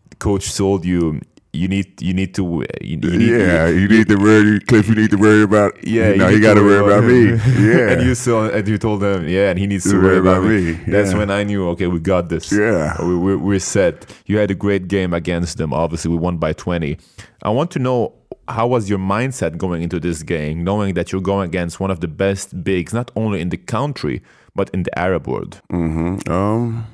the 0.08 0.16
coach 0.16 0.56
told 0.56 0.84
you 0.84 1.20
you 1.52 1.66
need 1.68 2.00
you 2.00 2.14
need 2.14 2.34
to 2.36 2.44
you, 2.80 2.90
you 2.90 2.96
need, 2.96 3.28
yeah, 3.28 3.66
you 3.68 3.88
need 3.88 4.06
to 4.08 4.16
worry, 4.16 4.60
Cliff. 4.60 4.88
You 4.88 4.94
need 4.94 5.10
to 5.10 5.16
worry 5.16 5.42
about. 5.42 5.72
yeah, 5.86 6.14
no, 6.14 6.28
need 6.28 6.36
you 6.36 6.40
got 6.42 6.54
to 6.54 6.62
worry 6.62 6.84
about 6.86 7.04
me. 7.04 7.30
Yeah, 7.66 7.90
and 7.90 8.02
you 8.02 8.14
saw 8.14 8.48
and 8.48 8.66
you 8.68 8.78
told 8.78 9.02
him, 9.02 9.28
yeah, 9.28 9.50
and 9.50 9.58
he 9.58 9.66
needs 9.66 9.84
to 9.84 9.90
You 9.90 9.96
worry 10.00 10.20
worry 10.20 10.20
about, 10.20 10.36
about 10.38 10.48
me. 10.50 10.72
me, 10.72 10.92
That's 10.92 11.12
when 11.14 11.30
I 11.30 11.42
knew, 11.44 11.68
okay, 11.70 11.86
we 11.88 11.98
got 11.98 12.28
this. 12.28 12.52
Yeah. 12.52 12.96
we, 13.02 13.16
we, 13.16 13.36
we're 13.36 13.58
set. 13.58 14.06
You 14.26 14.38
had 14.38 14.50
a 14.50 14.54
great 14.54 14.86
game 14.88 15.12
against 15.12 15.58
them. 15.58 15.72
Obviously, 15.72 16.10
we 16.10 16.16
won 16.16 16.36
by 16.38 16.52
twenty. 16.52 16.98
I 17.42 17.50
want 17.50 17.70
to 17.72 17.78
know 17.78 18.14
how 18.48 18.66
was 18.68 18.88
your 18.90 18.98
mindset 18.98 19.58
going 19.58 19.82
into 19.82 19.98
this 20.00 20.22
game, 20.22 20.62
knowing 20.64 20.94
that 20.94 21.10
you're 21.12 21.20
going 21.20 21.48
against 21.48 21.80
one 21.80 21.90
of 21.90 22.00
the 22.00 22.08
best 22.08 22.62
bigs, 22.64 22.92
not 22.92 23.10
only 23.16 23.40
in 23.40 23.48
the 23.50 23.56
country 23.56 24.22
but 24.56 24.68
in 24.74 24.82
the 24.82 24.98
Arab 24.98 25.28
world. 25.28 25.60
Um, 25.72 26.86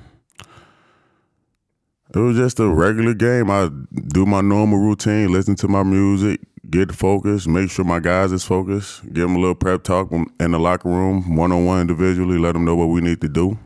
it 2.16 2.20
was 2.20 2.36
just 2.36 2.60
a 2.60 2.68
regular 2.68 3.14
game. 3.14 3.50
I 3.50 3.70
do 4.08 4.26
my 4.26 4.40
normal 4.40 4.78
routine, 4.78 5.32
listen 5.32 5.56
to 5.56 5.68
my 5.68 5.82
music, 5.82 6.40
get 6.70 6.92
focused, 6.92 7.48
make 7.48 7.70
sure 7.70 7.84
my 7.84 8.00
guys 8.00 8.32
is 8.32 8.44
focused, 8.44 9.02
give 9.04 9.28
them 9.28 9.36
a 9.36 9.38
little 9.38 9.54
prep 9.54 9.84
talk 9.84 10.10
in 10.12 10.50
the 10.52 10.58
locker 10.58 10.88
room, 10.88 11.36
one 11.36 11.52
on 11.52 11.66
one 11.66 11.80
individually, 11.82 12.38
let 12.38 12.52
them 12.52 12.64
know 12.64 12.76
what 12.76 12.86
we 12.86 13.00
need 13.00 13.20
to 13.20 13.28
do. 13.28 13.58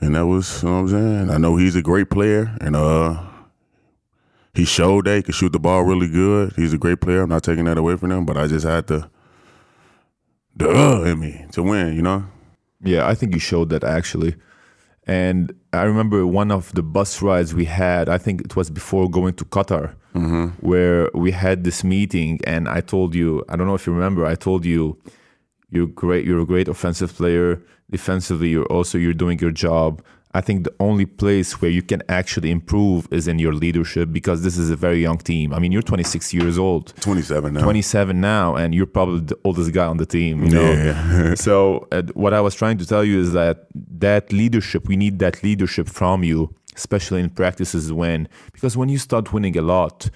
and 0.00 0.14
that 0.14 0.26
was 0.26 0.62
you 0.62 0.68
know 0.68 0.76
what 0.76 0.80
I'm 0.82 0.88
saying. 0.90 1.30
I 1.30 1.38
know 1.38 1.56
he's 1.56 1.76
a 1.76 1.82
great 1.82 2.10
player, 2.10 2.56
and 2.60 2.76
uh, 2.76 3.22
he 4.54 4.64
showed 4.64 5.06
that 5.06 5.16
he 5.16 5.22
could 5.22 5.34
shoot 5.34 5.52
the 5.52 5.58
ball 5.60 5.82
really 5.84 6.08
good. 6.08 6.52
He's 6.56 6.72
a 6.72 6.78
great 6.78 7.00
player. 7.00 7.22
I'm 7.22 7.28
not 7.28 7.42
taking 7.44 7.64
that 7.66 7.78
away 7.78 7.96
from 7.96 8.12
him, 8.12 8.24
but 8.26 8.36
I 8.36 8.46
just 8.46 8.66
had 8.66 8.86
to 8.88 9.10
the 10.56 10.68
uh 10.70 11.02
in 11.04 11.20
me 11.20 11.46
to 11.52 11.62
win. 11.62 11.94
You 11.94 12.02
know. 12.02 12.24
Yeah, 12.82 13.06
I 13.06 13.14
think 13.14 13.34
you 13.34 13.40
showed 13.40 13.70
that 13.70 13.84
actually. 13.84 14.36
And 15.10 15.52
I 15.72 15.82
remember 15.82 16.24
one 16.24 16.52
of 16.52 16.72
the 16.72 16.84
bus 16.84 17.20
rides 17.20 17.52
we 17.52 17.64
had, 17.64 18.08
I 18.08 18.16
think 18.16 18.42
it 18.42 18.54
was 18.54 18.70
before 18.70 19.10
going 19.10 19.34
to 19.34 19.44
Qatar, 19.44 19.96
mm-hmm. 20.14 20.50
where 20.64 21.10
we 21.12 21.32
had 21.32 21.64
this 21.64 21.82
meeting 21.82 22.38
and 22.44 22.68
I 22.68 22.80
told 22.80 23.16
you, 23.16 23.44
I 23.48 23.56
don't 23.56 23.66
know 23.66 23.74
if 23.74 23.88
you 23.88 23.92
remember, 23.92 24.24
I 24.24 24.36
told 24.36 24.64
you 24.64 25.02
you're 25.68 25.88
great, 25.88 26.24
you're 26.24 26.38
a 26.38 26.46
great 26.46 26.68
offensive 26.68 27.12
player. 27.12 27.60
Defensively, 27.90 28.50
you're 28.50 28.66
also 28.66 28.98
you're 28.98 29.12
doing 29.12 29.40
your 29.40 29.50
job. 29.50 30.00
I 30.32 30.40
think 30.40 30.62
the 30.62 30.72
only 30.78 31.06
place 31.06 31.60
where 31.60 31.70
you 31.72 31.82
can 31.82 32.02
actually 32.08 32.50
improve 32.52 33.08
is 33.10 33.26
in 33.26 33.40
your 33.40 33.52
leadership 33.52 34.12
because 34.12 34.42
this 34.44 34.56
is 34.56 34.70
a 34.70 34.76
very 34.76 35.02
young 35.02 35.18
team. 35.18 35.52
I 35.52 35.58
mean, 35.58 35.72
you're 35.72 35.82
26 35.82 36.32
years 36.32 36.56
old. 36.56 36.94
27 37.00 37.54
now. 37.54 37.62
27 37.62 38.20
now 38.20 38.54
and 38.54 38.72
you're 38.72 38.86
probably 38.86 39.20
the 39.20 39.36
oldest 39.44 39.72
guy 39.72 39.86
on 39.86 39.96
the 39.96 40.06
team 40.06 40.44
you 40.44 40.50
know 40.50 40.70
Yeah. 40.72 41.34
so 41.46 41.88
uh, 41.90 42.02
what 42.14 42.32
i 42.32 42.40
was 42.40 42.54
trying 42.54 42.78
to 42.78 42.86
tell 42.86 43.02
you 43.04 43.18
is 43.20 43.32
that 43.32 43.66
that 43.74 44.32
leadership 44.32 44.86
we 44.86 44.96
need 44.96 45.18
that 45.18 45.42
leadership 45.42 45.88
from 45.88 46.22
you 46.22 46.54
especially 46.76 47.20
in 47.20 47.30
practices 47.30 47.92
when 47.92 48.28
because 48.52 48.76
when 48.76 48.88
you 48.88 48.98
start 48.98 49.32
winning 49.32 49.56
a 49.58 49.62
lot 49.62 50.08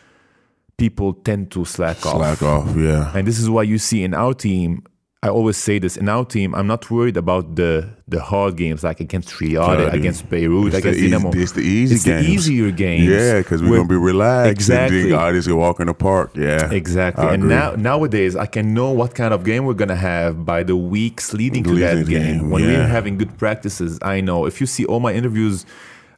people 0.76 1.12
tend 1.12 1.50
to 1.52 1.64
slack, 1.64 2.04
off 2.06 2.16
Slack 2.16 2.42
off. 2.42 2.76
Yeah. 2.76 3.12
and 3.16 3.26
this 3.26 3.38
is 3.38 3.48
why 3.50 3.62
you 3.62 3.78
see 3.78 4.02
in 4.04 4.14
our 4.14 4.34
team 4.34 4.82
I 5.24 5.28
always 5.30 5.56
say 5.56 5.78
this 5.78 5.96
in 5.96 6.06
our 6.14 6.24
team. 6.34 6.54
I'm 6.54 6.66
not 6.66 6.90
worried 6.90 7.16
about 7.16 7.44
the 7.56 7.72
the 8.14 8.20
hard 8.20 8.56
games 8.62 8.84
like 8.84 9.00
against 9.00 9.30
Riyadh, 9.38 9.64
Sorry. 9.64 9.84
against 9.98 10.28
Beirut, 10.28 10.66
It's 10.66 10.76
against 10.76 11.00
Dinamo. 11.00 11.34
it's 11.34 11.52
the 11.52 11.62
easy 11.62 11.94
It's 11.94 12.04
games. 12.04 12.26
the 12.26 12.32
easier 12.34 12.70
games. 12.70 13.08
Yeah, 13.08 13.38
because 13.38 13.62
we're 13.62 13.78
gonna 13.78 13.88
be 13.88 13.96
relaxed. 14.12 14.52
Exactly. 14.52 15.10
And 15.12 15.42
then 15.42 15.56
walk 15.56 15.80
in 15.80 15.86
the 15.86 15.94
park. 15.94 16.28
Yeah. 16.36 16.70
Exactly. 16.70 17.24
I 17.24 17.32
And 17.34 17.44
agree. 17.44 17.54
now 17.56 17.68
nowadays 17.90 18.36
I 18.36 18.46
can 18.56 18.74
know 18.74 18.90
what 19.00 19.14
kind 19.14 19.32
of 19.32 19.40
game 19.50 19.64
we're 19.64 19.80
gonna 19.84 19.96
have 20.12 20.44
by 20.44 20.62
the 20.70 20.76
weeks 20.76 21.32
leading 21.32 21.64
to 21.64 21.74
that 21.86 22.06
game. 22.06 22.38
game, 22.40 22.50
When 22.50 22.62
we're 22.66 22.86
having 22.98 23.16
good 23.16 23.32
practices, 23.38 23.98
I 24.02 24.20
know. 24.20 24.44
If 24.50 24.60
you 24.60 24.66
see 24.66 24.84
all 24.84 25.00
my 25.00 25.12
interviews, 25.20 25.64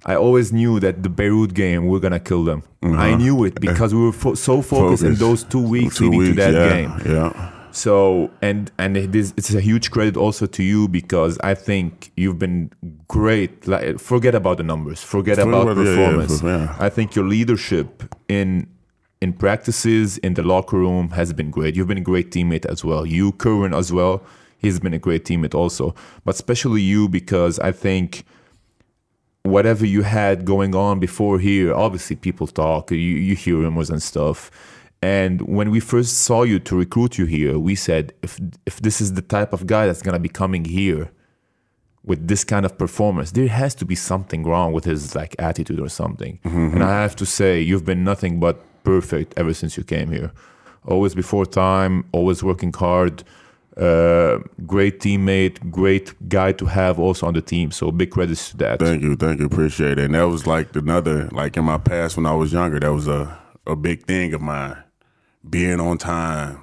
I 0.05 0.15
always 0.17 0.53
knew 0.53 0.81
that 0.81 1.05
the 1.05 1.09
Beirut 1.09 1.55
game 1.55 1.87
we're 1.87 2.01
gonna 2.07 2.19
kill 2.31 2.43
them. 2.51 2.61
I 2.83 3.15
knew 3.15 3.45
it 3.45 3.55
because 3.61 3.95
we 3.95 4.01
were 4.01 4.13
fo- 4.23 4.35
so 4.35 4.63
focused 4.63 5.05
in 5.05 5.13
Uh-huh. 5.13 5.27
Those 5.27 5.41
two 5.45 5.65
weeks 5.77 5.97
Two 5.99 6.05
leading 6.11 6.19
weeks, 6.19 6.31
to 6.31 6.53
that 6.53 6.55
yeah, 6.55 6.69
game. 6.75 6.93
Yeah. 7.15 7.51
So 7.77 8.31
and 8.41 8.73
and 8.79 8.97
it 8.97 9.15
is 9.15 9.35
it's 9.37 9.53
a 9.53 9.61
huge 9.61 9.91
credit 9.91 10.17
also 10.17 10.47
to 10.47 10.63
you 10.63 10.89
because 10.89 11.39
I 11.41 11.55
think 11.55 12.11
you've 12.17 12.39
been 12.39 12.71
great. 13.07 13.69
Like 13.69 14.01
forget 14.01 14.35
about 14.35 14.57
the 14.57 14.63
numbers, 14.63 15.03
forget 15.03 15.39
about 15.39 15.69
about- 15.69 15.77
yeah, 15.85 15.97
performance. 15.97 16.43
yeah. 16.43 16.75
I 16.79 16.89
think 16.89 17.15
your 17.15 17.27
leadership 17.27 18.15
in 18.29 18.67
in 19.21 19.35
practices 19.35 20.17
in 20.19 20.33
the 20.35 20.43
locker 20.43 20.79
room 20.79 21.11
has 21.11 21.35
been 21.35 21.51
great. 21.51 21.77
You've 21.77 21.89
been 21.89 21.99
a 21.99 22.09
great 22.13 22.31
teammate 22.31 22.65
as 22.65 22.83
well. 22.83 23.05
You, 23.05 23.33
Kerwin, 23.33 23.75
as 23.75 23.93
well. 23.93 24.23
He's 24.57 24.81
been 24.81 24.95
a 24.95 24.99
great 24.99 25.27
teammate 25.27 25.55
also, 25.55 25.95
but 26.25 26.35
especially 26.35 26.81
you 26.81 27.11
because 27.11 27.59
I 27.59 27.73
think 27.73 28.25
whatever 29.43 29.85
you 29.85 30.03
had 30.03 30.47
going 30.47 30.75
on 30.75 30.99
before 30.99 31.39
here, 31.39 31.75
obviously 31.75 32.17
people 32.17 32.47
talk, 32.47 32.91
you, 32.91 32.97
you 32.97 33.35
hear 33.37 33.57
rumors 33.57 33.91
and 33.91 34.03
stuff. 34.03 34.51
And 35.03 35.43
when 35.43 35.71
we 35.71 35.81
first 35.81 36.19
saw 36.19 36.43
you 36.43 36.59
to 36.61 36.77
recruit 36.77 37.19
you 37.19 37.27
here, 37.27 37.59
we 37.59 37.75
said 37.75 38.13
if 38.23 38.41
if 38.67 38.81
this 38.81 39.01
is 39.01 39.13
the 39.15 39.23
type 39.23 39.53
of 39.53 39.67
guy 39.67 39.87
that's 39.87 40.03
gonna 40.03 40.19
be 40.19 40.29
coming 40.29 40.65
here 40.65 41.11
with 42.05 42.29
this 42.29 42.45
kind 42.45 42.65
of 42.65 42.79
performance, 42.79 43.33
there 43.33 43.49
has 43.49 43.75
to 43.75 43.85
be 43.85 43.95
something 43.95 44.45
wrong 44.45 44.73
with 44.73 44.85
his 44.85 45.15
like 45.15 45.35
attitude 45.39 45.81
or 45.81 45.89
something. 45.89 46.39
And 46.45 46.83
I 46.83 47.03
have 47.03 47.17
to 47.17 47.27
say, 47.27 47.61
you've 47.61 47.85
been 47.85 48.05
nothing 48.05 48.41
but 48.41 48.57
perfect 48.85 49.35
ever 49.37 49.53
since 49.53 49.77
you 49.77 49.85
came 49.85 50.11
here. 50.11 50.33
Always 50.87 51.15
before 51.15 51.45
time, 51.47 52.05
always 52.13 52.43
working 52.43 52.73
hard. 52.73 53.25
Uh, 53.77 54.39
great 54.67 55.01
teammate, 55.01 55.71
great 55.71 56.15
guy 56.31 56.53
to 56.53 56.65
have 56.65 56.99
also 56.99 57.27
on 57.27 57.35
the 57.35 57.43
team. 57.43 57.71
So 57.71 57.91
big 57.93 58.11
credits 58.11 58.51
to 58.51 58.57
that. 58.59 58.79
Thank 58.79 59.03
you, 59.03 59.17
thank 59.17 59.41
you, 59.41 59.47
appreciate 59.47 59.99
it. 59.99 60.05
And 60.07 60.15
that 60.15 60.29
was 60.29 60.47
like 60.47 60.75
another, 60.77 61.29
like 61.33 61.59
in 61.59 61.65
my 61.65 61.77
past 61.77 62.17
when 62.17 62.25
I 62.25 62.35
was 62.35 62.53
younger, 62.53 62.81
that 62.81 62.93
was 62.93 63.07
a 63.09 63.37
a 63.67 63.77
big 63.77 64.05
thing 64.05 64.33
of 64.33 64.41
mine. 64.41 64.77
Being 65.49 65.81
on 65.81 65.99
time, 65.99 66.61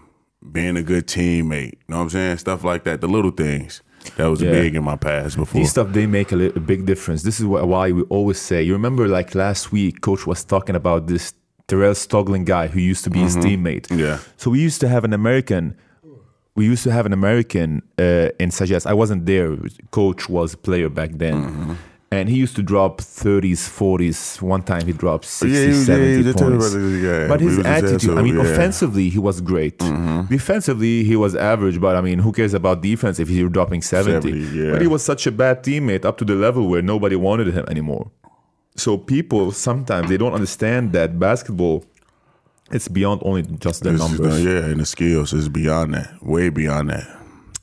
being 0.51 0.75
a 0.77 0.83
good 0.83 1.07
teammate. 1.07 1.71
You 1.73 1.77
know 1.89 1.97
what 1.97 2.03
I'm 2.03 2.09
saying? 2.09 2.37
Stuff 2.39 2.63
like 2.63 2.83
that. 2.83 3.01
The 3.01 3.07
little 3.07 3.31
things. 3.31 3.81
That 4.17 4.25
was 4.27 4.41
Yeah. 4.41 4.51
big 4.51 4.75
in 4.75 4.83
my 4.83 4.97
past 4.97 5.37
before. 5.37 5.61
These 5.61 5.69
stuff 5.71 5.93
they 5.93 6.05
make 6.05 6.33
a, 6.33 6.35
li- 6.35 6.51
a 6.55 6.59
big 6.59 6.85
difference. 6.85 7.23
This 7.23 7.39
is 7.39 7.45
wh- 7.45 7.65
why 7.65 7.91
we 7.91 8.01
always 8.03 8.37
say. 8.39 8.61
You 8.61 8.73
remember, 8.73 9.07
like 9.07 9.33
last 9.33 9.71
week, 9.71 10.01
coach 10.01 10.27
was 10.27 10.43
talking 10.43 10.75
about 10.75 11.07
this 11.07 11.33
Terrell 11.67 11.93
Stoglin 11.93 12.43
guy 12.43 12.67
who 12.67 12.81
used 12.81 13.05
to 13.05 13.09
be 13.09 13.19
his 13.19 13.37
teammate. 13.37 13.87
Yeah. 13.97 14.19
So 14.35 14.51
we 14.51 14.59
used 14.59 14.81
to 14.81 14.89
have 14.89 15.05
an 15.05 15.13
American. 15.13 15.75
We 16.55 16.65
used 16.65 16.83
to 16.83 16.91
have 16.91 17.05
an 17.05 17.13
American 17.13 17.81
uh, 17.97 18.29
in 18.39 18.49
Sagesse. 18.51 18.85
I 18.85 18.93
wasn't 18.93 19.25
there. 19.25 19.57
Coach 19.91 20.27
was 20.27 20.53
a 20.53 20.57
player 20.57 20.89
back 20.89 21.11
then. 21.13 21.77
And 22.13 22.29
he 22.29 22.37
used 22.45 22.55
to 22.59 22.63
drop 22.71 22.93
30s, 23.01 23.61
40s. 23.79 24.41
One 24.41 24.61
time 24.71 24.85
he 24.85 24.93
dropped 25.03 25.25
60, 25.25 25.47
Yeah, 25.57 25.67
was- 25.67 25.77
yeah, 25.79 25.95
70 25.95 26.11
he 26.11 26.17
was 26.17 26.25
just 26.25 26.37
telling 26.37 26.59
points. 26.59 26.75
yeah. 26.75 27.27
But 27.31 27.39
his 27.41 27.59
attitude, 27.59 28.17
I 28.17 28.21
mean. 28.21 28.35
Mm-hmm. 28.35 28.53
offensively, 28.53 29.09
he 29.09 29.19
was 29.29 29.41
great. 29.41 29.77
Defensively, 30.29 31.03
he 31.03 31.15
was 31.15 31.35
average, 31.35 31.79
but 31.79 31.95
I 31.95 32.01
mean, 32.01 32.19
who 32.19 32.31
cares 32.31 32.53
about 32.53 32.81
defense 32.81 33.19
if 33.19 33.29
you're 33.29 33.49
dropping 33.49 33.81
70? 33.81 34.31
70, 34.31 34.57
yeah. 34.57 34.71
But 34.73 34.81
he 34.81 34.87
was 34.87 35.03
such 35.03 35.25
a 35.27 35.31
bad 35.31 35.63
teammate 35.63 36.05
up 36.05 36.17
to 36.19 36.25
the 36.25 36.35
level 36.35 36.67
where 36.67 36.81
nobody 36.81 37.15
wanted 37.15 37.47
him 37.53 37.65
anymore. 37.69 38.11
So 38.75 38.97
people 38.97 39.51
sometimes 39.51 40.09
they 40.09 40.17
don't 40.17 40.33
understand 40.33 40.93
that 40.93 41.19
basketball 41.19 41.85
it's 42.71 42.87
beyond 42.87 43.21
only 43.23 43.43
just 43.43 43.83
the 43.83 43.91
It's, 43.93 43.99
numbers. 43.99 44.33
uh, 44.33 44.49
yeah, 44.49 44.65
and 44.71 44.79
the 44.79 44.85
skills 44.85 45.31
is 45.33 45.47
beyond 45.49 45.93
that. 45.93 46.09
Way 46.23 46.49
beyond 46.49 46.89
that. 46.89 47.05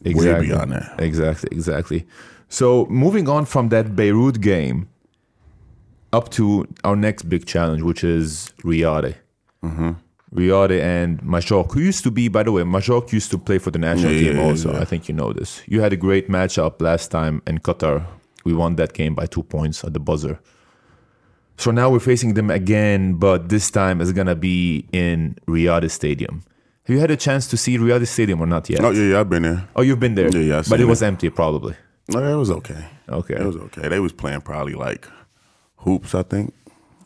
Way 0.04 0.40
beyond 0.40 0.72
that. 0.72 0.94
Exactly, 0.98 1.48
exactly. 1.52 2.06
So 2.50 2.84
moving 2.86 3.28
on 3.28 3.46
from 3.46 3.68
that 3.70 3.94
Beirut 3.96 4.40
game 4.40 4.88
up 6.12 6.28
to 6.32 6.66
our 6.84 6.96
next 6.96 7.22
big 7.28 7.46
challenge, 7.46 7.82
which 7.82 8.02
is 8.04 8.52
Riyadh. 8.64 9.14
Mm-hmm. 9.64 9.90
Riyadh 10.34 10.80
and 10.80 11.20
Majok, 11.22 11.72
who 11.72 11.80
used 11.80 12.02
to 12.04 12.10
be, 12.10 12.26
by 12.28 12.42
the 12.42 12.52
way, 12.52 12.62
Majok 12.62 13.12
used 13.12 13.30
to 13.30 13.38
play 13.38 13.58
for 13.58 13.70
the 13.70 13.78
national 13.78 14.12
Yeah, 14.12 14.20
team 14.32 14.36
yeah, 14.36 14.42
also. 14.44 14.72
yeah. 14.72 14.80
I 14.80 14.84
think 14.84 15.08
you 15.08 15.14
know 15.14 15.32
this. 15.32 15.62
You 15.66 15.80
had 15.80 15.92
a 15.92 15.96
great 15.96 16.28
matchup 16.28 16.80
last 16.82 17.10
time 17.12 17.40
in 17.46 17.58
Qatar. 17.58 18.04
We 18.44 18.52
won 18.52 18.74
that 18.76 18.92
game 18.94 19.14
by 19.14 19.26
two 19.26 19.42
points 19.44 19.84
at 19.84 19.92
the 19.92 20.00
buzzer. 20.00 20.40
So 21.56 21.70
now 21.70 21.90
we're 21.90 22.00
facing 22.00 22.34
them 22.34 22.50
again, 22.50 23.14
but 23.14 23.48
this 23.48 23.70
time 23.70 24.00
it's 24.00 24.12
gonna 24.12 24.34
be 24.34 24.86
in 24.92 25.36
Riyadh 25.46 25.90
Stadium. 25.90 26.42
Have 26.84 26.94
you 26.94 27.00
had 27.00 27.10
a 27.10 27.16
chance 27.16 27.46
to 27.48 27.56
see 27.56 27.76
Riyadh 27.78 28.06
Stadium 28.08 28.40
or 28.40 28.46
not 28.46 28.68
yet? 28.70 28.82
Oh 28.82 28.90
yeah, 28.90 29.12
yeah, 29.12 29.20
I've 29.20 29.28
been 29.30 29.42
there. 29.42 29.68
Oh, 29.76 29.82
you've 29.82 30.00
been 30.00 30.14
there. 30.14 30.30
Yeah, 30.30 30.40
yeah, 30.40 30.56
but 30.58 30.64
seen 30.66 30.80
it 30.80 30.84
was 30.86 31.02
it. 31.02 31.06
empty, 31.06 31.28
probably. 31.30 31.74
No, 32.10 32.32
it 32.32 32.36
was 32.36 32.50
okay. 32.50 32.84
Okay. 33.08 33.34
It 33.34 33.44
was 33.46 33.56
okay. 33.56 33.88
They 33.88 34.00
was 34.00 34.12
playing 34.12 34.40
probably 34.42 34.74
like 34.74 35.06
hoops, 35.78 36.14
I 36.14 36.22
think. 36.22 36.54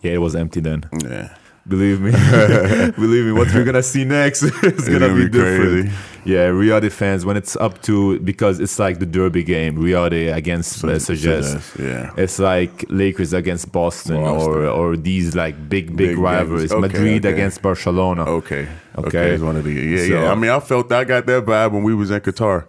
yeah, 0.02 0.12
it 0.12 0.18
was 0.20 0.34
empty 0.34 0.60
then. 0.60 0.84
Yeah. 1.02 1.34
Believe 1.66 1.98
me, 2.02 2.10
believe 2.96 3.24
me. 3.24 3.32
What 3.32 3.48
we're 3.54 3.64
gonna 3.64 3.82
see 3.82 4.04
next 4.04 4.42
is 4.42 4.50
gonna, 4.52 4.98
gonna 4.98 5.14
be, 5.14 5.24
be 5.24 5.30
different. 5.30 5.88
crazy. 5.88 5.96
Yeah, 6.26 6.48
Riyadh 6.48 6.92
fans 6.92 7.24
when 7.24 7.38
it's 7.38 7.56
up 7.56 7.80
to 7.82 8.18
because 8.20 8.60
it's 8.60 8.78
like 8.78 8.98
the 8.98 9.06
derby 9.06 9.42
game, 9.44 9.76
Riyadh 9.78 10.34
against 10.34 10.82
Sagesse. 10.82 11.06
Sagesse, 11.06 11.78
yeah. 11.78 12.12
It's 12.18 12.38
like 12.38 12.84
Lakers 12.90 13.32
against 13.32 13.72
Boston, 13.72 14.16
Boston. 14.20 14.52
or 14.52 14.66
or 14.66 14.96
these 14.98 15.34
like 15.34 15.56
big 15.70 15.96
big, 15.96 16.16
Big 16.16 16.16
games. 16.18 16.70
Okay, 16.70 16.80
Madrid 16.80 17.24
okay. 17.24 17.32
against 17.34 17.62
Barcelona. 17.62 18.24
Okay. 18.26 18.68
Okay. 18.98 19.32
Okay. 19.34 19.42
One 19.42 19.56
of 19.56 19.64
the 19.64 19.72
yeah, 19.72 19.98
So- 19.98 20.04
yeah. 20.22 20.32
I 20.32 20.34
mean, 20.34 20.50
I 20.50 20.60
felt 20.60 20.92
I 20.92 21.04
got 21.04 21.24
that 21.24 21.46
vibe 21.46 21.72
when 21.72 21.82
we 21.82 21.94
was 21.94 22.10
in 22.10 22.20
Qatar. 22.20 22.66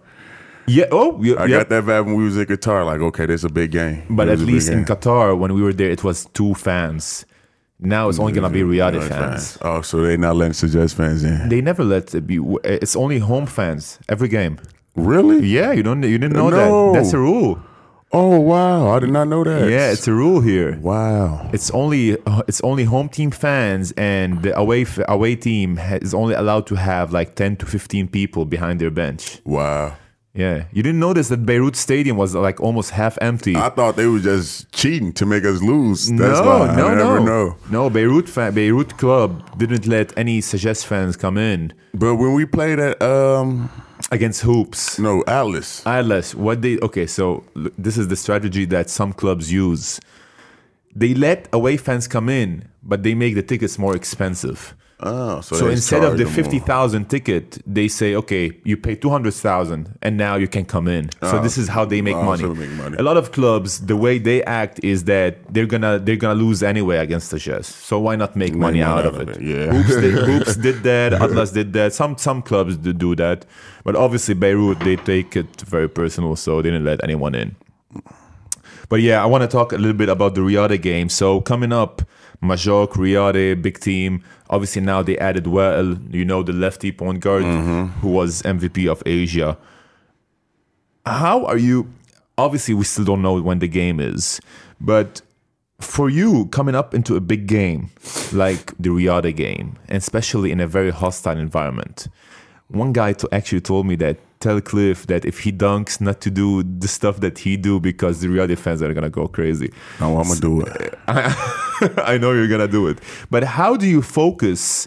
Yeah. 0.66 0.86
Oh, 0.90 1.22
yeah. 1.22 1.34
I 1.34 1.46
yeah. 1.46 1.58
got 1.58 1.68
that 1.70 1.84
vibe 1.84 2.06
when 2.06 2.16
we 2.16 2.24
was 2.24 2.36
in 2.36 2.46
Qatar. 2.46 2.84
Like, 2.84 3.00
okay, 3.00 3.26
this 3.26 3.40
is 3.40 3.44
a 3.44 3.48
big 3.48 3.70
game. 3.72 4.04
But 4.10 4.28
at 4.28 4.32
was 4.32 4.42
a 4.42 4.46
big 4.46 4.54
least 4.54 4.68
in. 4.70 4.84
Qatar, 4.84 5.38
when 5.38 5.54
we 5.54 5.62
were 5.62 5.72
there, 5.72 5.90
it 5.90 6.02
was 6.04 6.26
two 6.26 6.54
fans. 6.54 7.24
Now 7.78 8.08
it's 8.08 8.18
only 8.18 8.32
gonna 8.32 8.48
be 8.48 8.62
Riyadh 8.62 8.94
Riyadh 8.94 9.08
fans. 9.08 9.58
Oh, 9.60 9.82
so 9.82 10.00
they 10.00 10.16
not 10.16 10.34
letting 10.36 10.54
Sagesse 10.54 10.94
fans 10.94 11.22
in? 11.22 11.48
They 11.50 11.60
never 11.60 11.84
let 11.84 12.14
it 12.14 12.26
be. 12.26 12.40
It's 12.64 12.96
only 12.96 13.18
home 13.18 13.44
fans 13.46 13.98
every 14.08 14.28
game. 14.28 14.58
Really? 14.94 15.46
Yeah, 15.46 15.72
you 15.72 15.82
don't. 15.82 16.02
You 16.02 16.16
didn't 16.16 16.32
know 16.32 16.48
No. 16.48 16.92
that. 16.92 16.98
That's 17.00 17.12
a 17.12 17.18
rule. 17.18 17.60
Oh 18.12 18.40
wow, 18.40 18.88
I 18.96 19.00
did 19.00 19.10
not 19.10 19.28
know 19.28 19.44
that. 19.44 19.68
Yeah, 19.68 19.90
it's 19.92 20.08
a 20.08 20.12
rule 20.14 20.40
here. 20.40 20.78
wow. 20.80 21.50
It's 21.52 21.70
only 21.72 22.16
uh, 22.24 22.42
it's 22.48 22.62
only 22.62 22.84
home 22.84 23.10
team 23.10 23.30
fans 23.30 23.92
and 23.98 24.42
the 24.42 24.56
away 24.58 24.82
f- 24.82 25.00
away 25.06 25.36
team 25.36 25.76
ha- 25.76 25.98
is 26.00 26.14
only 26.14 26.34
allowed 26.34 26.66
to 26.68 26.76
have 26.76 27.12
like 27.12 27.34
ten 27.34 27.56
to 27.56 27.66
fifteen 27.66 28.08
people 28.08 28.46
behind 28.46 28.80
their 28.80 28.90
bench. 28.92 29.40
Wow. 29.44 29.96
Yeah, 30.36 30.64
you 30.72 30.82
didn't 30.82 31.00
notice 31.00 31.28
that 31.28 31.46
Beirut 31.46 31.76
Stadium 31.76 32.16
was 32.18 32.34
like 32.34 32.60
almost 32.60 32.90
half 32.90 33.16
empty. 33.22 33.56
I 33.56 33.70
thought 33.70 33.96
they 33.96 34.06
were 34.06 34.20
just 34.20 34.70
cheating 34.70 35.12
to 35.14 35.24
make 35.24 35.44
us 35.44 35.62
lose. 35.62 36.08
That's 36.10 36.40
no, 36.40 36.46
why 36.46 36.76
no, 36.76 36.86
I 36.88 36.94
no, 36.94 37.24
know. 37.24 37.56
no. 37.70 37.90
Beirut 37.90 38.28
fa- 38.28 38.52
Beirut 38.52 38.98
club 38.98 39.58
didn't 39.58 39.86
let 39.86 40.16
any 40.16 40.40
Sagesse 40.40 40.84
fans 40.84 41.16
come 41.16 41.38
in. 41.38 41.72
But 41.94 42.16
when 42.16 42.34
we 42.34 42.44
played 42.44 42.78
at 42.78 43.00
um 43.02 43.70
against 44.10 44.42
hoops. 44.42 44.98
No, 44.98 45.24
Atlas. 45.26 45.84
Atlas, 45.86 46.34
what 46.34 46.62
they 46.62 46.78
okay? 46.80 47.06
So 47.06 47.44
this 47.78 47.96
is 47.96 48.08
the 48.08 48.16
strategy 48.16 48.66
that 48.66 48.90
some 48.90 49.12
clubs 49.12 49.52
use. 49.52 50.00
They 50.94 51.14
let 51.14 51.48
away 51.52 51.76
fans 51.76 52.08
come 52.08 52.28
in, 52.28 52.68
but 52.82 53.02
they 53.02 53.14
make 53.14 53.34
the 53.34 53.42
tickets 53.42 53.78
more 53.78 53.94
expensive. 53.94 54.74
Oh, 54.98 55.42
so, 55.42 55.56
So 55.56 55.68
instead 55.68 56.04
of 56.04 56.16
the 56.16 56.24
fifty 56.24 56.58
thousand 56.58 57.10
ticket, 57.10 57.58
they 57.66 57.86
say, 57.86 58.14
okay, 58.14 58.52
you 58.64 58.78
pay 58.78 58.94
two 58.94 59.10
hundred 59.10 59.34
thousand, 59.34 59.98
and 60.00 60.16
now 60.16 60.36
you 60.36 60.48
can 60.48 60.64
come 60.64 60.88
in. 60.88 61.10
So 61.20 61.38
oh. 61.38 61.42
this 61.42 61.58
is 61.58 61.68
how 61.68 61.84
they 61.84 62.00
make 62.00 62.16
oh, 62.16 62.22
money. 62.22 62.42
so 62.42 62.54
make 62.54 62.70
money. 62.70 62.96
A 62.96 63.02
lot 63.02 63.18
of 63.18 63.30
clubs, 63.30 63.84
the 63.84 63.96
way 63.96 64.18
they 64.18 64.42
act 64.44 64.80
is 64.82 65.04
that 65.04 65.52
they're 65.52 65.66
gonna 65.66 65.98
they're 65.98 66.16
gonna 66.16 66.40
lose 66.40 66.62
anyway 66.62 66.96
against 66.96 67.30
the 67.30 67.38
Jazz. 67.38 67.66
So 67.66 67.98
why 67.98 68.16
not 68.16 68.36
make 68.36 68.54
money 68.54 68.80
money 68.80 68.82
out 68.82 69.00
out 69.00 69.06
of 69.06 69.14
of 69.16 69.28
it? 69.28 69.36
it, 69.36 69.42
yeah. 69.42 69.66
Hoops 69.66 70.00
did, 70.00 70.14
Hoops 70.14 70.56
did 70.66 70.82
that. 70.84 71.12
Atlas 71.12 71.52
did 71.52 71.74
that. 71.74 71.92
Some 71.92 72.16
some 72.16 72.40
clubs 72.40 72.78
do 72.78 72.94
do 72.94 73.14
that, 73.16 73.44
but 73.84 73.96
obviously 73.96 74.34
Beirut 74.34 74.80
they 74.80 74.96
take 74.96 75.36
it 75.36 75.60
very 75.60 75.90
personal, 75.90 76.36
so 76.36 76.62
they 76.62 76.70
didn't 76.70 76.86
let 76.86 77.04
anyone 77.04 77.34
in. 77.34 77.54
But 78.88 79.02
yeah, 79.02 79.22
I 79.22 79.26
want 79.26 79.42
to 79.42 79.48
talk 79.48 79.72
a 79.72 79.76
little 79.76 79.96
bit 79.96 80.08
about 80.08 80.34
the 80.34 80.40
Riyadh 80.40 80.80
game. 80.80 81.08
So 81.08 81.40
coming 81.40 81.72
up, 81.72 82.02
Majok, 82.42 82.92
Riyadh, 82.92 83.60
big 83.62 83.80
team. 83.80 84.22
Obviously 84.50 84.82
now 84.82 85.02
they 85.02 85.18
added 85.18 85.46
well, 85.46 85.96
you 86.10 86.24
know, 86.24 86.42
the 86.42 86.52
lefty 86.52 86.92
point 86.92 87.20
guard 87.20 87.44
mm-hmm. 87.44 87.86
who 88.00 88.08
was 88.08 88.42
MVP 88.42 88.90
of 88.90 89.02
Asia. 89.06 89.56
How 91.04 91.44
are 91.46 91.58
you? 91.58 91.92
Obviously, 92.38 92.74
we 92.74 92.84
still 92.84 93.04
don't 93.04 93.22
know 93.22 93.40
when 93.40 93.60
the 93.60 93.68
game 93.68 93.98
is, 93.98 94.40
but 94.80 95.22
for 95.80 96.10
you 96.10 96.46
coming 96.46 96.74
up 96.74 96.94
into 96.94 97.16
a 97.16 97.20
big 97.20 97.46
game 97.46 97.90
like 98.32 98.72
the 98.78 98.90
Riyadh 98.90 99.34
game, 99.36 99.78
and 99.88 99.98
especially 99.98 100.50
in 100.50 100.60
a 100.60 100.66
very 100.66 100.90
hostile 100.90 101.38
environment, 101.38 102.08
one 102.68 102.92
guy 102.92 103.12
to 103.14 103.28
actually 103.32 103.60
told 103.60 103.86
me 103.86 103.96
that 103.96 104.18
tell 104.40 104.60
Cliff 104.60 105.06
that 105.06 105.24
if 105.24 105.40
he 105.40 105.52
dunks, 105.52 106.00
not 106.00 106.20
to 106.22 106.30
do 106.30 106.62
the 106.62 106.88
stuff 106.88 107.20
that 107.20 107.38
he 107.38 107.56
do 107.56 107.80
because 107.80 108.20
the 108.20 108.28
Riyadh 108.28 108.58
fans 108.58 108.82
are 108.82 108.92
gonna 108.94 109.10
go 109.10 109.26
crazy. 109.28 109.72
No, 110.00 110.18
I'm 110.18 110.28
gonna 110.28 110.40
do 110.40 110.60
it. 110.62 110.98
I 111.08 112.18
know 112.20 112.32
you're 112.32 112.48
gonna 112.48 112.68
do 112.68 112.86
it, 112.88 112.98
but 113.30 113.44
how 113.44 113.76
do 113.76 113.86
you 113.86 114.02
focus, 114.02 114.86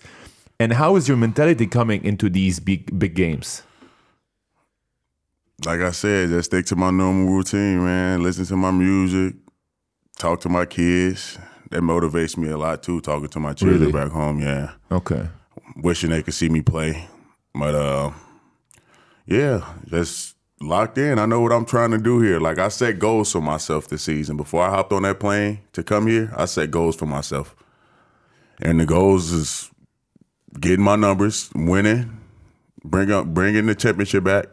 and 0.59 0.73
how 0.73 0.95
is 0.95 1.07
your 1.07 1.17
mentality 1.17 1.67
coming 1.67 2.03
into 2.03 2.29
these 2.29 2.59
big 2.59 2.97
big 2.97 3.15
games? 3.15 3.63
Like 5.65 5.81
I 5.81 5.91
said, 5.91 6.29
just 6.29 6.49
stick 6.51 6.65
to 6.67 6.75
my 6.75 6.89
normal 6.89 7.33
routine, 7.33 7.83
man. 7.83 8.23
Listen 8.23 8.45
to 8.45 8.55
my 8.55 8.71
music, 8.71 9.35
talk 10.17 10.39
to 10.41 10.49
my 10.49 10.65
kids. 10.65 11.37
That 11.71 11.81
motivates 11.81 12.35
me 12.37 12.49
a 12.49 12.57
lot 12.57 12.81
too. 12.81 12.99
Talking 13.01 13.27
to 13.29 13.39
my 13.39 13.53
children 13.53 13.79
Really? 13.79 13.91
back 13.91 14.09
home, 14.11 14.39
yeah. 14.39 14.71
Okay. 14.91 15.27
Wishing 15.75 16.09
they 16.09 16.23
could 16.23 16.33
see 16.33 16.49
me 16.49 16.61
play, 16.61 17.07
but 17.53 17.75
uh, 17.75 18.11
yeah, 19.29 19.73
just 19.87 20.35
locked 20.61 20.97
in. 20.97 21.19
I 21.19 21.25
know 21.25 21.39
what 21.39 21.51
I'm 21.53 21.65
trying 21.65 21.91
to 21.91 21.97
do 21.97 22.19
here. 22.19 22.39
Like 22.39 22.57
I 22.59 22.67
set 22.69 22.97
goals 22.99 23.31
for 23.31 23.41
myself 23.41 23.87
this 23.87 24.03
season. 24.03 24.35
Before 24.37 24.63
I 24.63 24.69
hopped 24.69 24.91
on 24.91 25.03
that 25.03 25.19
plane 25.19 25.59
to 25.73 25.83
come 25.83 26.07
here, 26.07 26.33
I 26.35 26.45
set 26.45 26.71
goals 26.71 26.95
for 26.95 27.05
myself, 27.05 27.55
and 28.59 28.79
the 28.79 28.85
goals 28.85 29.31
is 29.31 29.69
getting 30.59 30.83
my 30.83 30.95
numbers, 30.95 31.49
winning, 31.55 32.19
bring 32.83 33.11
up, 33.11 33.27
bringing 33.27 33.67
the 33.67 33.75
championship 33.75 34.23
back, 34.23 34.47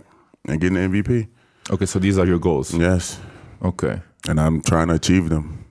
and 0.47 0.61
getting 0.61 0.74
the 0.91 1.03
MVP. 1.03 1.29
Okay, 1.70 1.87
so 1.87 1.99
these 1.99 2.18
are 2.18 2.27
your 2.27 2.39
goals. 2.39 2.72
Yes, 2.74 3.18
Okay. 3.62 4.01
and 4.29 4.39
I'm 4.39 4.61
trying 4.61 4.89
to 4.89 4.95
achieve 4.95 5.31
them. 5.31 5.64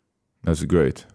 That's 0.43 0.63
great. 0.65 1.05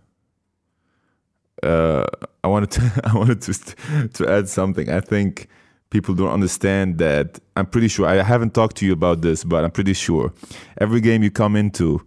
Uh, 1.63 2.07
I 2.43 2.49
wanted 2.49 2.71
to 2.73 3.01
I 3.05 3.15
wanted 3.17 3.43
to 3.43 4.09
to 4.09 4.31
add 4.31 4.49
something. 4.49 4.89
I 4.89 5.01
think 5.01 5.49
people 5.91 6.15
don't 6.15 6.31
understand 6.31 6.99
that. 6.99 7.39
I'm 7.57 7.67
pretty 7.67 7.89
sure 7.89 8.07
I 8.07 8.23
haven't 8.23 8.55
talked 8.55 8.77
to 8.77 8.87
you 8.87 8.93
about 8.93 9.21
this, 9.21 9.45
but 9.45 9.65
I'm 9.65 9.71
pretty 9.71 9.93
sure 9.95 10.33
every 10.79 11.01
game 11.01 11.23
you 11.23 11.31
come 11.31 11.57
into, 11.57 12.01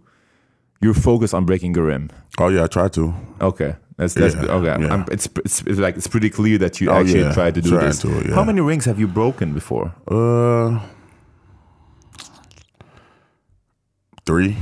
you're 0.80 0.94
focused 0.94 1.34
on 1.34 1.44
breaking 1.44 1.76
a 1.78 1.82
rim. 1.82 2.10
Oh 2.38 2.48
yeah, 2.48 2.64
I 2.64 2.66
try 2.66 2.88
to. 2.88 3.14
Okay, 3.40 3.76
that's 3.96 4.14
that's 4.14 4.34
Yeah, 4.34 4.42
okay. 4.58 4.82
yeah. 4.82 4.92
I'm, 4.94 5.04
it's, 5.12 5.28
it's 5.44 5.60
it's 5.62 5.78
like 5.78 5.96
it's 5.96 6.06
pretty 6.08 6.30
clear 6.30 6.58
that 6.58 6.80
you 6.80 6.90
Oh, 6.90 6.94
actually 7.00 7.20
yeah, 7.20 7.32
try 7.34 7.50
to 7.50 7.60
do 7.60 7.70
trying 7.70 7.86
this. 7.86 8.00
to. 8.00 8.34
How 8.34 8.44
many 8.44 8.60
rings 8.60 8.84
have 8.86 8.98
you 8.98 9.06
broken 9.06 9.52
before? 9.54 9.94
Uh, 10.08 10.80
three. 14.26 14.56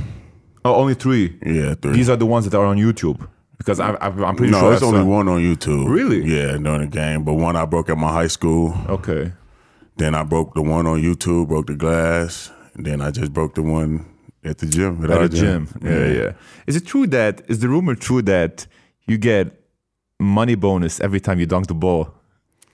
Oh, 0.65 0.75
only 0.75 0.93
three. 0.93 1.37
Yeah, 1.45 1.73
three. 1.75 1.93
These 1.93 2.09
are 2.09 2.15
the 2.15 2.25
ones 2.25 2.45
that 2.49 2.57
are 2.57 2.65
on 2.65 2.77
YouTube 2.77 3.27
because 3.57 3.79
I'm 3.79 3.97
I'm 4.01 4.23
I'm 4.23 4.35
pretty 4.35 4.51
no, 4.51 4.59
sure. 4.59 4.73
it's 4.73 4.83
I 4.83 4.85
only 4.85 5.03
one 5.03 5.27
on 5.27 5.39
YouTube. 5.41 5.89
Really? 5.89 6.23
Yeah, 6.23 6.57
during 6.57 6.81
the 6.81 6.87
game. 6.87 7.23
But 7.23 7.33
one 7.33 7.55
I 7.55 7.65
broke 7.65 7.89
at 7.89 7.97
my 7.97 8.11
high 8.11 8.27
school. 8.27 8.75
Okay. 8.87 9.31
Then 9.97 10.15
I 10.15 10.23
broke 10.23 10.53
the 10.55 10.61
one 10.61 10.87
on 10.87 11.01
YouTube, 11.01 11.49
broke 11.49 11.67
the 11.67 11.75
glass. 11.75 12.51
And 12.75 12.85
then 12.85 13.01
I 13.01 13.11
just 13.11 13.31
broke 13.31 13.55
the 13.55 13.61
one 13.61 14.05
at 14.43 14.57
the 14.57 14.65
gym. 14.65 15.03
at 15.03 15.11
our 15.11 15.27
the 15.27 15.37
gym. 15.37 15.67
Yeah, 15.83 16.07
yeah. 16.07 16.31
Is 16.65 16.75
it 16.75 16.85
true 16.85 17.07
that 17.07 17.43
is 17.47 17.59
the 17.59 17.69
rumor 17.69 17.95
true 17.95 18.21
that 18.23 18.65
you 19.05 19.17
get 19.17 19.61
money 20.19 20.55
bonus 20.55 20.99
every 20.99 21.19
time 21.19 21.39
you 21.39 21.45
dunk 21.45 21.67
the 21.67 21.75
ball? 21.75 22.13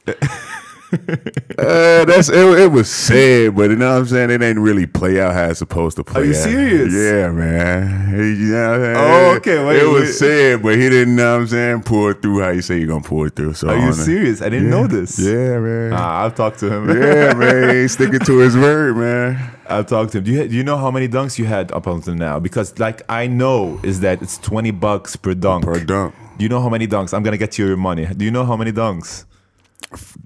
Uh, 1.60 2.06
that's 2.06 2.30
it, 2.30 2.60
it 2.60 2.72
was 2.72 2.90
sad, 2.90 3.54
but 3.54 3.70
you 3.70 3.76
know 3.76 3.92
what 3.92 4.00
I'm 4.00 4.06
saying? 4.06 4.30
It 4.30 4.42
ain't 4.42 4.60
really 4.60 4.88
play 4.88 5.20
out 5.20 5.34
how 5.34 5.50
it's 5.50 5.60
supposed 5.60 5.98
to 5.98 6.06
play. 6.06 6.22
Out. 6.22 6.24
Are 6.24 6.26
you 6.26 6.32
out. 6.32 6.44
serious? 6.44 6.94
Yeah, 6.94 7.32
man. 7.32 8.12
You 8.18 8.54
know 8.54 8.70
what 8.70 8.76
I'm 8.76 8.82
saying? 8.82 8.96
Oh, 8.98 9.36
okay, 9.36 9.66
wait, 9.66 9.84
it 9.84 9.88
was 9.88 10.18
sad, 10.18 10.64
but 10.64 10.76
he 10.78 10.90
didn't 10.90 11.18
know 11.18 11.34
what 11.34 11.42
I'm 11.42 11.48
saying, 11.48 11.84
pull 11.84 12.08
it 12.08 12.22
through 12.22 12.40
how 12.40 12.52
you 12.52 12.62
say 12.62 12.78
you're 12.78 12.88
gonna 12.88 13.04
pull 13.04 13.26
it 13.26 13.36
through. 13.36 13.56
So 13.56 13.68
Are 13.68 13.78
you 13.78 13.92
serious? 13.92 14.42
I 14.42 14.48
didn't 14.48 14.70
know 14.70 14.88
this. 14.88 15.20
Yeah, 15.20 15.60
man. 15.60 15.92
Ah, 15.94 16.24
I've 16.24 16.36
talked 16.36 16.60
to 16.60 16.74
him. 16.74 16.88
yeah, 16.88 17.34
man. 17.34 17.70
He 17.70 17.76
ain't 17.82 17.92
sticking 17.92 18.20
to 18.22 18.38
his 18.38 18.56
word, 18.56 18.96
man. 18.96 19.52
I'll 19.68 19.84
talk 19.84 20.12
to 20.12 20.20
him. 20.20 20.24
Do 20.24 20.32
you 20.32 20.48
do 20.48 20.56
you 20.56 20.64
know 20.64 20.78
how 20.78 20.92
many 20.92 21.10
dunks 21.10 21.38
you 21.38 21.44
had 21.46 21.74
up 21.74 21.88
until 21.88 22.16
now? 22.16 22.40
Because 22.40 22.80
like 22.80 23.02
I 23.10 23.28
know 23.28 23.80
is 23.84 24.00
that 24.00 24.22
it's 24.22 24.38
twenty 24.38 24.72
bucks 24.72 25.18
per 25.18 25.34
dunk. 25.34 25.66
Per 25.66 25.84
dunk. 25.84 26.16
Do 26.38 26.44
you 26.44 26.50
know 26.50 26.62
how 26.62 26.70
many 26.70 26.88
dunks? 26.88 27.14
I'm 27.14 27.22
gonna 27.22 27.38
get 27.38 27.58
you 27.58 27.68
your 27.68 27.78
money. 27.78 28.06
Do 28.06 28.24
you 28.24 28.32
know 28.32 28.46
how 28.46 28.56
many 28.56 28.72
dunks 28.72 29.26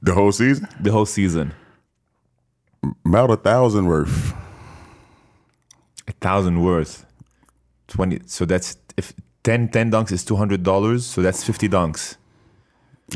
The 0.01 0.13
whole 0.13 0.31
season? 0.31 0.67
the 0.79 0.91
whole 0.91 1.05
season? 1.05 1.53
About 3.05 3.31
a 3.31 3.37
thousand 3.37 3.85
worth. 3.85 4.33
A 6.07 6.11
thousand 6.13 6.61
worth. 6.61 7.05
Twenty. 7.87 8.19
So 8.25 8.45
that's 8.45 8.77
if 8.97 9.13
10, 9.43 9.69
10 9.69 9.91
dunks 9.91 10.11
is 10.11 10.23
two 10.25 10.35
hundred 10.35 10.63
dollars. 10.63 11.05
So 11.05 11.21
that's 11.21 11.43
fifty 11.43 11.69
dunks. 11.69 12.17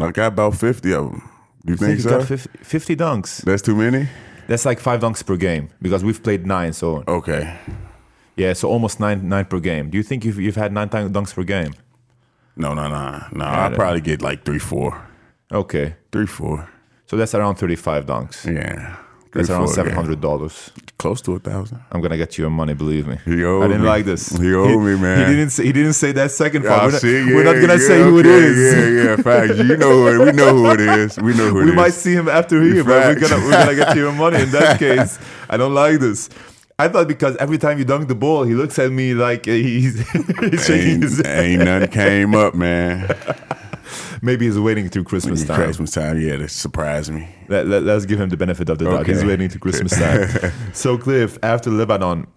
I 0.01 0.11
got 0.11 0.27
about 0.27 0.55
50 0.55 0.93
of 0.93 1.05
them. 1.11 1.29
You 1.65 1.73
I 1.73 1.77
think, 1.77 1.79
think 1.79 1.97
you 1.97 2.03
so? 2.03 2.19
got 2.19 2.27
50, 2.27 2.49
50 2.63 2.95
dunks. 2.95 3.41
That's 3.43 3.61
too 3.61 3.75
many? 3.75 4.07
That's 4.47 4.65
like 4.65 4.79
five 4.79 4.99
dunks 5.01 5.25
per 5.25 5.35
game 5.37 5.69
because 5.81 6.03
we've 6.03 6.21
played 6.21 6.45
nine. 6.45 6.71
So 6.73 7.03
Okay. 7.07 7.57
yeah, 8.35 8.53
so 8.53 8.69
almost 8.69 8.99
nine 8.99 9.27
nine 9.27 9.45
per 9.45 9.59
game. 9.59 9.89
Do 9.89 9.97
you 9.97 10.03
think 10.03 10.23
you've, 10.23 10.39
you've 10.39 10.55
had 10.55 10.71
nine 10.71 10.89
dunks 10.89 11.33
per 11.33 11.43
game? 11.43 11.73
No, 12.55 12.73
no, 12.73 12.87
no. 12.87 13.23
No, 13.33 13.45
I 13.45 13.71
probably 13.75 14.01
get 14.01 14.21
like 14.21 14.45
three, 14.45 14.59
four. 14.59 15.06
Okay, 15.51 15.95
Three, 16.11 16.25
four. 16.25 16.69
so 17.05 17.15
that's 17.15 17.33
around 17.33 17.55
thirty 17.55 17.75
five 17.75 18.05
dunks. 18.05 18.45
Yeah. 18.45 18.97
That's 19.31 19.49
around 19.49 19.67
seven 19.67 19.93
yeah. 19.93 20.15
dollars. 20.15 20.71
Close 20.97 21.21
to 21.21 21.35
a 21.35 21.39
thousand. 21.39 21.79
I'm 21.91 22.01
gonna 22.01 22.17
get 22.17 22.37
you 22.37 22.43
your 22.43 22.49
money. 22.49 22.73
Believe 22.73 23.07
me. 23.07 23.17
He 23.23 23.43
owed 23.43 23.63
I 23.63 23.67
didn't 23.67 23.83
me. 23.83 23.87
like 23.87 24.05
this. 24.05 24.29
He 24.35 24.53
owed 24.53 24.81
me, 24.81 24.95
man. 24.97 25.29
He 25.29 25.35
didn't 25.35 25.51
say. 25.51 25.65
He 25.65 25.71
didn't 25.71 25.93
say 25.93 26.11
that 26.13 26.31
second 26.31 26.63
part. 26.63 26.85
We're, 26.85 26.91
not, 26.91 27.01
see, 27.01 27.25
we're 27.25 27.43
not 27.43 27.53
gonna 27.53 27.73
yeah, 27.73 27.87
say 27.87 28.01
who 28.01 28.19
it 28.19 28.25
is. 28.25 28.73
Yeah, 28.73 29.03
yeah, 29.03 29.15
facts. 29.17 29.57
You 29.57 29.77
know 29.77 29.91
who 29.91 30.07
it, 30.07 30.25
we 30.25 30.31
know 30.31 30.55
who 30.55 30.71
it 30.71 30.79
is. 30.79 31.17
We 31.17 31.33
know 31.35 31.49
who 31.49 31.61
it 31.61 31.65
we 31.65 31.69
is. 31.71 31.75
might 31.75 31.93
see 31.93 32.13
him 32.13 32.27
after 32.27 32.61
here, 32.61 32.83
but 32.83 33.15
we're 33.15 33.27
gonna 33.27 33.43
we're 33.43 33.51
gonna 33.51 33.75
get 33.75 33.95
you 33.95 34.03
your 34.03 34.13
money. 34.13 34.41
In 34.41 34.51
that 34.51 34.79
case, 34.79 35.19
I 35.49 35.57
don't 35.57 35.73
like 35.73 35.99
this. 35.99 36.29
I 36.79 36.87
thought 36.89 37.07
because 37.07 37.35
every 37.37 37.57
time 37.57 37.79
you 37.79 37.85
dunk 37.85 38.07
the 38.07 38.15
ball, 38.15 38.43
he 38.43 38.53
looks 38.53 38.77
at 38.77 38.91
me 38.91 39.15
like 39.15 39.47
uh, 39.47 39.51
he's, 39.51 39.99
he's 40.11 40.65
shaking 40.65 40.91
ain't, 40.93 41.03
his 41.03 41.25
ain't 41.25 41.63
nothing 41.63 41.89
came 41.89 42.35
up, 42.35 42.53
man. 42.53 43.15
Maybe 44.21 44.45
he's 44.45 44.59
waiting 44.59 44.89
through 44.89 45.05
Christmas 45.05 45.45
time. 45.45 45.55
Christmas 45.55 45.91
time, 45.91 46.19
yeah, 46.19 46.37
to 46.37 46.49
surprise 46.49 47.09
me. 47.09 47.27
Let, 47.47 47.67
let, 47.67 47.87
us 47.87 48.05
give 48.05 48.19
him 48.19 48.29
the 48.29 48.37
benefit 48.37 48.69
of 48.69 48.77
the 48.77 48.85
doubt. 48.85 49.01
Okay. 49.01 49.13
He's 49.13 49.25
waiting 49.25 49.49
to 49.49 49.59
Christmas 49.59 49.97
time. 49.97 50.51
so, 50.73 50.97
Cliff, 50.97 51.37
after 51.43 51.69
Lebanon, 51.69 52.27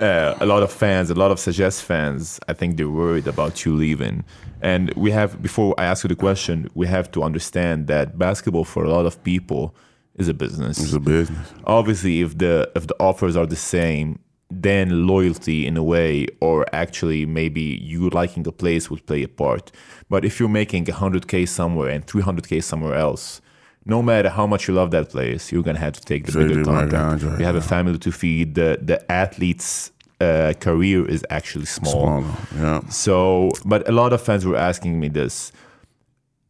uh, 0.00 0.34
a 0.40 0.46
lot 0.46 0.62
of 0.62 0.72
fans, 0.72 1.10
a 1.10 1.14
lot 1.14 1.30
of 1.30 1.38
Sagesse 1.38 1.80
fans, 1.80 2.40
I 2.48 2.54
think 2.54 2.76
they're 2.76 2.88
worried 2.88 3.26
about 3.26 3.64
you 3.64 3.74
leaving. 3.74 4.24
And 4.62 4.92
we 4.94 5.10
have, 5.10 5.42
before 5.42 5.74
I 5.78 5.84
ask 5.84 6.04
you 6.04 6.08
the 6.08 6.16
question, 6.16 6.68
we 6.74 6.86
have 6.86 7.10
to 7.12 7.22
understand 7.22 7.86
that 7.88 8.18
basketball 8.18 8.64
for 8.64 8.84
a 8.84 8.90
lot 8.90 9.04
of 9.04 9.22
people 9.22 9.74
is 10.16 10.28
a 10.28 10.34
business. 10.34 10.78
It's 10.78 10.92
a 10.92 11.00
business. 11.00 11.52
Obviously, 11.66 12.20
if 12.20 12.38
the 12.38 12.70
if 12.74 12.86
the 12.86 12.96
offers 13.00 13.36
are 13.36 13.46
the 13.46 13.56
same, 13.56 14.20
then 14.50 15.06
loyalty 15.06 15.66
in 15.66 15.76
a 15.76 15.82
way, 15.82 16.26
or 16.40 16.66
actually 16.72 17.26
maybe 17.26 17.62
you 17.82 18.08
liking 18.10 18.42
the 18.44 18.52
place 18.52 18.90
would 18.90 19.04
play 19.06 19.22
a 19.22 19.28
part. 19.28 19.72
But 20.08 20.24
if 20.24 20.38
you're 20.38 20.48
making 20.48 20.84
100k 20.86 21.48
somewhere 21.48 21.88
and 21.90 22.06
300k 22.06 22.62
somewhere 22.62 22.94
else, 22.94 23.40
no 23.86 24.02
matter 24.02 24.30
how 24.30 24.46
much 24.46 24.68
you 24.68 24.74
love 24.74 24.90
that 24.92 25.10
place, 25.10 25.50
you're 25.52 25.62
gonna 25.62 25.78
have 25.78 25.92
to 25.94 26.00
take 26.00 26.26
the 26.26 26.32
Take 26.32 26.48
bigger 26.48 26.64
contract. 26.64 26.90
contract, 26.92 27.38
You 27.40 27.46
have 27.46 27.56
a 27.56 27.60
family 27.60 27.98
to 27.98 28.12
feed. 28.12 28.54
The 28.54 28.78
the 28.80 29.10
athlete's 29.10 29.90
uh, 30.20 30.52
career 30.60 31.06
is 31.08 31.24
actually 31.30 31.66
small. 31.66 31.92
Smaller, 31.92 32.24
yeah. 32.56 32.80
So, 32.88 33.50
but 33.64 33.86
a 33.88 33.92
lot 33.92 34.12
of 34.12 34.22
fans 34.22 34.46
were 34.46 34.56
asking 34.56 35.00
me 35.00 35.08
this. 35.08 35.52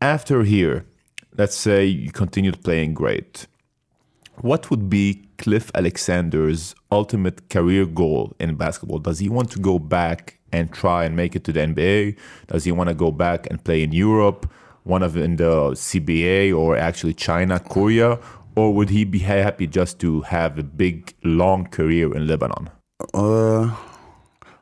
After 0.00 0.42
here, 0.44 0.84
let's 1.36 1.56
say 1.56 1.86
you 1.86 2.10
continued 2.12 2.62
playing 2.62 2.94
great. 2.94 3.46
what 4.42 4.68
would 4.70 4.90
be 4.90 5.23
Cliff 5.38 5.70
Alexander's 5.74 6.74
ultimate 6.90 7.48
career 7.48 7.86
goal 7.86 8.34
in 8.38 8.54
basketball? 8.56 8.98
Does 8.98 9.18
he 9.18 9.28
want 9.28 9.50
to 9.52 9.58
go 9.58 9.78
back 9.78 10.38
and 10.52 10.72
try 10.72 11.04
and 11.04 11.16
make 11.16 11.34
it 11.34 11.44
to 11.44 11.52
the 11.52 11.60
NBA? 11.60 12.16
Does 12.46 12.64
he 12.64 12.72
want 12.72 12.88
to 12.88 12.94
go 12.94 13.10
back 13.10 13.46
and 13.50 13.62
play 13.62 13.82
in 13.82 13.92
Europe, 13.92 14.50
one 14.84 15.02
of 15.02 15.16
in 15.16 15.36
the 15.36 15.72
CBA 15.72 16.56
or 16.56 16.76
actually 16.76 17.14
China, 17.14 17.58
Korea, 17.58 18.18
or 18.56 18.72
would 18.72 18.90
he 18.90 19.04
be 19.04 19.18
happy 19.18 19.66
just 19.66 19.98
to 20.00 20.20
have 20.22 20.58
a 20.58 20.62
big 20.62 21.14
long 21.24 21.66
career 21.66 22.14
in 22.14 22.26
Lebanon? 22.26 22.70
Uh, 23.12 23.74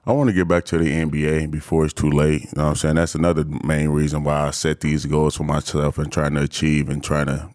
I 0.05 0.13
want 0.13 0.29
to 0.31 0.35
get 0.35 0.49
back 0.49 0.65
to 0.67 0.79
the 0.79 0.91
NBA 0.91 1.51
before 1.51 1.85
it's 1.85 1.95
too 1.95 2.11
late. 2.11 2.43
You 2.43 2.49
know 2.57 2.65
what 2.65 2.71
I'm 2.71 2.77
saying? 2.77 2.95
That's 2.97 3.15
another 3.15 3.45
main 3.45 3.91
reason 3.91 4.25
why 4.25 4.49
I 4.49 4.51
set 4.51 4.81
these 4.81 5.07
goals 5.07 5.37
for 5.37 5.45
myself 5.45 5.99
and 5.99 6.11
trying 6.11 6.35
to 6.35 6.43
achieve 6.43 6.89
and 6.89 7.05
trying 7.05 7.27
to 7.27 7.51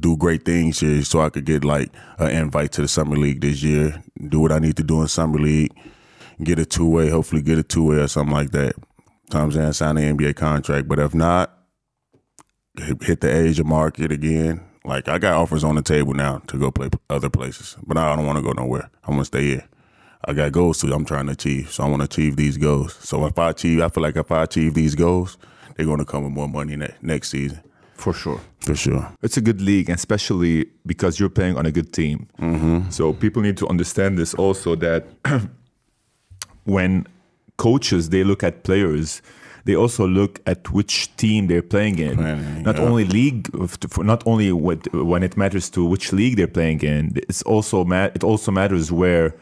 do 0.00 0.16
great 0.16 0.44
things 0.44 0.80
here 0.80 1.02
so 1.02 1.20
I 1.20 1.30
could 1.30 1.44
get 1.44 1.64
like 1.64 1.90
an 2.18 2.30
invite 2.30 2.72
to 2.72 2.82
the 2.82 2.88
summer 2.88 3.16
league 3.16 3.40
this 3.40 3.62
year, 3.62 4.02
do 4.28 4.40
what 4.40 4.52
I 4.52 4.58
need 4.58 4.76
to 4.76 4.82
do 4.82 5.00
in 5.02 5.08
summer 5.08 5.38
league, 5.38 5.72
get 6.42 6.58
a 6.58 6.66
two 6.66 6.88
way, 6.88 7.08
hopefully 7.08 7.42
get 7.42 7.58
a 7.58 7.62
two 7.62 7.84
way 7.84 7.96
or 7.96 8.08
something 8.08 8.34
like 8.34 8.50
that. 8.52 8.74
Times 9.30 9.56
and 9.56 9.74
sign 9.74 9.96
an 9.98 10.16
NBA 10.16 10.36
contract. 10.36 10.86
But 10.86 11.00
if 11.00 11.14
not, 11.14 11.52
hit 12.78 13.20
the 13.20 13.34
Asia 13.34 13.64
market 13.64 14.12
again. 14.12 14.60
Like 14.84 15.08
I 15.08 15.18
got 15.18 15.34
offers 15.34 15.64
on 15.64 15.74
the 15.74 15.82
table 15.82 16.14
now 16.14 16.38
to 16.46 16.58
go 16.58 16.70
play 16.70 16.90
other 17.10 17.28
places, 17.28 17.76
but 17.84 17.96
I 17.96 18.14
don't 18.14 18.26
want 18.26 18.38
to 18.38 18.42
go 18.42 18.52
nowhere. 18.52 18.88
I 19.04 19.10
want 19.10 19.22
to 19.22 19.24
stay 19.24 19.42
here. 19.42 19.68
I 20.24 20.32
got 20.32 20.52
goals 20.52 20.78
to 20.80 20.92
I'm 20.92 21.04
trying 21.04 21.26
to 21.26 21.32
achieve, 21.32 21.70
so 21.72 21.84
I 21.84 21.88
want 21.88 22.00
to 22.00 22.04
achieve 22.04 22.36
these 22.36 22.56
goals. 22.56 22.94
So 23.00 23.26
if 23.26 23.38
I 23.38 23.50
achieve, 23.50 23.80
I 23.80 23.88
feel 23.88 24.02
like 24.02 24.16
if 24.16 24.30
I 24.30 24.44
achieve 24.44 24.74
these 24.74 24.94
goals, 24.94 25.38
they're 25.76 25.86
going 25.86 25.98
to 25.98 26.04
come 26.04 26.24
with 26.24 26.32
more 26.32 26.48
money 26.48 26.76
ne- 26.76 26.94
next 27.02 27.30
season. 27.30 27.60
For 27.96 28.12
sure. 28.12 28.40
For 28.60 28.74
sure. 28.74 29.12
It's 29.22 29.36
a 29.36 29.40
good 29.40 29.60
league, 29.60 29.90
especially 29.90 30.66
because 30.84 31.18
you're 31.18 31.28
playing 31.28 31.56
on 31.56 31.66
a 31.66 31.72
good 31.72 31.92
team. 31.92 32.28
Mm-hmm. 32.38 32.90
So 32.90 33.12
people 33.12 33.42
need 33.42 33.56
to 33.58 33.68
understand 33.68 34.18
this 34.18 34.34
also 34.34 34.74
that 34.76 35.06
when 36.64 37.06
coaches 37.56 38.10
they 38.10 38.24
look 38.24 38.42
at 38.42 38.64
players, 38.64 39.22
they 39.64 39.74
also 39.74 40.06
look 40.06 40.40
at 40.46 40.70
which 40.70 41.14
team 41.16 41.48
they're 41.48 41.62
playing 41.62 41.98
in. 41.98 42.16
Playing, 42.16 42.62
not 42.62 42.76
yeah. 42.76 42.82
only 42.82 43.04
league, 43.04 43.50
not 43.98 44.24
only 44.26 44.52
what, 44.52 44.92
when 44.92 45.22
it 45.22 45.36
matters 45.36 45.68
to 45.70 45.84
which 45.84 46.12
league 46.12 46.36
they're 46.36 46.46
playing 46.46 46.80
in. 46.82 47.12
It's 47.28 47.42
also 47.42 47.84
it 47.90 48.22
also 48.22 48.52
matters 48.52 48.92
where 48.92 49.34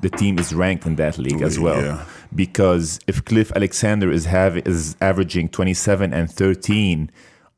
the 0.00 0.10
team 0.10 0.38
is 0.38 0.52
ranked 0.52 0.86
in 0.86 0.96
that 0.96 1.18
league 1.18 1.42
as 1.42 1.58
well. 1.58 1.82
Yeah. 1.82 2.04
Because 2.34 2.98
if 3.06 3.24
Cliff 3.24 3.52
Alexander 3.54 4.10
is 4.10 4.24
have 4.26 4.56
is 4.58 4.96
averaging 5.00 5.48
27 5.48 6.12
and 6.12 6.30
13 6.30 7.10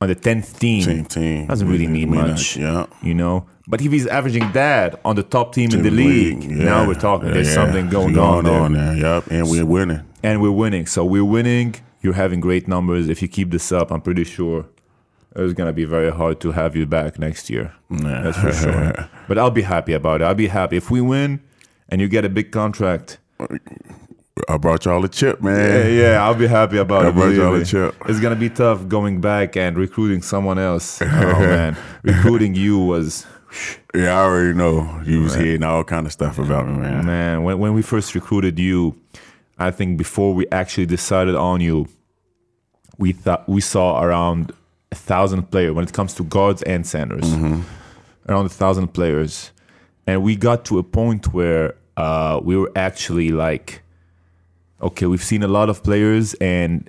on 0.02 0.08
the 0.08 0.16
10th 0.16 0.58
team, 0.58 0.82
Team, 0.82 1.04
team. 1.04 1.46
doesn't 1.46 1.68
really 1.68 1.86
mean 1.86 2.10
Mean 2.10 2.28
much. 2.28 2.54
that, 2.54 2.60
yeah. 2.60 2.86
You 3.02 3.12
know? 3.14 3.46
But 3.68 3.82
if 3.82 3.92
he's 3.92 4.06
averaging 4.06 4.50
that 4.52 4.98
on 5.04 5.14
the 5.16 5.22
top 5.22 5.54
team 5.54 5.70
in 5.72 5.82
the 5.82 5.90
league, 5.90 6.42
yeah. 6.42 6.64
now 6.64 6.86
we're 6.88 6.94
talking. 6.94 7.30
There's 7.30 7.48
Yeah. 7.48 7.54
something 7.54 7.88
going, 7.90 8.14
going 8.14 8.46
on 8.46 8.72
there. 8.72 8.94
there. 8.94 8.96
Yep, 9.16 9.24
and 9.30 9.50
we're 9.50 9.66
winning. 9.66 10.00
And 10.22 10.40
we're 10.40 10.50
winning. 10.50 10.86
So 10.86 11.04
we're 11.04 11.24
winning. 11.24 11.74
You're 12.00 12.14
having 12.14 12.40
great 12.40 12.66
numbers. 12.66 13.08
If 13.10 13.20
you 13.20 13.28
keep 13.28 13.50
this 13.50 13.70
up, 13.72 13.92
I'm 13.92 14.00
pretty 14.00 14.24
sure 14.24 14.64
it's 15.36 15.52
going 15.52 15.68
to 15.68 15.72
be 15.74 15.84
very 15.84 16.10
hard 16.10 16.40
to 16.40 16.52
have 16.52 16.74
you 16.74 16.86
back 16.86 17.18
next 17.18 17.50
year. 17.50 17.74
Yeah. 17.90 18.22
That's 18.22 18.38
for 18.38 18.52
sure. 18.52 19.08
but 19.28 19.38
I'll 19.38 19.50
be 19.50 19.62
happy 19.62 19.92
about 19.92 20.22
it. 20.22 20.24
I'll 20.24 20.34
be 20.34 20.48
happy. 20.48 20.78
If 20.78 20.90
we 20.90 21.02
win 21.02 21.40
and 21.90 22.00
you 22.00 22.08
get 22.08 22.24
a 22.24 22.30
big 22.30 22.50
contract, 22.52 23.18
I 24.48 24.56
brought 24.56 24.84
y'all 24.84 25.04
a 25.04 25.08
chip, 25.08 25.40
man. 25.42 25.94
yeah, 25.96 26.22
I'll 26.24 26.34
be 26.34 26.46
happy 26.46 26.78
about 26.78 27.04
I 27.06 27.08
it. 27.08 27.14
brought 27.14 27.34
y'all 27.34 27.54
a 27.54 27.64
chip. 27.64 27.94
It's 28.06 28.20
gonna 28.20 28.36
be 28.36 28.50
tough 28.50 28.86
going 28.88 29.20
back 29.20 29.56
and 29.56 29.76
recruiting 29.76 30.22
someone 30.22 30.58
else. 30.58 31.00
Oh 31.02 31.06
man, 31.40 31.76
recruiting 32.02 32.54
you 32.54 32.78
was 32.78 33.26
Yeah, 33.94 34.18
I 34.18 34.22
already 34.24 34.54
know. 34.56 35.00
You 35.04 35.22
was 35.22 35.34
hearing 35.34 35.62
all 35.62 35.84
kind 35.84 36.06
of 36.06 36.12
stuff 36.12 36.38
about 36.38 36.66
me, 36.66 36.74
man. 36.74 37.04
man. 37.06 37.42
When 37.42 37.58
when 37.58 37.74
we 37.74 37.82
first 37.82 38.14
recruited 38.14 38.58
you, 38.58 38.96
I 39.58 39.70
think 39.70 39.98
before 39.98 40.34
we 40.34 40.46
actually 40.52 40.86
decided 40.86 41.34
on 41.34 41.60
you, 41.60 41.86
we 42.98 43.12
thought 43.12 43.48
we 43.48 43.60
saw 43.60 44.00
around 44.02 44.52
a 44.92 44.94
thousand 44.94 45.50
players 45.50 45.72
when 45.74 45.84
it 45.84 45.92
comes 45.92 46.14
to 46.14 46.24
guards 46.24 46.62
and 46.62 46.86
centers, 46.86 47.32
around 48.28 48.46
a 48.46 48.48
thousand 48.48 48.88
players, 48.88 49.52
and 50.06 50.22
we 50.22 50.36
got 50.36 50.64
to 50.66 50.78
a 50.78 50.82
point 50.82 51.32
where 51.32 51.74
uh, 51.96 52.40
we 52.42 52.56
were 52.56 52.70
actually 52.76 53.30
like, 53.30 53.82
okay, 54.82 55.06
we've 55.06 55.24
seen 55.24 55.42
a 55.42 55.48
lot 55.48 55.68
of 55.68 55.82
players 55.82 56.34
and. 56.34 56.88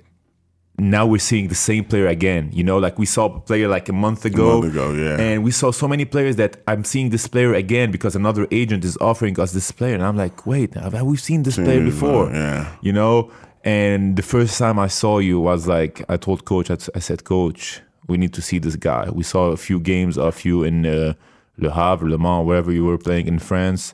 Now 0.78 1.06
we're 1.06 1.18
seeing 1.18 1.48
the 1.48 1.54
same 1.54 1.84
player 1.84 2.06
again. 2.06 2.50
You 2.50 2.64
know, 2.64 2.78
like 2.78 2.98
we 2.98 3.04
saw 3.04 3.26
a 3.26 3.40
player 3.40 3.68
like 3.68 3.90
a 3.90 3.92
month 3.92 4.24
ago, 4.24 4.62
month 4.62 4.72
ago, 4.72 4.92
yeah. 4.94 5.20
and 5.20 5.44
we 5.44 5.50
saw 5.50 5.70
so 5.70 5.86
many 5.86 6.06
players 6.06 6.36
that 6.36 6.56
I'm 6.66 6.82
seeing 6.82 7.10
this 7.10 7.28
player 7.28 7.52
again 7.52 7.92
because 7.92 8.16
another 8.16 8.48
agent 8.50 8.82
is 8.82 8.96
offering 8.96 9.38
us 9.38 9.52
this 9.52 9.70
player, 9.70 9.94
and 9.94 10.02
I'm 10.02 10.16
like, 10.16 10.46
wait, 10.46 10.74
we've 11.04 11.20
seen 11.20 11.42
this 11.42 11.56
player 11.56 11.84
before, 11.84 12.30
player, 12.30 12.40
yeah. 12.40 12.76
you 12.80 12.90
know. 12.90 13.30
And 13.64 14.16
the 14.16 14.22
first 14.22 14.58
time 14.58 14.78
I 14.78 14.88
saw 14.88 15.18
you 15.18 15.38
was 15.38 15.68
like, 15.68 16.02
I 16.08 16.16
told 16.16 16.46
coach, 16.46 16.70
I, 16.70 16.78
I 16.94 17.00
said, 17.00 17.24
coach, 17.24 17.82
we 18.08 18.16
need 18.16 18.32
to 18.32 18.42
see 18.42 18.58
this 18.58 18.74
guy. 18.74 19.10
We 19.10 19.22
saw 19.22 19.50
a 19.50 19.58
few 19.58 19.78
games 19.78 20.16
of 20.16 20.42
you 20.44 20.64
in 20.64 20.86
uh, 20.86 21.12
Le 21.58 21.70
Havre, 21.70 22.08
Le 22.08 22.18
Mans, 22.18 22.46
wherever 22.46 22.72
you 22.72 22.86
were 22.86 22.98
playing 22.98 23.28
in 23.28 23.38
France, 23.38 23.92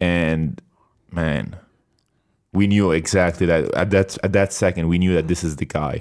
and 0.00 0.62
man, 1.10 1.56
we 2.54 2.66
knew 2.66 2.92
exactly 2.92 3.46
that 3.46 3.74
at 3.74 3.90
that 3.90 4.16
at 4.24 4.32
that 4.32 4.52
second 4.52 4.88
we 4.88 4.98
knew 4.98 5.12
that 5.14 5.26
this 5.28 5.44
is 5.44 5.56
the 5.56 5.66
guy. 5.66 5.98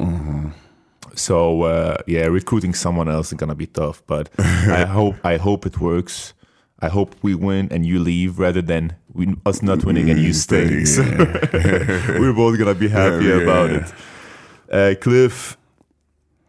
So 1.15 1.63
uh, 1.63 1.97
yeah, 2.07 2.25
recruiting 2.27 2.73
someone 2.73 3.09
else 3.09 3.27
is 3.31 3.37
gonna 3.37 3.55
be 3.55 3.67
tough, 3.67 4.01
but 4.07 4.29
I 4.39 4.85
hope 4.99 5.15
I 5.23 5.37
hope 5.37 5.65
it 5.65 5.79
works. 5.79 6.33
I 6.79 6.89
hope 6.89 7.15
we 7.21 7.33
win 7.35 7.67
and 7.71 7.85
you 7.85 7.99
leave 7.99 8.39
rather 8.39 8.61
than 8.61 8.95
we, 9.13 9.35
us 9.45 9.61
not 9.61 9.85
winning 9.85 10.09
and 10.09 10.19
you 10.19 10.33
staying. 10.33 10.85
So 10.95 11.01
we're 12.19 12.33
both 12.33 12.57
gonna 12.59 12.73
be 12.75 12.87
happy 13.01 13.25
Yeah, 13.25 13.41
about 13.43 13.69
yeah. 13.71 13.77
it. 13.77 13.93
Uh, 14.71 14.99
Cliff, 14.99 15.55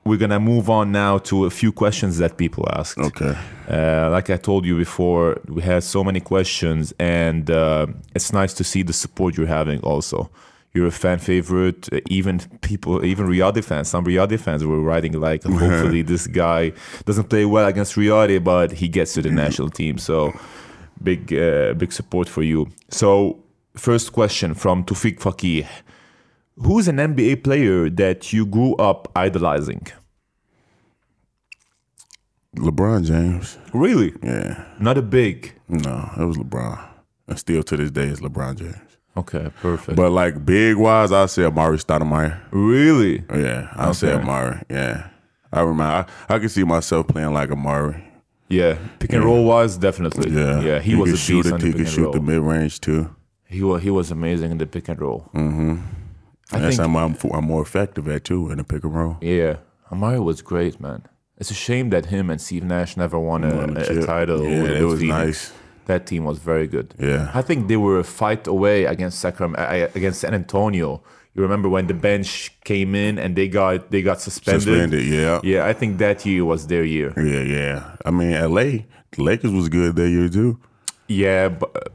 we're 0.04 0.18
gonna 0.18 0.40
move 0.40 0.68
on 0.68 0.92
now 0.92 1.18
to 1.18 1.46
a 1.46 1.50
few 1.50 1.72
questions 1.72 2.18
that 2.18 2.36
people 2.36 2.68
asked. 2.74 2.98
Okay. 2.98 3.34
Uh, 3.68 4.10
like 4.10 4.28
I 4.30 4.36
told 4.36 4.66
you 4.66 4.76
before, 4.76 5.40
we 5.48 5.62
had 5.62 5.82
so 5.82 6.04
many 6.04 6.20
questions, 6.20 6.92
and 6.98 7.50
uh, 7.50 7.86
it's 8.14 8.32
nice 8.32 8.52
to 8.54 8.64
see 8.64 8.82
the 8.82 8.92
support 8.92 9.36
you're 9.36 9.46
having. 9.46 9.80
Also, 9.80 10.30
you're 10.74 10.86
a 10.86 10.90
fan 10.90 11.18
favorite. 11.18 11.88
Uh, 11.90 12.00
even 12.10 12.40
people, 12.60 13.04
even 13.04 13.26
Riyadi 13.26 13.64
fans, 13.64 13.88
some 13.88 14.04
Riyadi 14.04 14.38
fans 14.38 14.64
were 14.64 14.80
writing 14.80 15.18
like, 15.18 15.42
"Hopefully, 15.44 16.02
this 16.02 16.26
guy 16.26 16.72
doesn't 17.06 17.30
play 17.30 17.46
well 17.46 17.66
against 17.66 17.94
Riyadi, 17.94 18.42
but 18.44 18.72
he 18.72 18.88
gets 18.88 19.14
to 19.14 19.22
the 19.22 19.30
national 19.30 19.70
team." 19.70 19.96
So, 19.96 20.32
big, 21.02 21.32
uh, 21.32 21.72
big 21.74 21.92
support 21.92 22.28
for 22.28 22.42
you. 22.42 22.68
So, 22.90 23.38
first 23.74 24.12
question 24.12 24.52
from 24.52 24.84
Tufik 24.84 25.18
Fakih: 25.18 25.66
Who's 26.56 26.86
an 26.88 26.96
NBA 26.96 27.42
player 27.42 27.90
that 27.90 28.32
you 28.32 28.46
grew 28.46 28.74
up 28.76 29.10
idolizing? 29.16 29.86
LeBron 32.56 33.04
James. 33.04 33.58
Really, 33.72 34.12
Yeah. 34.22 34.64
not 34.78 34.96
a 34.96 35.02
big. 35.02 35.52
No, 35.68 36.10
it 36.16 36.24
was 36.24 36.36
LeBron. 36.36 36.78
And 37.26 37.38
still 37.38 37.62
to 37.64 37.76
this 37.76 37.90
day, 37.90 38.04
it's 38.06 38.20
LeBron 38.20 38.56
James. 38.56 38.76
Okay, 39.16 39.50
perfect. 39.60 39.96
But 39.96 40.10
like 40.10 40.44
big 40.44 40.76
wise, 40.76 41.10
I 41.12 41.26
say 41.26 41.42
Amar'e 41.42 41.78
Stoudemire. 41.84 42.38
Really? 42.50 43.24
Yeah, 43.34 43.68
I 43.74 43.92
say 43.92 44.12
Okay. 44.12 44.24
Amar'e. 44.24 44.62
Yeah, 44.70 45.08
I 45.52 45.60
remember. 45.60 45.82
I, 45.84 46.34
I 46.34 46.38
can 46.38 46.48
see 46.48 46.64
myself 46.64 47.08
playing 47.08 47.32
like 47.32 47.50
Amar'e. 47.50 48.00
Yeah, 48.48 48.76
pick 48.98 49.12
and 49.12 49.24
roll 49.24 49.44
wise, 49.44 49.76
definitely. 49.76 50.30
Yeah, 50.30 50.60
yeah, 50.60 50.78
he, 50.78 50.94
was 50.94 51.10
a 51.10 51.12
could 51.14 51.18
shoot 51.20 51.42
beast 51.42 51.46
it. 51.48 51.52
on 51.54 51.60
the 51.60 51.66
He 51.66 51.72
could 51.72 51.88
shoot 51.88 52.02
roll. 52.04 52.12
the 52.12 52.20
mid 52.20 52.40
range 52.40 52.80
too. 52.80 53.14
he 53.48 53.62
was 53.62 53.82
he 53.82 53.90
was 53.90 54.10
amazing 54.10 54.50
in 54.52 54.58
the 54.58 54.66
pick 54.66 54.88
and 54.88 55.00
roll. 55.00 55.28
Mm-hmm. 55.34 55.78
I 56.52 56.58
That's 56.58 56.76
think 56.76 56.94
something 56.94 57.30
I'm, 57.32 57.36
I'm 57.38 57.44
more 57.44 57.62
effective 57.62 58.06
at 58.08 58.24
too 58.24 58.50
in 58.50 58.58
the 58.58 58.64
pick 58.64 58.84
and 58.84 58.94
roll. 58.94 59.16
yeah, 59.20 59.56
Amar'e 59.90 60.22
was 60.22 60.42
great, 60.42 60.78
man. 60.80 61.02
It's 61.38 61.50
a 61.50 61.54
shame 61.54 61.90
that 61.90 62.06
him 62.06 62.30
and 62.30 62.40
Steve 62.40 62.64
Nash 62.64 62.96
never 62.96 63.18
won 63.18 63.42
a, 63.44 63.54
Won 63.56 63.76
a 63.76 63.80
a- 63.80 63.98
a 64.02 64.06
title. 64.06 64.44
Yeah, 64.44 64.64
it 64.82 64.82
was 64.84 65.00
Phoenix. 65.00 65.18
nice. 65.26 65.52
That 65.86 66.06
team 66.06 66.24
was 66.24 66.38
very 66.38 66.66
good. 66.66 66.94
Yeah. 66.98 67.30
I 67.34 67.42
think 67.42 67.68
they 67.68 67.76
were 67.76 67.98
a 67.98 68.04
fight 68.04 68.46
away 68.46 68.84
against 68.84 69.18
Sacramento, 69.20 69.90
against 69.94 70.20
San 70.20 70.32
Antonio. 70.32 71.02
You 71.34 71.42
remember 71.42 71.68
when 71.68 71.88
the 71.88 71.94
bench 71.94 72.52
came 72.64 72.94
in 72.94 73.18
and 73.18 73.34
they 73.36 73.48
got 73.48 73.90
they 73.90 74.00
got 74.00 74.20
suspended? 74.20 74.62
Suspended. 74.62 75.04
Yeah. 75.04 75.40
Yeah, 75.42 75.66
I 75.66 75.72
think 75.72 75.98
that 75.98 76.24
year 76.24 76.44
was 76.44 76.68
their 76.68 76.84
year. 76.84 77.12
Yeah, 77.16 77.42
yeah. 77.42 77.96
I 78.06 78.10
mean, 78.12 78.32
LA, 78.32 78.86
the 79.10 79.22
Lakers 79.28 79.50
was 79.52 79.68
good 79.68 79.96
that 79.96 80.08
year 80.08 80.28
too. 80.28 80.58
Yeah, 81.08 81.48
but 81.48 81.92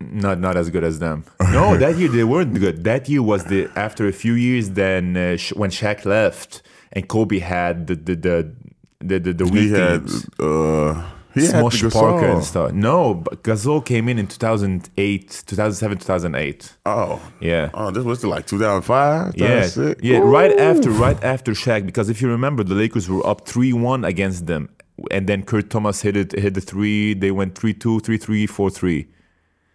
not 0.00 0.38
not 0.40 0.56
as 0.56 0.70
good 0.70 0.84
as 0.84 0.98
them. 0.98 1.24
No, 1.52 1.76
that 1.76 1.96
year 1.98 2.08
they 2.08 2.24
weren't 2.24 2.54
good. 2.58 2.84
That 2.84 3.08
year 3.08 3.22
was 3.22 3.44
the 3.44 3.68
after 3.76 4.06
a 4.06 4.12
few 4.12 4.34
years. 4.34 4.70
Then 4.70 5.16
uh, 5.16 5.36
Sh- 5.36 5.52
when 5.54 5.70
Shaq 5.70 6.04
left 6.04 6.62
and 6.92 7.06
Kobe 7.08 7.38
had 7.38 7.86
the 7.88 7.94
the 7.96 8.14
the 8.16 8.52
the, 9.00 9.18
the, 9.18 9.32
the 9.32 9.44
He 9.46 9.50
weak 9.50 9.70
had 9.70 10.06
teams. 10.06 10.28
uh 10.38 11.10
he 11.34 11.42
Smosh 11.42 11.80
the 11.82 11.90
Parker 11.90 12.26
and 12.26 12.42
stuff. 12.44 12.72
No, 12.72 13.14
but 13.14 13.44
Gasol 13.44 13.84
came 13.86 14.08
in 14.08 14.18
in 14.18 14.26
2008, 14.26 15.42
2007, 15.46 15.98
2008. 15.98 16.76
Oh. 16.86 17.20
Yeah. 17.40 17.70
Oh, 17.72 17.92
this 17.92 18.02
was 18.02 18.24
like 18.24 18.46
2005, 18.48 19.36
Yeah, 19.36 19.46
2006? 19.62 20.02
yeah, 20.02 20.18
right 20.18 20.58
after, 20.58 20.90
right 20.90 21.22
after 21.22 21.52
Shaq. 21.52 21.86
Because 21.86 22.10
if 22.10 22.20
you 22.20 22.28
remember, 22.28 22.64
the 22.64 22.74
Lakers 22.74 23.08
were 23.08 23.24
up 23.24 23.46
three 23.46 23.72
one 23.72 24.04
against 24.04 24.46
them 24.46 24.70
and 25.12 25.28
then 25.28 25.44
Kurt 25.44 25.70
Thomas 25.70 26.02
hit 26.02 26.16
it, 26.16 26.32
hit 26.32 26.54
the 26.54 26.60
three. 26.60 27.14
They 27.14 27.30
went 27.30 27.56
3 27.56 27.74
2, 27.74 28.00
3 28.00 28.16
3, 28.18 28.46
4 28.46 28.70
3. 28.70 29.06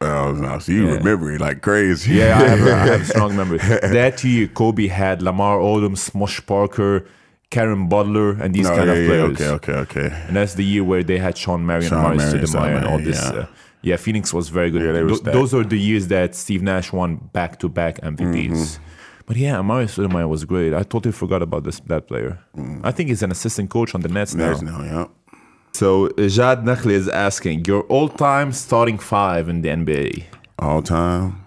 Oh, 0.01 0.33
no, 0.33 0.59
so 0.59 0.71
you 0.71 0.85
Yeah. 0.87 0.95
remember 0.95 1.31
it 1.31 1.41
like 1.41 1.61
crazy. 1.61 2.15
Yeah, 2.15 2.37
I 2.39 2.47
have, 2.49 2.67
a, 2.67 2.73
I 2.73 2.85
have 2.97 3.07
strong 3.07 3.35
memories. 3.41 3.61
That 3.67 4.23
year, 4.23 4.47
Kobe 4.47 4.87
had 4.87 5.21
Lamar 5.21 5.57
Odom, 5.59 5.97
Smush 5.97 6.45
Parker, 6.45 7.05
Caron 7.49 7.87
Butler, 7.87 8.31
and 8.41 8.53
these 8.53 8.65
No, 8.69 8.75
kind 8.75 8.87
yeah, 8.87 8.93
of 8.93 9.01
yeah, 9.01 9.07
players. 9.07 9.41
okay, 9.41 9.49
okay, 9.49 9.73
okay. 10.07 10.23
And 10.27 10.35
that's 10.35 10.55
the 10.55 10.63
year 10.65 10.83
where 10.83 11.03
they 11.03 11.17
had 11.17 11.37
Shawn 11.37 11.65
Marion, 11.65 11.89
Shawn 11.89 12.17
Marion, 12.17 12.41
Stoudemire, 12.43 12.77
and 12.77 12.85
all 12.87 12.99
this. 12.99 13.21
yeah. 13.23 13.39
Uh, 13.41 13.45
yeah, 13.83 13.95
Phoenix 13.97 14.33
was 14.33 14.49
very 14.49 14.69
good. 14.71 14.81
Yeah, 14.81 15.07
Th- 15.07 15.21
those 15.21 15.53
are 15.53 15.63
the 15.63 15.77
years 15.79 16.07
that 16.07 16.33
Steve 16.35 16.61
Nash 16.63 16.91
won 16.91 17.17
back 17.33 17.59
to 17.59 17.69
back 17.69 18.01
MVPs. 18.01 18.49
Mm-hmm. 18.51 18.83
But 19.27 19.37
yeah, 19.37 19.55
Amar'e 19.57 19.85
Stoudemire 19.85 20.27
was 20.27 20.43
great. 20.43 20.73
I 20.73 20.81
totally 20.83 21.11
forgot 21.11 21.41
about 21.41 21.63
this 21.63 21.79
that 21.81 22.07
player. 22.07 22.39
I 22.83 22.91
think 22.91 23.09
he's 23.09 23.23
an 23.23 23.31
assistant 23.31 23.69
coach 23.69 23.95
on 23.95 24.01
the 24.01 24.07
Nets 24.09 24.33
now. 24.35 24.49
That's 24.49 24.61
now, 24.61 24.81
yeah. 24.83 25.05
So 25.75 26.07
Jad 26.17 26.59
Nakhli 26.63 26.93
is 26.93 27.09
asking 27.09 27.65
your 27.65 27.81
all-time 27.83 28.53
starting 28.53 28.97
five 28.97 29.49
in 29.49 29.61
the 29.61 29.67
NBA. 29.67 30.23
All 30.57 30.81
time. 30.81 31.45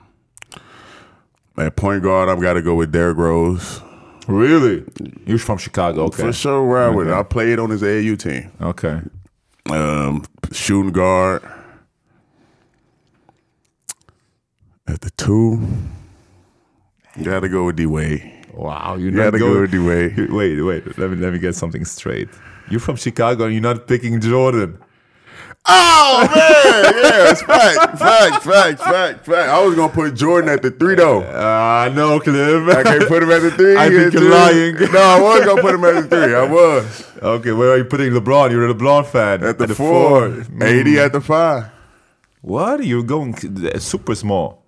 At 1.56 1.76
point 1.76 2.02
guard, 2.02 2.28
I've 2.28 2.42
got 2.42 2.52
to 2.52 2.60
go 2.60 2.74
with 2.74 2.92
Derrick 2.92 3.16
Rose. 3.16 3.80
Really? 4.26 4.84
You're 5.24 5.38
from 5.38 5.56
Chicago, 5.56 6.02
okay? 6.04 6.24
For 6.24 6.32
sure, 6.34 6.92
with 6.92 7.08
it. 7.08 7.14
I 7.14 7.22
played 7.22 7.58
on 7.58 7.70
his 7.70 7.80
AAU 7.80 8.18
team. 8.18 8.52
Okay. 8.60 9.00
Um, 9.70 10.26
shooting 10.52 10.92
guard. 10.92 11.42
At 14.86 15.00
the 15.00 15.10
two, 15.12 15.66
You 17.16 17.24
got 17.24 17.40
to 17.40 17.48
go 17.48 17.64
with 17.64 17.76
D 17.76 17.86
Wade. 17.86 18.46
Wow, 18.52 18.96
you're 18.96 19.10
got 19.10 19.30
to 19.30 19.38
go 19.38 19.54
going. 19.54 19.60
with 19.62 19.70
D 19.70 19.78
Wade. 19.78 20.30
Wait, 20.30 20.60
wait. 20.60 20.98
Let 20.98 21.10
me 21.10 21.16
let 21.16 21.32
me 21.32 21.38
get 21.38 21.54
something 21.54 21.86
straight. 21.86 22.28
You're 22.70 22.80
from 22.80 22.96
Chicago 22.96 23.44
and 23.44 23.52
you're 23.54 23.62
not 23.62 23.86
picking 23.86 24.20
Jordan. 24.20 24.78
Oh 25.70 26.20
man, 26.20 26.94
yeah, 27.04 27.30
it's 27.30 27.42
fact, 27.42 27.98
fact, 27.98 28.42
fact, 28.42 28.80
fact, 28.80 29.26
fact. 29.26 29.48
I 29.50 29.62
was 29.62 29.74
gonna 29.74 29.92
put 29.92 30.14
Jordan 30.14 30.48
at 30.48 30.62
the 30.62 30.70
three 30.70 30.94
though. 30.94 31.22
Ah, 31.34 31.90
no, 31.94 32.20
Cliff. 32.20 32.74
I 32.74 32.82
can't 32.82 33.06
put 33.06 33.22
him 33.22 33.30
at 33.30 33.42
the 33.42 33.50
three. 33.50 33.76
I 33.76 33.90
think 33.90 34.14
you're 34.14 34.30
lying. 34.30 34.76
No, 34.92 35.00
I 35.00 35.20
was 35.20 35.44
gonna 35.44 35.60
put 35.60 35.74
him 35.74 35.84
at 35.84 36.08
the 36.08 36.08
three. 36.08 36.34
I 36.34 36.44
was 36.44 37.04
Okay, 37.22 37.52
where 37.52 37.72
are 37.72 37.76
you 37.78 37.84
putting 37.84 38.12
LeBron? 38.12 38.50
You're 38.50 38.68
a 38.68 38.72
LeBron 38.74 39.06
fan. 39.06 39.44
at 39.44 39.58
the, 39.58 39.68
four. 39.74 40.28
Mm. 40.28 40.62
AD 40.62 41.04
at 41.04 41.12
the 41.12 41.20
five. 41.20 41.70
What? 42.40 42.84
You're 42.86 43.02
going 43.02 43.36
super 43.78 44.14
small. 44.14 44.62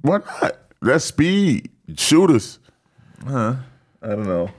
Why 0.00 0.18
not? 0.18 0.56
That's 0.80 1.04
speed. 1.04 1.70
Shooters. 1.96 2.58
Huh? 3.26 3.56
I 4.02 4.08
don't 4.08 4.26
know. 4.26 4.50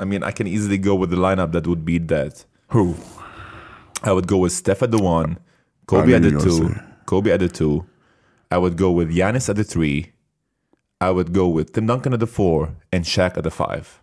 I 0.00 0.04
mean, 0.04 0.22
I 0.22 0.30
can 0.30 0.46
easily 0.46 0.78
go 0.78 0.94
with 0.94 1.10
the 1.10 1.16
lineup 1.16 1.52
that 1.52 1.66
would 1.66 1.84
beat 1.84 2.08
that. 2.08 2.44
Who? 2.68 2.96
I 4.02 4.12
would 4.12 4.26
go 4.26 4.38
with 4.38 4.52
Steph 4.52 4.82
at 4.82 4.90
the 4.90 4.98
one, 4.98 5.38
Kobe 5.86 6.14
at 6.14 6.22
the 6.22 6.30
you 6.30 6.36
were 6.36 6.40
gonna 6.42 6.58
two, 6.58 6.68
say. 6.68 6.80
Kobe 7.06 7.30
at 7.30 7.40
the 7.40 7.48
two. 7.48 7.84
I 8.50 8.58
would 8.58 8.76
go 8.76 8.90
with 8.90 9.14
Giannis 9.14 9.48
at 9.48 9.56
the 9.56 9.64
three. 9.64 10.12
I 11.00 11.10
would 11.10 11.32
go 11.32 11.48
with 11.48 11.72
Tim 11.72 11.86
Duncan 11.86 12.12
at 12.14 12.20
the 12.20 12.26
four 12.26 12.76
and 12.92 13.04
Shaq 13.04 13.36
at 13.36 13.44
the 13.44 13.50
five. 13.50 14.00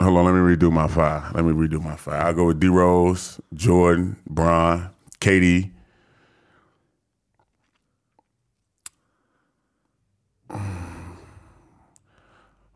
Hold 0.00 0.16
on, 0.18 0.24
let 0.24 0.34
me 0.34 0.56
redo 0.56 0.72
my 0.72 0.88
five. 0.88 1.34
Let 1.34 1.44
me 1.44 1.52
redo 1.52 1.82
my 1.82 1.96
five. 1.96 2.24
I'll 2.24 2.32
go 2.34 2.46
with 2.46 2.60
D 2.60 2.68
Rose, 2.68 3.40
Jordan, 3.54 4.16
Bron, 4.28 4.90
KD. 5.20 5.71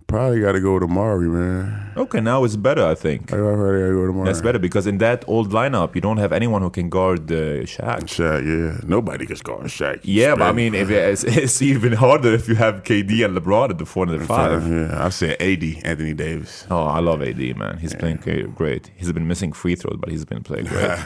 Probably 0.07 0.41
got 0.41 0.53
to 0.53 0.61
go 0.61 0.75
with 0.75 0.85
Amar'e, 0.85 1.29
man. 1.29 1.93
Okay, 1.97 2.21
now 2.21 2.45
it's 2.45 2.55
better, 2.55 2.85
I 2.85 2.95
think. 2.95 3.33
I 3.33 3.37
probably 3.39 3.81
got 3.81 4.07
to 4.07 4.13
go. 4.13 4.25
That's 4.25 4.41
better 4.41 4.61
because 4.61 4.87
in 4.87 4.99
that 4.99 5.25
old 5.27 5.51
lineup, 5.51 5.97
you 5.97 6.01
don't 6.01 6.19
have 6.19 6.33
anyone 6.33 6.63
who 6.63 6.71
can 6.71 6.89
guard 6.89 7.31
uh, 7.33 7.65
Shaq. 7.65 8.03
Shaq, 8.05 8.47
yeah. 8.47 8.81
Nobody 8.87 9.27
gets 9.27 9.43
guard 9.43 9.67
Shaq. 9.67 10.01
Yeah, 10.05 10.37
but 10.37 10.43
I 10.45 10.53
mean, 10.53 10.77
if 10.77 10.91
it's, 10.91 11.25
it's 11.43 11.61
even 11.61 11.93
harder 11.93 12.33
if 12.35 12.47
you 12.49 12.55
have 12.55 12.85
KD 12.85 13.25
and 13.25 13.37
LeBron 13.37 13.71
at 13.71 13.79
the 13.79 13.87
four 13.87 14.05
and 14.09 14.21
the 14.21 14.25
five. 14.25 14.69
Yeah, 14.69 15.05
I 15.05 15.09
said 15.09 15.43
AD, 15.43 15.65
Anthony 15.85 16.15
Davis. 16.15 16.67
Oh, 16.71 16.85
I 16.85 17.01
love 17.01 17.21
AD, 17.21 17.57
man. 17.57 17.79
He's 17.79 17.95
playing 17.95 18.19
great-. 18.55 18.91
He's 18.97 19.11
been 19.11 19.27
missing 19.27 19.53
free 19.53 19.75
throws, 19.75 19.97
but 19.99 20.11
he's 20.11 20.25
been 20.25 20.45
playing 20.45 20.67
great. 20.67 20.91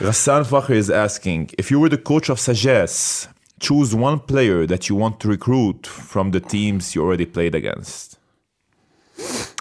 Rassan 0.00 0.44
Fakhr 0.44 0.70
is 0.70 0.90
asking 0.90 1.50
if 1.58 1.70
you 1.70 1.78
were 1.78 1.88
the 1.88 1.98
coach 1.98 2.28
of 2.28 2.38
Sagesse, 2.38 3.28
choose 3.60 3.94
one 3.94 4.20
player 4.20 4.66
that 4.66 4.88
you 4.88 4.94
want 4.94 5.20
to 5.20 5.28
recruit 5.28 5.86
from 5.86 6.30
the 6.30 6.40
teams 6.40 6.94
you 6.94 7.02
already 7.02 7.26
played 7.26 7.54
against. 7.54 8.18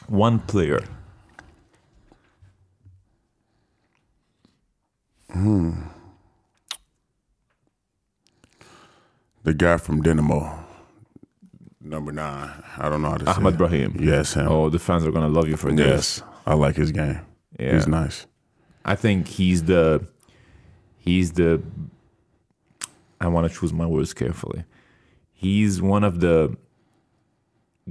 One 0.08 0.40
player. 0.40 0.82
Hmm. 5.32 5.72
The 9.44 9.54
guy 9.54 9.78
from 9.78 10.02
Dynamo, 10.02 10.58
number 11.80 12.12
nine. 12.12 12.50
I 12.78 12.90
don't 12.90 13.02
know 13.04 13.12
how 13.12 13.18
to 13.18 13.26
say 13.34 13.48
it. 13.48 13.58
Brahim. 13.58 13.96
Yes, 14.00 14.34
him. 14.34 14.48
Oh, 14.48 14.70
the 14.70 14.80
fans 14.80 15.06
are 15.06 15.12
gonna 15.12 15.30
love 15.30 15.48
you 15.48 15.56
for 15.56 15.72
this. 15.72 16.20
yes. 16.20 16.24
I 16.48 16.56
like 16.56 16.76
his 16.76 16.92
game. 16.92 17.20
Yeah. 17.60 17.74
He's 17.76 17.88
nice. 17.88 18.26
I 18.84 18.96
think 18.96 19.28
he's 19.28 19.64
the 19.64 20.08
he's 20.98 21.34
the 21.34 21.62
I 23.26 23.28
want 23.30 23.52
to 23.52 23.60
choose 23.60 23.74
my 23.74 23.86
words 23.86 24.14
carefully. 24.14 24.64
He's 25.34 25.82
one 25.82 26.04
of 26.04 26.20
the 26.20 26.56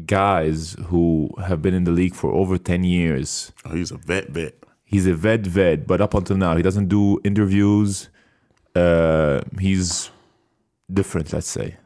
guys 0.07 0.77
who 0.87 1.31
have 1.47 1.63
been 1.63 1.75
in 1.75 1.85
the 1.85 1.91
league 1.91 2.15
for 2.15 2.33
over 2.33 2.59
10 2.59 2.85
years. 2.85 3.53
Oh, 3.65 3.75
he's 3.75 3.91
a 3.91 3.97
vet 3.97 4.31
vet. 4.31 4.55
He's 4.85 5.07
a 5.07 5.15
vet 5.15 5.41
vet, 5.41 5.87
but 5.87 6.01
up 6.01 6.15
until 6.15 6.37
now 6.37 6.57
he 6.57 6.63
doesn't 6.63 6.89
do 6.89 7.21
interviews. 7.25 8.09
Uh, 8.75 9.41
he's 9.61 10.11
different, 10.93 11.33
let's 11.33 11.49
say. 11.49 11.77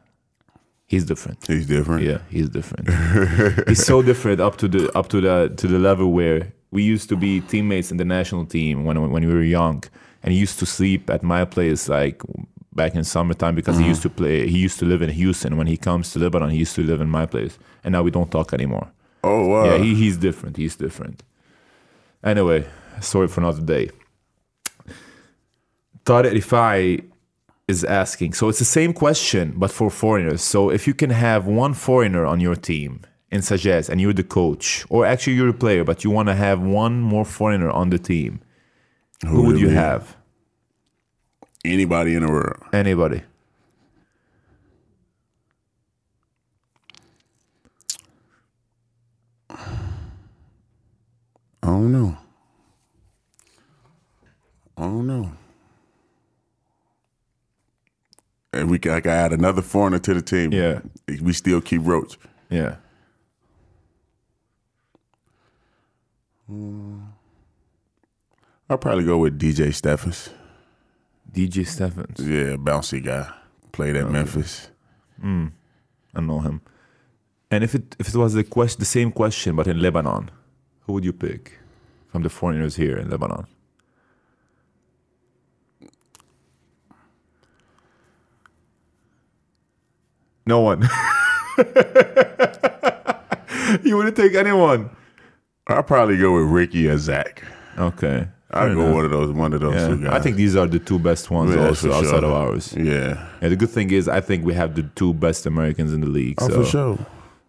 He's 0.87 1.05
different. 1.05 1.45
He's 1.45 1.67
different. 1.67 2.03
Yeah, 2.03 2.19
he's 2.29 2.49
different. 2.49 2.89
he's 3.67 3.85
so 3.85 4.01
different 4.01 4.41
up 4.41 4.57
to 4.57 4.67
the 4.67 4.91
up 4.97 5.07
to 5.09 5.21
the 5.21 5.53
to 5.55 5.67
the 5.67 5.77
level 5.77 6.11
where 6.11 6.51
we 6.71 6.81
used 6.81 7.09
to 7.09 7.15
be 7.15 7.41
teammates 7.41 7.91
in 7.91 7.97
the 7.97 8.05
national 8.05 8.45
team 8.45 8.85
when 8.85 9.11
when 9.11 9.27
we 9.27 9.31
were 9.31 9.43
young, 9.43 9.83
and 10.23 10.33
he 10.33 10.39
used 10.39 10.57
to 10.59 10.65
sleep 10.65 11.09
at 11.11 11.21
my 11.21 11.45
place 11.45 11.87
like 11.89 12.23
back 12.73 12.95
in 12.95 13.03
summertime 13.03 13.55
because 13.55 13.77
he 13.77 13.83
uh-huh. 13.83 13.89
used 13.89 14.01
to 14.03 14.09
play. 14.09 14.47
He 14.47 14.59
used 14.59 14.79
to 14.79 14.85
live 14.85 15.01
in 15.01 15.09
Houston. 15.09 15.57
When 15.57 15.67
he 15.67 15.77
comes 15.77 16.11
to 16.13 16.19
Lebanon, 16.19 16.49
he 16.49 16.57
used 16.57 16.75
to 16.75 16.83
live 16.83 17.01
in 17.01 17.09
my 17.09 17.25
place, 17.25 17.57
and 17.83 17.91
now 17.93 18.03
we 18.03 18.11
don't 18.11 18.31
talk 18.31 18.53
anymore. 18.53 18.91
Oh 19.23 19.47
wow. 19.47 19.65
Yeah, 19.65 19.77
he, 19.77 19.95
he's 19.95 20.17
different. 20.17 20.57
He's 20.57 20.75
different. 20.75 21.23
Anyway, 22.23 22.65
sorry 23.01 23.27
for 23.27 23.41
another 23.41 23.61
day. 23.61 23.89
Tariq 26.05 26.33
Rifai 26.33 27.03
is 27.67 27.83
asking. 27.83 28.33
So 28.33 28.49
it's 28.49 28.59
the 28.59 28.65
same 28.65 28.93
question, 28.93 29.53
but 29.55 29.71
for 29.71 29.89
foreigners. 29.89 30.41
So 30.41 30.69
if 30.69 30.87
you 30.87 30.93
can 30.93 31.11
have 31.11 31.45
one 31.45 31.73
foreigner 31.73 32.25
on 32.25 32.39
your 32.39 32.55
team 32.55 33.01
in 33.31 33.41
Sagesse 33.41 33.89
and 33.89 34.01
you're 34.01 34.13
the 34.13 34.23
coach, 34.23 34.85
or 34.89 35.05
actually 35.05 35.33
you're 35.33 35.49
a 35.49 35.53
player, 35.53 35.83
but 35.83 36.03
you 36.03 36.09
want 36.09 36.29
to 36.29 36.35
have 36.35 36.61
one 36.61 36.99
more 36.99 37.25
foreigner 37.25 37.69
on 37.69 37.91
the 37.91 37.99
team, 37.99 38.41
who, 39.27 39.43
would 39.43 39.59
you 39.59 39.67
be? 39.67 39.73
have? 39.75 40.17
Anybody 41.65 42.15
in 42.15 42.25
the 42.25 42.31
world. 42.31 42.63
Anybody? 42.71 43.21
I 49.49 49.57
don't 51.63 51.91
know. 51.91 52.17
I 54.77 54.83
don't 54.83 55.05
know. 55.05 55.31
And 58.53 58.71
we 58.71 58.79
can, 58.79 58.93
I 58.93 59.01
can 59.01 59.11
add 59.11 59.33
another 59.33 59.61
foreigner 59.61 59.99
to 59.99 60.13
the 60.13 60.21
team. 60.21 60.53
Yeah. 60.53 60.79
We 61.21 61.33
still 61.33 61.59
keep 61.61 61.81
Roach. 61.83 62.17
Yeah. 62.49 62.77
I'll 68.69 68.77
probably 68.77 69.03
go 69.03 69.17
with 69.17 69.37
DJ 69.37 69.73
Stephens. 69.73 70.29
DJ 71.31 71.65
Stephens. 71.65 72.19
Yeah, 72.19 72.55
bouncy 72.57 73.03
guy. 73.03 73.31
Played 73.71 73.95
at 73.95 74.05
oh, 74.05 74.09
Memphis. 74.09 74.69
Hmm, 75.21 75.47
I 76.15 76.21
know 76.21 76.39
him. 76.39 76.61
And 77.51 77.63
if 77.63 77.75
it 77.75 77.95
if 77.99 78.09
it 78.09 78.15
was 78.15 78.33
the 78.33 78.43
question, 78.43 78.79
the 78.79 78.85
same 78.85 79.11
question, 79.11 79.55
but 79.55 79.67
in 79.67 79.81
Lebanon, 79.81 80.31
who 80.81 80.93
would 80.93 81.05
you 81.05 81.13
pick 81.13 81.59
from 82.07 82.23
the 82.23 82.29
foreigners 82.29 82.75
here 82.75 82.97
in 82.97 83.09
Lebanon? 83.09 83.47
No 90.45 90.61
one. 90.61 90.81
you 93.83 93.95
wouldn't 93.95 94.15
take 94.15 94.33
anyone. 94.33 94.89
I'll 95.67 95.83
probably 95.83 96.17
go 96.17 96.33
with 96.33 96.45
Ricky 96.45 96.87
or 96.87 96.97
Zach. 96.97 97.43
Okay. 97.77 98.27
I'll 98.51 98.73
go 98.73 98.93
one 98.93 99.05
of 99.05 99.11
those 99.11 99.31
one 99.31 99.53
of 99.53 99.61
those 99.61 99.87
two 99.87 100.03
guys. 100.03 100.13
I 100.13 100.19
think 100.19 100.35
these 100.35 100.55
are 100.55 100.65
the 100.65 100.79
two 100.79 100.97
best 100.97 101.29
ones 101.29 101.53
Yeah, 101.53 101.67
also 101.67 101.93
outside 101.93 102.21
sure. 102.21 102.25
of 102.25 102.33
ours. 102.33 102.73
Yeah. 102.75 103.27
Yeah, 103.41 103.49
the 103.49 103.55
good 103.55 103.69
thing 103.69 103.91
is 103.91 104.07
I 104.07 104.21
think 104.21 104.43
we 104.43 104.53
have 104.55 104.75
the 104.75 104.83
two 104.95 105.13
best 105.13 105.45
Americans 105.45 105.93
in 105.93 106.01
the 106.01 106.07
league. 106.07 106.35
Oh, 106.41 106.49
so. 106.49 106.63
for 106.63 106.69
sure. 106.69 106.97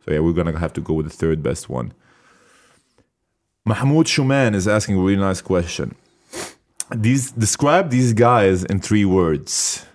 So 0.05 0.12
yeah, 0.12 0.20
we're 0.20 0.34
gonna 0.34 0.59
have 0.59 0.74
to 0.74 0.80
go 0.80 0.94
with 0.94 1.07
the 1.07 1.16
third 1.16 1.42
best 1.42 1.70
one. 1.70 1.92
Mahmoud 3.64 4.07
Shuman 4.07 4.55
is 4.55 4.68
asking 4.68 4.96
a 4.96 5.01
really 5.01 5.16
nice 5.20 5.40
question. 5.40 5.94
These 6.94 7.32
describe 7.32 7.90
these 7.90 8.12
guys 8.12 8.64
in 8.64 8.80
three 8.80 9.05
words. 9.05 9.86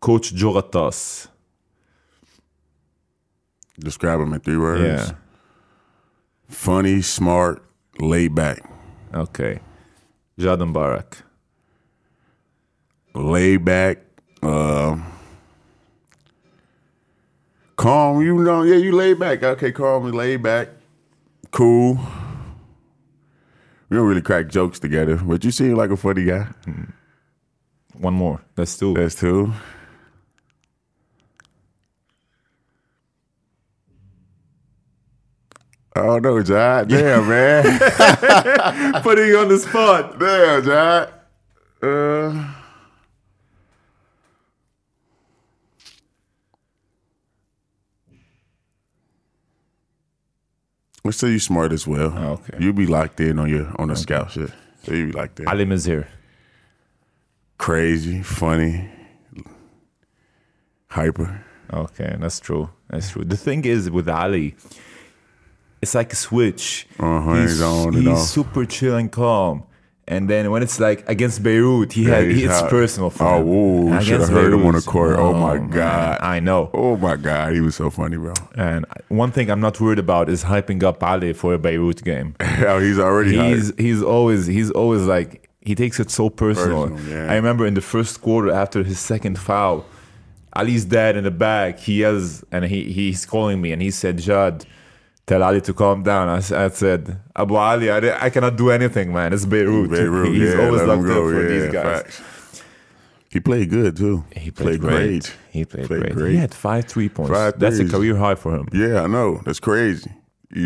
Coach 0.00 0.32
Joe 0.32 0.54
Ghattas. 0.54 1.26
Describe 3.78 4.20
him 4.20 4.32
in 4.32 4.40
three 4.40 4.56
words. 4.56 5.10
Yeah. 5.10 5.16
Funny, 6.48 7.02
smart, 7.02 7.62
laid 7.98 8.34
back. 8.34 8.58
Okay. 9.12 9.60
Jad 10.38 10.58
Mbarak. 10.58 11.22
Laid 13.14 13.64
back. 13.64 13.98
Uh, 14.42 14.98
calm. 17.76 18.20
You 18.20 18.42
know, 18.42 18.62
yeah, 18.62 18.76
you 18.76 18.92
laid 18.92 19.18
back. 19.18 19.42
Okay, 19.42 19.72
calm 19.72 20.06
and 20.06 20.14
laid 20.14 20.42
back. 20.42 20.68
Cool. 21.50 21.98
We 23.88 23.96
don't 23.96 24.06
really 24.06 24.22
crack 24.22 24.48
jokes 24.48 24.78
together, 24.78 25.16
but 25.16 25.44
you 25.44 25.50
seem 25.50 25.74
like 25.74 25.90
a 25.90 25.96
funny 25.96 26.24
guy. 26.24 26.48
One 27.94 28.14
more. 28.14 28.42
That's 28.56 28.76
two. 28.76 28.94
That's 28.94 29.14
two. 29.14 29.52
Oh 35.96 36.18
no, 36.18 36.34
Jod. 36.42 36.88
Damn, 36.88 37.26
man. 37.26 39.02
Putting 39.02 39.28
you 39.28 39.38
on 39.38 39.48
the 39.48 39.58
spot. 39.58 40.18
Damn, 40.18 40.62
Jod. 40.62 41.12
Uh, 41.82 42.52
let's 51.02 51.16
say 51.16 51.30
you 51.30 51.38
smart 51.38 51.72
as 51.72 51.86
well. 51.86 52.12
Oh, 52.14 52.32
okay. 52.32 52.58
You 52.62 52.74
be 52.74 52.84
locked 52.86 53.20
in 53.20 53.38
on 53.38 53.48
your 53.48 53.72
on 53.80 53.88
the 53.88 53.96
scout 53.96 54.32
shit. 54.32 54.50
So 54.82 54.92
you 54.92 55.06
be 55.06 55.12
locked 55.12 55.40
in. 55.40 55.48
Ali 55.48 55.64
Mezher. 55.64 56.06
Crazy, 57.56 58.22
funny, 58.22 58.90
hyper. 60.88 61.42
Okay, 61.72 62.16
that's 62.20 62.38
true. 62.38 62.68
That's 62.90 63.10
true. 63.10 63.24
The 63.24 63.36
thing 63.36 63.64
is 63.64 63.90
with 63.90 64.10
Ali, 64.10 64.54
it's 65.82 65.94
like 65.94 66.12
a 66.12 66.16
switch. 66.16 66.86
Uh-huh, 66.98 67.34
he's 67.42 67.60
on 67.62 67.92
he's 67.94 68.28
super 68.28 68.64
chill 68.64 68.96
and 68.96 69.10
calm. 69.10 69.64
And 70.08 70.30
then 70.30 70.52
when 70.52 70.62
it's 70.62 70.78
like 70.78 71.08
against 71.08 71.42
Beirut, 71.42 71.92
he 71.92 72.04
had 72.04 72.28
he's 72.30 72.44
it's 72.44 72.60
hot. 72.60 72.70
personal 72.70 73.10
for 73.10 73.24
Oh, 73.24 73.40
him. 73.40 73.46
whoa, 73.48 73.92
And 73.96 74.06
should 74.06 74.20
have 74.20 74.28
heard 74.28 74.52
him 74.52 74.64
on 74.64 74.74
the 74.74 74.80
court. 74.80 75.16
Oh, 75.18 75.32
my 75.32 75.58
man, 75.58 75.70
God. 75.70 76.18
I 76.20 76.38
know. 76.38 76.70
Oh 76.72 76.96
my 76.96 77.16
god, 77.16 77.52
he 77.54 77.60
was 77.60 77.74
so 77.74 77.90
funny, 77.90 78.16
bro. 78.16 78.32
And 78.54 78.86
one 79.08 79.32
thing 79.32 79.50
I'm 79.50 79.58
not 79.60 79.80
worried 79.80 79.98
about 79.98 80.28
is 80.28 80.44
hyping 80.44 80.84
up 80.84 81.02
Ali 81.02 81.32
for 81.32 81.54
a 81.54 81.58
Beirut 81.58 82.04
game. 82.04 82.36
How 82.40 82.78
he's 82.86 83.00
already 83.00 83.32
he's 83.36 83.72
hyped. 83.72 83.80
he's 83.80 84.00
always 84.02 84.46
he's 84.46 84.70
always 84.70 85.02
like 85.02 85.50
he 85.60 85.74
takes 85.74 85.98
it 85.98 86.12
so 86.12 86.30
personal. 86.30 86.90
Personal, 86.90 87.12
yeah. 87.26 87.32
I 87.32 87.34
remember 87.34 87.66
in 87.66 87.74
the 87.74 87.80
first 87.80 88.20
quarter 88.22 88.52
after 88.52 88.84
his 88.84 89.00
second 89.00 89.36
foul, 89.40 89.84
Ali's 90.52 90.84
dad 90.84 91.16
in 91.16 91.24
the 91.24 91.32
back 91.32 91.80
he 91.80 92.00
has 92.02 92.44
and 92.52 92.64
he 92.64 92.92
he's 92.92 93.26
calling 93.26 93.60
me 93.60 93.72
and 93.72 93.82
he 93.82 93.90
said, 93.90 94.18
"Jad, 94.18 94.64
tell 95.26 95.42
Ali 95.42 95.60
to 95.62 95.74
calm 95.74 96.02
down." 96.02 96.28
I 96.28 96.40
said, 96.68 97.18
"Abu 97.34 97.54
Ali, 97.56 97.90
I, 97.90 98.26
I 98.26 98.30
cannot 98.30 98.56
do 98.56 98.70
anything, 98.70 99.12
man. 99.12 99.32
It's 99.32 99.44
Beirut. 99.46 99.90
Beirut, 99.90 100.28
he's 100.34 100.54
yeah, 100.54 100.64
always 100.66 100.82
locked 100.82 101.02
up 101.08 101.22
for 101.24 101.42
yeah, 101.42 101.48
these 101.48 101.72
guys." 101.72 102.02
facts. 102.02 102.22
He 103.28 103.40
played 103.40 103.68
good 103.68 103.96
too. 103.96 104.24
He 104.34 104.50
played, 104.50 104.80
great. 104.80 105.36
He 105.50 105.64
played, 105.66 105.86
Played 105.88 106.00
great. 106.00 106.14
great. 106.14 106.30
He 106.32 106.36
had 106.38 106.54
five 106.54 106.86
three 106.86 107.08
points. 107.10 107.32
Five 107.32 107.58
That's 107.58 107.78
a 107.78 107.86
career 107.86 108.16
high 108.16 108.34
for 108.36 108.54
him. 108.56 108.66
Yeah, 108.72 109.02
I 109.02 109.06
know. 109.08 109.42
That's 109.44 109.60
crazy. 109.60 110.10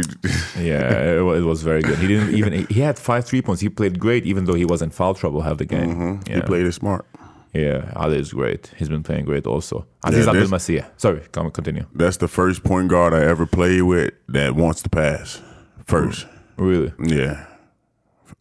Yeah, 0.59 1.19
it, 1.19 1.25
wa- 1.25 1.33
it 1.33 1.41
was 1.41 1.63
very 1.63 1.81
good. 1.83 1.99
He 1.99 2.07
didn't 2.07 2.35
even 2.35 2.67
he 2.69 2.81
had 2.81 2.99
five 2.99 3.25
three 3.25 3.41
points. 3.43 3.61
He 3.63 3.71
played 3.71 3.99
great, 3.99 4.27
even 4.27 4.45
though 4.45 4.55
he 4.55 4.65
was 4.67 4.83
in 4.83 4.91
foul 4.91 5.15
trouble 5.15 5.41
half 5.41 5.57
the 5.57 5.65
game. 5.65 5.95
Mm-hmm. 5.97 6.31
Yeah. 6.31 6.37
He 6.37 6.43
played 6.43 6.67
it 6.67 6.73
smart. 6.73 7.07
Yeah, 7.53 7.91
Ali 7.97 8.19
is 8.19 8.33
great. 8.33 8.71
He's 8.79 8.89
been 8.89 9.03
playing 9.03 9.25
great 9.25 9.47
also. 9.47 9.87
Aziz 10.05 10.27
Yeah, 10.27 10.33
this- 10.33 10.51
Masih. 10.51 10.85
Sorry, 10.97 11.21
come 11.33 11.51
continue. 11.51 11.85
That's 11.95 12.17
the 12.19 12.29
first 12.29 12.63
point 12.63 12.89
guard 12.89 13.13
I 13.13 13.25
ever 13.25 13.45
played 13.47 13.83
with 13.83 14.13
that 14.29 14.55
wants 14.55 14.83
to 14.83 14.89
pass 14.91 15.43
first. 15.87 16.27
Really? 16.57 16.93
Yeah, 17.03 17.47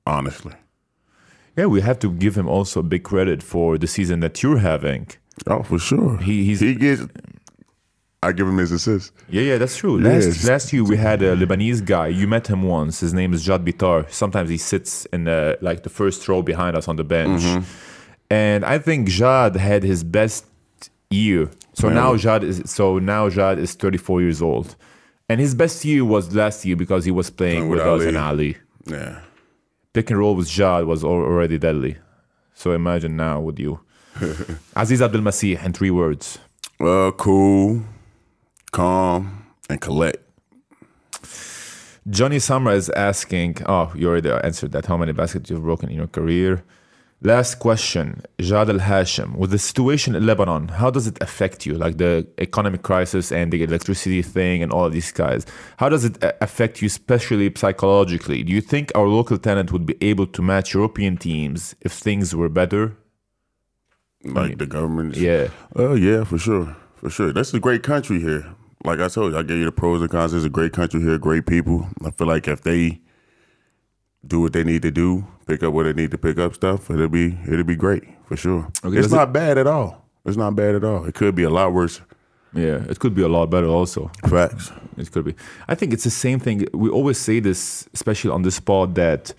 honestly. 0.05 0.53
Yeah, 1.57 1.65
we 1.65 1.81
have 1.81 1.99
to 1.99 2.11
give 2.11 2.35
him 2.37 2.47
also 2.47 2.81
big 2.83 3.03
credit 3.03 3.41
for 3.43 3.77
the 3.77 3.87
season 3.87 4.19
that 4.21 4.41
you're 4.43 4.59
having. 4.59 5.07
Oh, 5.47 5.63
for 5.63 5.79
sure. 5.79 6.17
He- 6.17 6.43
he's- 6.45 6.59
he 6.59 6.75
gets. 6.75 7.01
I 8.21 8.33
give 8.33 8.47
him 8.47 8.57
his 8.57 8.71
assist. 8.71 9.13
Yeah, 9.29 9.43
yeah, 9.43 9.57
that's 9.57 9.77
true. 9.77 9.97
Last 9.97 10.25
Yes. 10.27 10.47
last 10.47 10.73
year 10.73 10.83
we 10.83 10.97
had 10.97 11.21
a 11.21 11.35
Lebanese 11.37 11.81
guy. 11.85 12.07
You 12.09 12.27
met 12.27 12.47
him 12.47 12.63
once. 12.63 12.99
His 12.99 13.13
name 13.13 13.33
is 13.33 13.43
Jad 13.45 13.63
Bitar. 13.65 14.05
Sometimes 14.11 14.49
he 14.49 14.57
sits 14.57 15.05
in 15.13 15.23
the 15.23 15.57
like 15.61 15.83
the 15.83 15.89
first 15.89 16.27
row 16.27 16.41
behind 16.41 16.75
us 16.75 16.87
on 16.89 16.97
the 16.97 17.03
bench. 17.05 17.41
Mm-hmm. 17.41 17.63
And 18.29 18.63
I 18.63 18.77
think 18.79 19.07
Jad 19.07 19.55
had 19.55 19.83
his 19.83 20.03
best 20.03 20.45
year. 21.09 21.49
So 21.73 21.89
now 21.89 22.15
Jad 22.17 22.43
is 22.43 22.61
so 22.65 22.99
now 22.99 23.29
Jad 23.29 23.57
is 23.59 23.73
34 23.73 24.21
years 24.21 24.41
old. 24.41 24.75
And 25.29 25.39
his 25.39 25.53
best 25.55 25.85
year 25.85 26.03
was 26.03 26.33
last 26.35 26.65
year 26.65 26.75
because 26.75 27.05
he 27.05 27.11
was 27.11 27.29
playing 27.29 27.69
with 27.69 27.79
with 27.79 27.87
us 27.87 28.01
Ali. 28.01 28.07
and 28.07 28.17
Ali. 28.17 28.57
Yeah. 28.85 29.21
pick 29.93 30.09
and 30.09 30.19
roll 30.19 30.35
with 30.35 30.49
Jad 30.49 30.85
was 30.85 31.03
already 31.03 31.57
deadly. 31.57 31.97
So 32.53 32.71
imagine 32.73 33.15
now 33.15 33.39
with 33.39 33.59
you. 33.59 33.79
Aziz 34.75 35.01
Abdel 35.01 35.21
Masih 35.21 35.63
in 35.63 35.73
three 35.73 35.91
words. 35.91 36.39
Uh, 36.79 37.11
cool, 37.11 37.83
calm, 38.71 39.45
and 39.69 39.79
collect. 39.79 40.17
Johnny 42.09 42.39
Summer 42.39 42.71
is 42.71 42.89
asking, 42.91 43.57
oh, 43.67 43.91
you 43.95 44.07
already 44.09 44.31
answered 44.31 44.71
that. 44.71 44.85
How 44.87 44.97
many 44.97 45.11
baskets 45.11 45.49
you've 45.49 45.61
broken 45.61 45.89
in 45.89 45.95
your 45.95 46.07
career? 46.07 46.63
Last 47.21 47.59
question, 47.59 48.23
Jad 48.39 48.69
Al 48.69 48.79
Hashim. 48.79 49.35
With 49.35 49.51
the 49.51 49.59
situation 49.59 50.15
in 50.15 50.25
Lebanon, 50.25 50.69
how 50.69 50.89
does 50.89 51.05
it 51.05 51.21
affect 51.21 51.65
you? 51.65 51.73
Like 51.73 51.97
the 51.97 52.25
economic 52.37 52.81
crisis 52.81 53.29
and 53.29 53.51
the 53.51 53.61
electricity 53.61 54.21
thing 54.21 54.63
and 54.63 54.71
all 54.71 54.85
of 54.85 54.93
these 54.93 55.11
guys. 55.11 55.45
How 55.77 55.89
does 55.89 56.05
it 56.05 56.23
uh, 56.23 56.31
affect 56.39 56.81
you, 56.81 56.85
especially 56.85 57.51
psychologically? 57.53 58.41
Do 58.43 58.53
you 58.53 58.61
think 58.61 58.93
our 58.95 59.05
local 59.05 59.37
talent 59.37 59.73
would 59.73 59.85
be 59.85 59.97
able 59.99 60.27
to 60.27 60.41
match 60.41 60.73
European 60.73 61.17
teams 61.17 61.75
if 61.81 61.91
things 61.91 62.33
were 62.33 62.47
better? 62.47 62.95
Like 64.23 64.57
the 64.57 64.65
government. 64.65 65.17
Yeah. 65.17 65.49
Oh 65.75 65.95
yeah, 65.95 66.23
for 66.23 66.37
sure, 66.37 66.77
for 66.95 67.09
sure. 67.09 67.33
That's 67.33 67.53
a 67.53 67.59
great 67.59 67.83
country 67.83 68.21
here. 68.21 68.45
Like 68.85 69.01
I 69.01 69.09
told 69.09 69.33
you, 69.33 69.39
I 69.39 69.43
gave 69.43 69.57
you 69.57 69.65
the 69.65 69.73
pros 69.73 69.99
and 69.99 70.09
cons. 70.09 70.33
It's 70.33 70.45
a 70.45 70.49
great 70.49 70.71
country 70.71 71.01
here, 71.01 71.17
great 71.17 71.45
people. 71.45 71.89
I 72.05 72.11
feel 72.11 72.27
like 72.27 72.47
if 72.47 72.61
they 72.61 73.01
do 74.25 74.41
what 74.41 74.53
they 74.53 74.63
need 74.63 74.81
to 74.83 74.91
do, 74.91 75.25
pick 75.47 75.63
up 75.63 75.73
what 75.73 75.83
they 75.83 75.93
need 75.93 76.11
to 76.11 76.17
pick 76.17 76.37
up 76.37 76.53
stuff, 76.53 76.89
it'll 76.89 77.07
be 77.07 77.37
it'll 77.47 77.63
be 77.63 77.75
great 77.75 78.03
for 78.27 78.35
sure. 78.37 78.67
Okay, 78.83 78.97
it's 78.97 79.07
does 79.07 79.13
it- 79.13 79.15
not 79.15 79.33
bad 79.33 79.57
at 79.57 79.67
all. 79.67 80.05
It's 80.25 80.37
not 80.37 80.55
bad 80.55 80.75
at 80.75 80.83
all. 80.83 81.05
It 81.05 81.15
could 81.15 81.33
be 81.33 81.43
a 81.43 81.49
lot 81.49 81.73
worse. 81.73 82.01
Yeah, 82.53 82.83
it 82.89 82.99
could 82.99 83.15
be 83.15 83.21
a 83.21 83.27
lot 83.27 83.49
better 83.49 83.67
also. 83.67 84.11
Facts. 84.27 84.71
It 84.97 85.11
could 85.11 85.23
be. 85.25 85.35
I 85.67 85.75
think 85.75 85.93
it's 85.93 86.03
the 86.03 86.09
same 86.09 86.39
thing. 86.39 86.65
We 86.73 86.89
always 86.89 87.17
say 87.17 87.39
this, 87.39 87.87
especially 87.93 88.31
on 88.31 88.41
the 88.41 88.51
spot, 88.51 88.95
that 88.95 89.33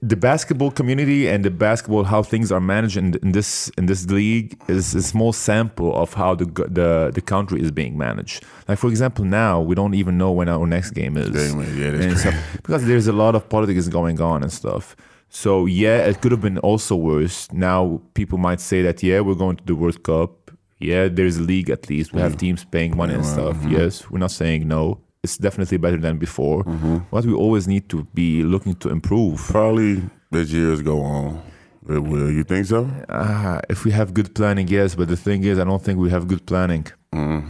the 0.00 0.16
basketball 0.16 0.70
community 0.70 1.28
and 1.28 1.44
the 1.44 1.50
basketball 1.50 2.04
how 2.04 2.22
things 2.22 2.52
are 2.52 2.60
managed 2.60 2.96
in, 2.96 3.14
in 3.16 3.32
this 3.32 3.68
in 3.76 3.86
this 3.86 4.08
league 4.08 4.56
is 4.68 4.94
a 4.94 5.02
small 5.02 5.32
sample 5.32 5.94
of 5.96 6.14
how 6.14 6.34
the 6.36 6.44
the 6.44 7.10
the 7.12 7.20
country 7.20 7.60
is 7.60 7.72
being 7.72 7.98
managed. 7.98 8.44
Like 8.68 8.78
for 8.78 8.88
example, 8.88 9.24
now 9.24 9.60
we 9.60 9.74
don't 9.74 9.94
even 9.94 10.16
know 10.18 10.30
when 10.30 10.48
our 10.48 10.66
next 10.66 10.90
game 10.90 11.16
is, 11.16 11.30
yeah, 11.34 12.14
stuff, 12.14 12.34
because 12.62 12.84
there's 12.86 13.08
a 13.08 13.12
lot 13.12 13.34
of 13.34 13.48
politics 13.48 13.88
going 13.88 14.20
on 14.20 14.42
and 14.42 14.52
stuff. 14.52 14.94
So 15.30 15.66
yeah, 15.66 16.06
it 16.06 16.20
could 16.20 16.30
have 16.30 16.42
been 16.42 16.58
also 16.58 16.94
worse. 16.94 17.52
Now 17.52 18.00
people 18.14 18.38
might 18.38 18.60
say 18.60 18.82
that 18.82 19.02
yeah, 19.02 19.18
we're 19.20 19.34
going 19.34 19.56
to 19.56 19.64
the 19.64 19.74
World 19.74 20.02
Cup. 20.04 20.52
Yeah, 20.78 21.08
there's 21.08 21.38
a 21.38 21.42
league 21.42 21.70
at 21.70 21.88
least. 21.88 22.12
We 22.12 22.20
have 22.20 22.36
teams 22.36 22.64
paying 22.64 22.96
money 22.96 23.14
and 23.14 23.24
stuff. 23.24 23.56
Yes, 23.66 24.10
we're 24.10 24.18
not 24.18 24.32
saying 24.32 24.68
no. 24.68 25.00
It's 25.24 25.36
definitely 25.38 25.78
better 25.78 25.98
than 25.98 26.18
before. 26.18 26.64
Mm-hmm. 26.64 26.98
But 27.12 27.24
we 27.24 27.32
always 27.32 27.68
need 27.68 27.88
to 27.90 28.02
be 28.12 28.42
looking 28.42 28.74
to 28.76 28.88
improve. 28.90 29.38
Probably 29.48 30.02
as 30.32 30.52
years 30.52 30.82
go 30.82 31.00
on, 31.00 31.40
uh, 31.88 31.94
it 31.94 31.98
will. 32.02 32.28
You 32.30 32.42
think 32.42 32.66
so? 32.66 32.90
Ah, 33.08 33.60
if 33.68 33.84
we 33.84 33.92
have 33.92 34.14
good 34.14 34.34
planning, 34.34 34.66
yes. 34.66 34.96
But 34.96 35.06
the 35.08 35.16
thing 35.16 35.44
is, 35.44 35.58
I 35.60 35.64
don't 35.64 35.80
think 35.82 36.00
we 36.00 36.10
have 36.10 36.26
good 36.26 36.44
planning. 36.44 36.86
Mm. 37.14 37.48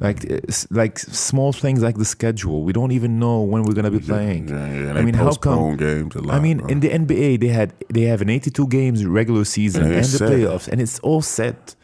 Like, 0.00 0.30
uh, 0.30 0.40
like 0.70 0.98
small 0.98 1.52
things 1.54 1.80
like 1.80 1.96
the 1.96 2.04
schedule. 2.04 2.62
We 2.62 2.72
don't 2.74 2.92
even 2.92 3.18
know 3.18 3.40
when 3.40 3.62
we're 3.62 3.72
gonna 3.74 3.90
be 3.90 4.00
playing. 4.00 4.48
Yeah, 4.48 4.72
yeah. 4.82 4.90
I 4.90 4.92
They 4.94 5.04
mean, 5.04 5.14
how 5.14 5.32
come? 5.34 5.76
games 5.78 6.14
a 6.16 6.20
lot. 6.20 6.34
I 6.34 6.40
mean, 6.40 6.58
bro. 6.58 6.66
in 6.66 6.80
the 6.80 6.90
NBA, 6.90 7.40
they 7.40 7.48
had 7.48 7.72
they 7.88 8.02
have 8.02 8.20
an 8.20 8.28
82 8.28 8.66
games 8.68 9.06
regular 9.06 9.44
season 9.44 9.84
And 9.84 9.92
and, 9.94 10.04
the 10.04 10.18
set. 10.18 10.28
playoffs, 10.30 10.68
and 10.68 10.78
it's 10.82 10.98
all 10.98 11.22
set. 11.22 11.74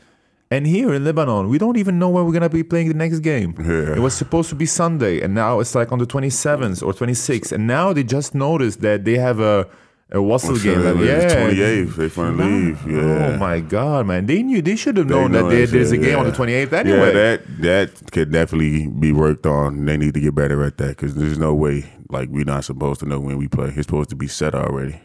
And 0.53 0.67
here 0.67 0.93
in 0.93 1.05
Lebanon, 1.05 1.49
we 1.49 1.59
don't 1.59 1.77
even 1.77 2.01
know 2.01 2.09
when 2.09 2.27
we're 2.27 2.33
gonna 2.33 2.49
be 2.49 2.65
playing 2.65 2.89
the 2.89 2.95
next 2.95 3.21
game. 3.21 3.55
Yeah. 3.59 3.95
It 3.95 4.01
was 4.01 4.15
supposed 4.15 4.49
to 4.49 4.57
be 4.57 4.67
Sunday, 4.67 5.21
and 5.21 5.33
now 5.33 5.61
it's 5.61 5.77
like 5.77 5.93
on 5.93 6.01
the 6.01 6.07
27th 6.07 6.83
or 6.83 6.93
26th, 6.93 7.53
and 7.53 7.69
now 7.69 7.93
they 7.93 8.03
just 8.03 8.35
noticed 8.35 8.81
that 8.81 9.05
they 9.05 9.17
have 9.17 9.39
a 9.39 9.69
a 10.13 10.17
Wassel 10.17 10.61
game. 10.61 10.83
Like, 10.83 11.07
yeah, 11.07 11.51
28th. 11.51 11.95
They 11.95 12.09
finna 12.09 12.37
leave. 12.37 12.85
Yeah. 12.85 13.35
Oh 13.35 13.37
my 13.37 13.61
God, 13.61 14.07
man! 14.09 14.27
They 14.27 14.43
knew 14.43 14.61
they 14.61 14.75
should 14.75 14.97
have 14.97 15.07
known 15.07 15.31
know 15.31 15.45
that 15.45 15.55
there, 15.55 15.67
there's 15.67 15.93
a 15.93 15.99
game 15.99 16.19
on 16.19 16.27
the 16.27 16.33
28th 16.33 16.73
anyway. 16.73 16.99
Yeah, 16.99 17.13
that 17.13 17.61
that 17.61 18.11
could 18.13 18.33
definitely 18.33 18.89
be 18.89 19.13
worked 19.13 19.47
on. 19.47 19.85
They 19.85 19.97
need 19.97 20.15
to 20.15 20.21
get 20.21 20.35
better 20.35 20.65
at 20.65 20.79
that 20.79 20.97
because 20.97 21.15
there's 21.15 21.39
no 21.39 21.55
way 21.55 21.93
like 22.09 22.29
we're 22.29 22.45
not 22.45 22.65
supposed 22.65 22.99
to 23.01 23.07
know 23.07 23.21
when 23.21 23.39
we 23.39 23.47
play. 23.47 23.69
It's 23.69 23.87
supposed 23.87 24.11
to 24.11 24.17
be 24.17 24.27
set 24.27 24.55
already. 24.57 25.01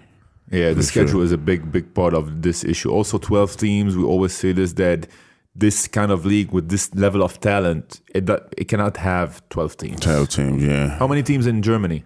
Yeah, 0.52 0.70
the 0.70 0.76
For 0.76 0.82
sure. 0.82 1.04
schedule 1.08 1.22
is 1.22 1.32
a 1.32 1.38
big, 1.38 1.72
big 1.72 1.94
part 1.94 2.14
of 2.14 2.42
this 2.44 2.64
issue. 2.64 2.92
Also, 2.92 3.18
12 3.18 3.58
teams, 3.58 3.98
we 3.98 4.04
always 4.04 4.32
say 4.34 4.52
this 4.52 4.74
that 4.74 5.08
this 5.56 5.88
kind 5.88 6.12
of 6.12 6.26
league 6.26 6.52
with 6.52 6.70
this 6.70 6.94
level 6.96 7.24
of 7.24 7.40
talent, 7.40 8.02
it, 8.14 8.30
it 8.58 8.68
cannot 8.68 8.98
have 8.98 9.48
12 9.50 9.78
teams. 9.78 10.00
Twelve 10.02 10.30
teams, 10.30 10.64
yeah. 10.64 10.98
How 10.98 11.08
many 11.08 11.24
teams 11.24 11.48
in 11.48 11.62
Germany? 11.62 12.04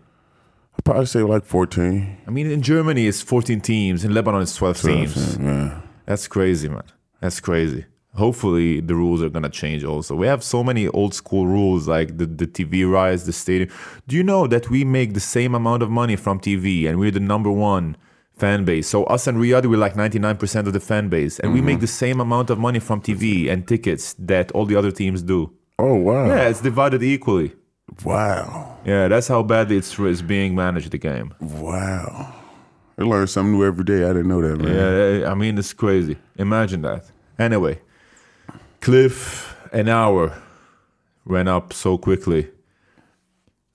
I'd 0.78 0.86
probably 0.86 1.08
say 1.08 1.24
like 1.24 1.44
fourteen. 1.44 2.18
I 2.26 2.32
mean, 2.32 2.50
in 2.50 2.62
Germany, 2.62 3.06
it's 3.08 3.22
14 3.22 3.60
teams. 3.60 4.06
In 4.06 4.14
Lebanon, 4.14 4.44
it's 4.44 4.56
12 4.56 4.82
teams. 4.82 5.38
Yeah. 5.38 5.82
That's 6.06 6.26
crazy, 6.28 6.70
man. 6.70 6.84
That's 7.20 7.42
crazy. 7.42 7.86
Hopefully, 8.16 8.80
the 8.80 8.96
rules 8.96 9.22
are 9.22 9.30
gonna 9.30 9.50
change. 9.50 9.84
Also, 9.84 10.16
we 10.16 10.26
have 10.28 10.42
so 10.42 10.64
many 10.64 10.88
old 10.88 11.14
school 11.14 11.48
rules 11.48 11.88
like 11.88 12.18
the 12.18 12.26
the 12.26 12.48
TV 12.48 12.90
rights, 12.90 13.24
the 13.24 13.34
stadium. 13.34 13.70
Do 14.08 14.16
you 14.16 14.24
know 14.24 14.48
that 14.48 14.70
we 14.70 14.86
make 14.86 15.14
the 15.14 15.20
same 15.20 15.54
amount 15.54 15.84
of 15.84 15.90
money 15.90 16.16
from 16.16 16.40
TV, 16.40 16.88
and 16.88 16.98
we're 16.98 17.12
the 17.12 17.20
number 17.20 17.52
one 17.52 17.98
fan 18.40 18.66
base? 18.66 18.88
So 18.88 19.04
us 19.06 19.28
and 19.28 19.38
Riyadh, 19.38 19.66
we're 19.66 19.78
like 19.78 19.96
ninety 19.96 20.20
nine 20.20 20.38
percent 20.38 20.68
of 20.68 20.74
the 20.74 20.80
fan 20.80 21.10
base, 21.10 21.40
and 21.40 21.54
we 21.54 21.62
make 21.62 21.76
mm-hmm. 21.76 21.82
the 21.82 21.88
same 21.88 22.20
amount 22.20 22.50
of 22.50 22.58
money 22.58 22.80
from 22.80 23.02
TV 23.02 23.50
and 23.52 23.68
tickets 23.68 24.16
that 24.20 24.52
all 24.52 24.66
the 24.66 24.76
other 24.76 24.92
teams 24.92 25.22
do. 25.22 25.52
Oh 25.78 25.96
wow. 25.96 26.28
Yeah, 26.28 26.50
it's 26.50 26.62
divided 26.62 27.04
equally. 27.04 27.54
Wow. 28.04 28.78
Yeah, 28.86 29.08
that's 29.08 29.28
how 29.28 29.44
badly 29.44 29.78
it's, 29.78 29.98
it's 30.00 30.22
being 30.22 30.56
managed. 30.56 30.92
The 30.92 30.98
game. 30.98 31.34
Wow. 31.40 32.36
I 32.98 33.04
learn 33.04 33.28
something 33.28 33.54
new 33.54 33.66
every 33.66 33.86
day. 33.86 34.04
I 34.04 34.14
didn't 34.14 34.28
know 34.28 34.42
that, 34.42 34.58
man. 34.58 35.22
Yeah, 35.22 35.32
I 35.32 35.34
mean 35.34 35.58
it's 35.58 35.74
crazy. 35.74 36.18
Imagine 36.38 36.82
that. 36.82 37.06
Anyway, 37.38 37.80
Cliff, 38.82 39.56
an 39.72 39.88
hour 39.88 40.42
ran 41.26 41.48
up 41.48 41.72
so 41.74 41.98
quickly. 41.98 42.50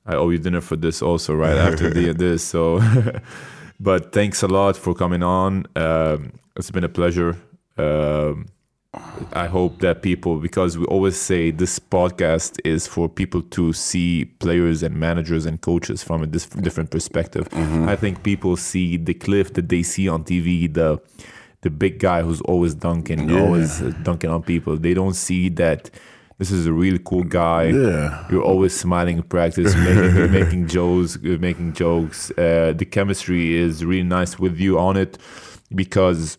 I 0.07 0.17
owe 0.17 0.29
you 0.29 0.39
dinner 0.39 0.61
for 0.61 0.77
this 0.77 1.01
also, 1.01 1.35
right 1.35 1.57
after 1.57 1.89
the 1.89 2.13
this. 2.19 2.45
So, 2.45 2.79
but 3.85 4.13
thanks 4.13 4.43
a 4.43 4.49
lot 4.49 4.77
for 4.77 4.95
coming 4.95 5.23
on. 5.23 5.67
Um, 5.77 6.33
it's 6.57 6.71
been 6.71 6.85
a 6.85 6.89
pleasure. 7.01 7.37
Um, 7.77 8.47
I 9.33 9.47
hope 9.47 9.81
that 9.81 10.03
people, 10.03 10.39
because 10.39 10.79
we 10.79 10.85
always 10.87 11.17
say 11.17 11.51
this 11.51 11.81
podcast 11.81 12.61
is 12.65 12.87
for 12.87 13.09
people 13.09 13.43
to 13.57 13.73
see 13.73 14.25
players 14.45 14.85
and 14.85 14.95
managers 15.09 15.47
and 15.47 15.61
coaches 15.61 16.03
from 16.05 16.23
a 16.23 16.27
dis- 16.27 16.47
different 16.67 16.91
perspective. 16.91 17.49
I 17.93 17.97
think 17.97 18.23
people 18.23 18.57
see 18.57 18.97
the 18.97 19.15
cliff 19.15 19.53
that 19.55 19.69
they 19.69 19.83
see 19.83 20.09
on 20.09 20.25
TV, 20.25 20.73
the 20.73 21.01
the 21.63 21.71
big 21.71 21.99
guy 21.99 22.21
who's 22.23 22.43
always 22.43 22.75
dunking, 22.75 23.21
Yeah. 23.31 23.41
always 23.43 23.81
dunking 24.03 24.31
on 24.31 24.43
people. 24.43 24.77
They 24.77 24.95
don't 24.95 25.17
see 25.17 25.49
that 25.63 25.91
this 26.39 26.51
is 26.51 26.67
a 26.67 26.73
really 26.73 26.99
cool 26.99 27.23
guy. 27.23 27.65
Yeah. 27.65 28.27
You're 28.31 28.43
always 28.43 28.77
smiling 28.77 29.19
in 29.19 29.23
practice, 29.23 29.75
making, 29.75 30.33
making 30.33 30.67
jokes, 30.69 31.19
making 31.21 31.75
jokes. 31.75 32.31
Uh, 32.33 32.73
the 32.77 32.85
chemistry 32.85 33.55
is 33.55 33.85
really 33.85 34.03
nice 34.03 34.39
with 34.39 34.59
you 34.59 34.79
on 34.79 34.97
it 34.97 35.19
because 35.75 36.39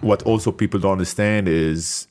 what 0.00 0.22
also 0.22 0.50
people 0.50 0.80
don't 0.80 0.92
understand 0.92 1.48
is 1.48 2.08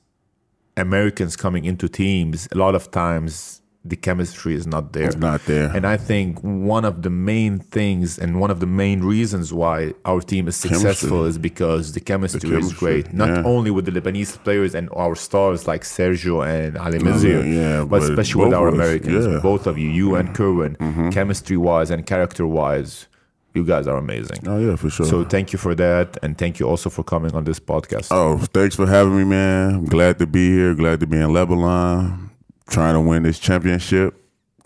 Americans 0.77 1.35
coming 1.35 1.65
into 1.65 1.87
teams, 1.87 2.47
a 2.51 2.57
lot 2.57 2.75
of 2.75 2.91
times 2.91 3.62
the 3.85 3.97
chemistry 3.97 4.55
is 4.55 4.65
not 4.65 4.93
there. 4.93 5.07
It's 5.07 5.17
not 5.17 5.45
there. 5.45 5.69
And 5.75 5.85
I 5.85 5.97
think 5.97 6.39
one 6.39 6.85
of 6.85 7.01
the 7.01 7.09
main 7.09 7.59
things 7.59 8.17
and 8.17 8.39
one 8.39 8.49
of 8.49 8.61
the 8.61 8.65
main 8.65 9.01
reasons 9.01 9.51
why 9.51 9.93
our 10.05 10.21
team 10.21 10.47
is 10.47 10.55
successful 10.55 11.09
Chemistry. 11.09 11.29
is 11.29 11.37
because 11.37 11.91
the 11.91 11.99
chemistry, 11.99 12.49
is 12.49 12.55
chemistry, 12.55 12.77
great. 12.77 13.13
Not 13.13 13.29
yeah. 13.29 13.43
only 13.43 13.71
with 13.71 13.85
the 13.85 13.91
Lebanese 13.91 14.41
players 14.41 14.73
and 14.73 14.89
our 14.93 15.15
stars 15.15 15.67
like 15.67 15.81
Sergio 15.81 16.47
and 16.47 16.77
Ali 16.77 16.99
Mezher, 16.99 17.43
yeah, 17.43 17.81
but, 17.81 17.99
but 17.99 18.03
especially 18.03 18.45
with 18.45 18.53
our 18.53 18.69
us, 18.69 18.73
Americans, 18.73 19.25
yeah. 19.25 19.31
Mm-hmm. 19.33 19.41
both 19.41 19.67
of 19.67 19.77
you, 19.77 19.89
you 19.89 20.15
and 20.15 20.33
Kerwin, 20.33 20.77
chemistry 21.11 21.57
wise 21.57 21.91
and 21.91 22.05
character 22.05 22.47
wise, 22.47 23.07
you 23.53 23.65
guys 23.65 23.85
are 23.85 23.97
amazing. 23.97 24.47
oh 24.47 24.59
yeah, 24.59 24.77
for 24.77 24.89
sure. 24.89 25.05
So 25.05 25.25
thank 25.25 25.51
you 25.51 25.59
for 25.59 25.75
that, 25.75 26.17
and 26.23 26.37
thank 26.37 26.57
you 26.59 26.69
also 26.69 26.89
for 26.89 27.03
coming 27.03 27.35
on 27.35 27.43
this 27.43 27.59
podcast. 27.59 28.07
Oh, 28.11 28.37
thanks 28.53 28.77
for 28.77 28.87
having 28.87 29.17
me, 29.17 29.25
man. 29.25 29.75
I'm 29.75 29.85
glad 29.85 30.19
to 30.19 30.25
be 30.25 30.51
here. 30.51 30.73
Glad 30.73 31.01
to 31.01 31.07
be 31.07 31.17
in 31.17 31.33
Lebanon. 31.33 32.32
Trying 32.69 32.93
to 32.95 33.01
win 33.01 33.23
this 33.23 33.39
championship. 33.39 34.15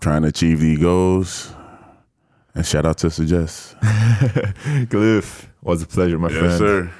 Trying 0.00 0.22
to 0.22 0.28
achieve 0.28 0.60
these 0.60 0.78
goals. 0.78 1.52
And 2.54 2.64
shout 2.64 2.86
out 2.86 2.98
to 2.98 3.08
Sagesse. 3.08 3.74
Cliff, 4.90 5.48
was 5.62 5.82
a 5.82 5.86
pleasure, 5.86 6.18
my 6.18 6.28
friend. 6.28 6.44
Yes, 6.46 6.58
sir. 6.58 6.90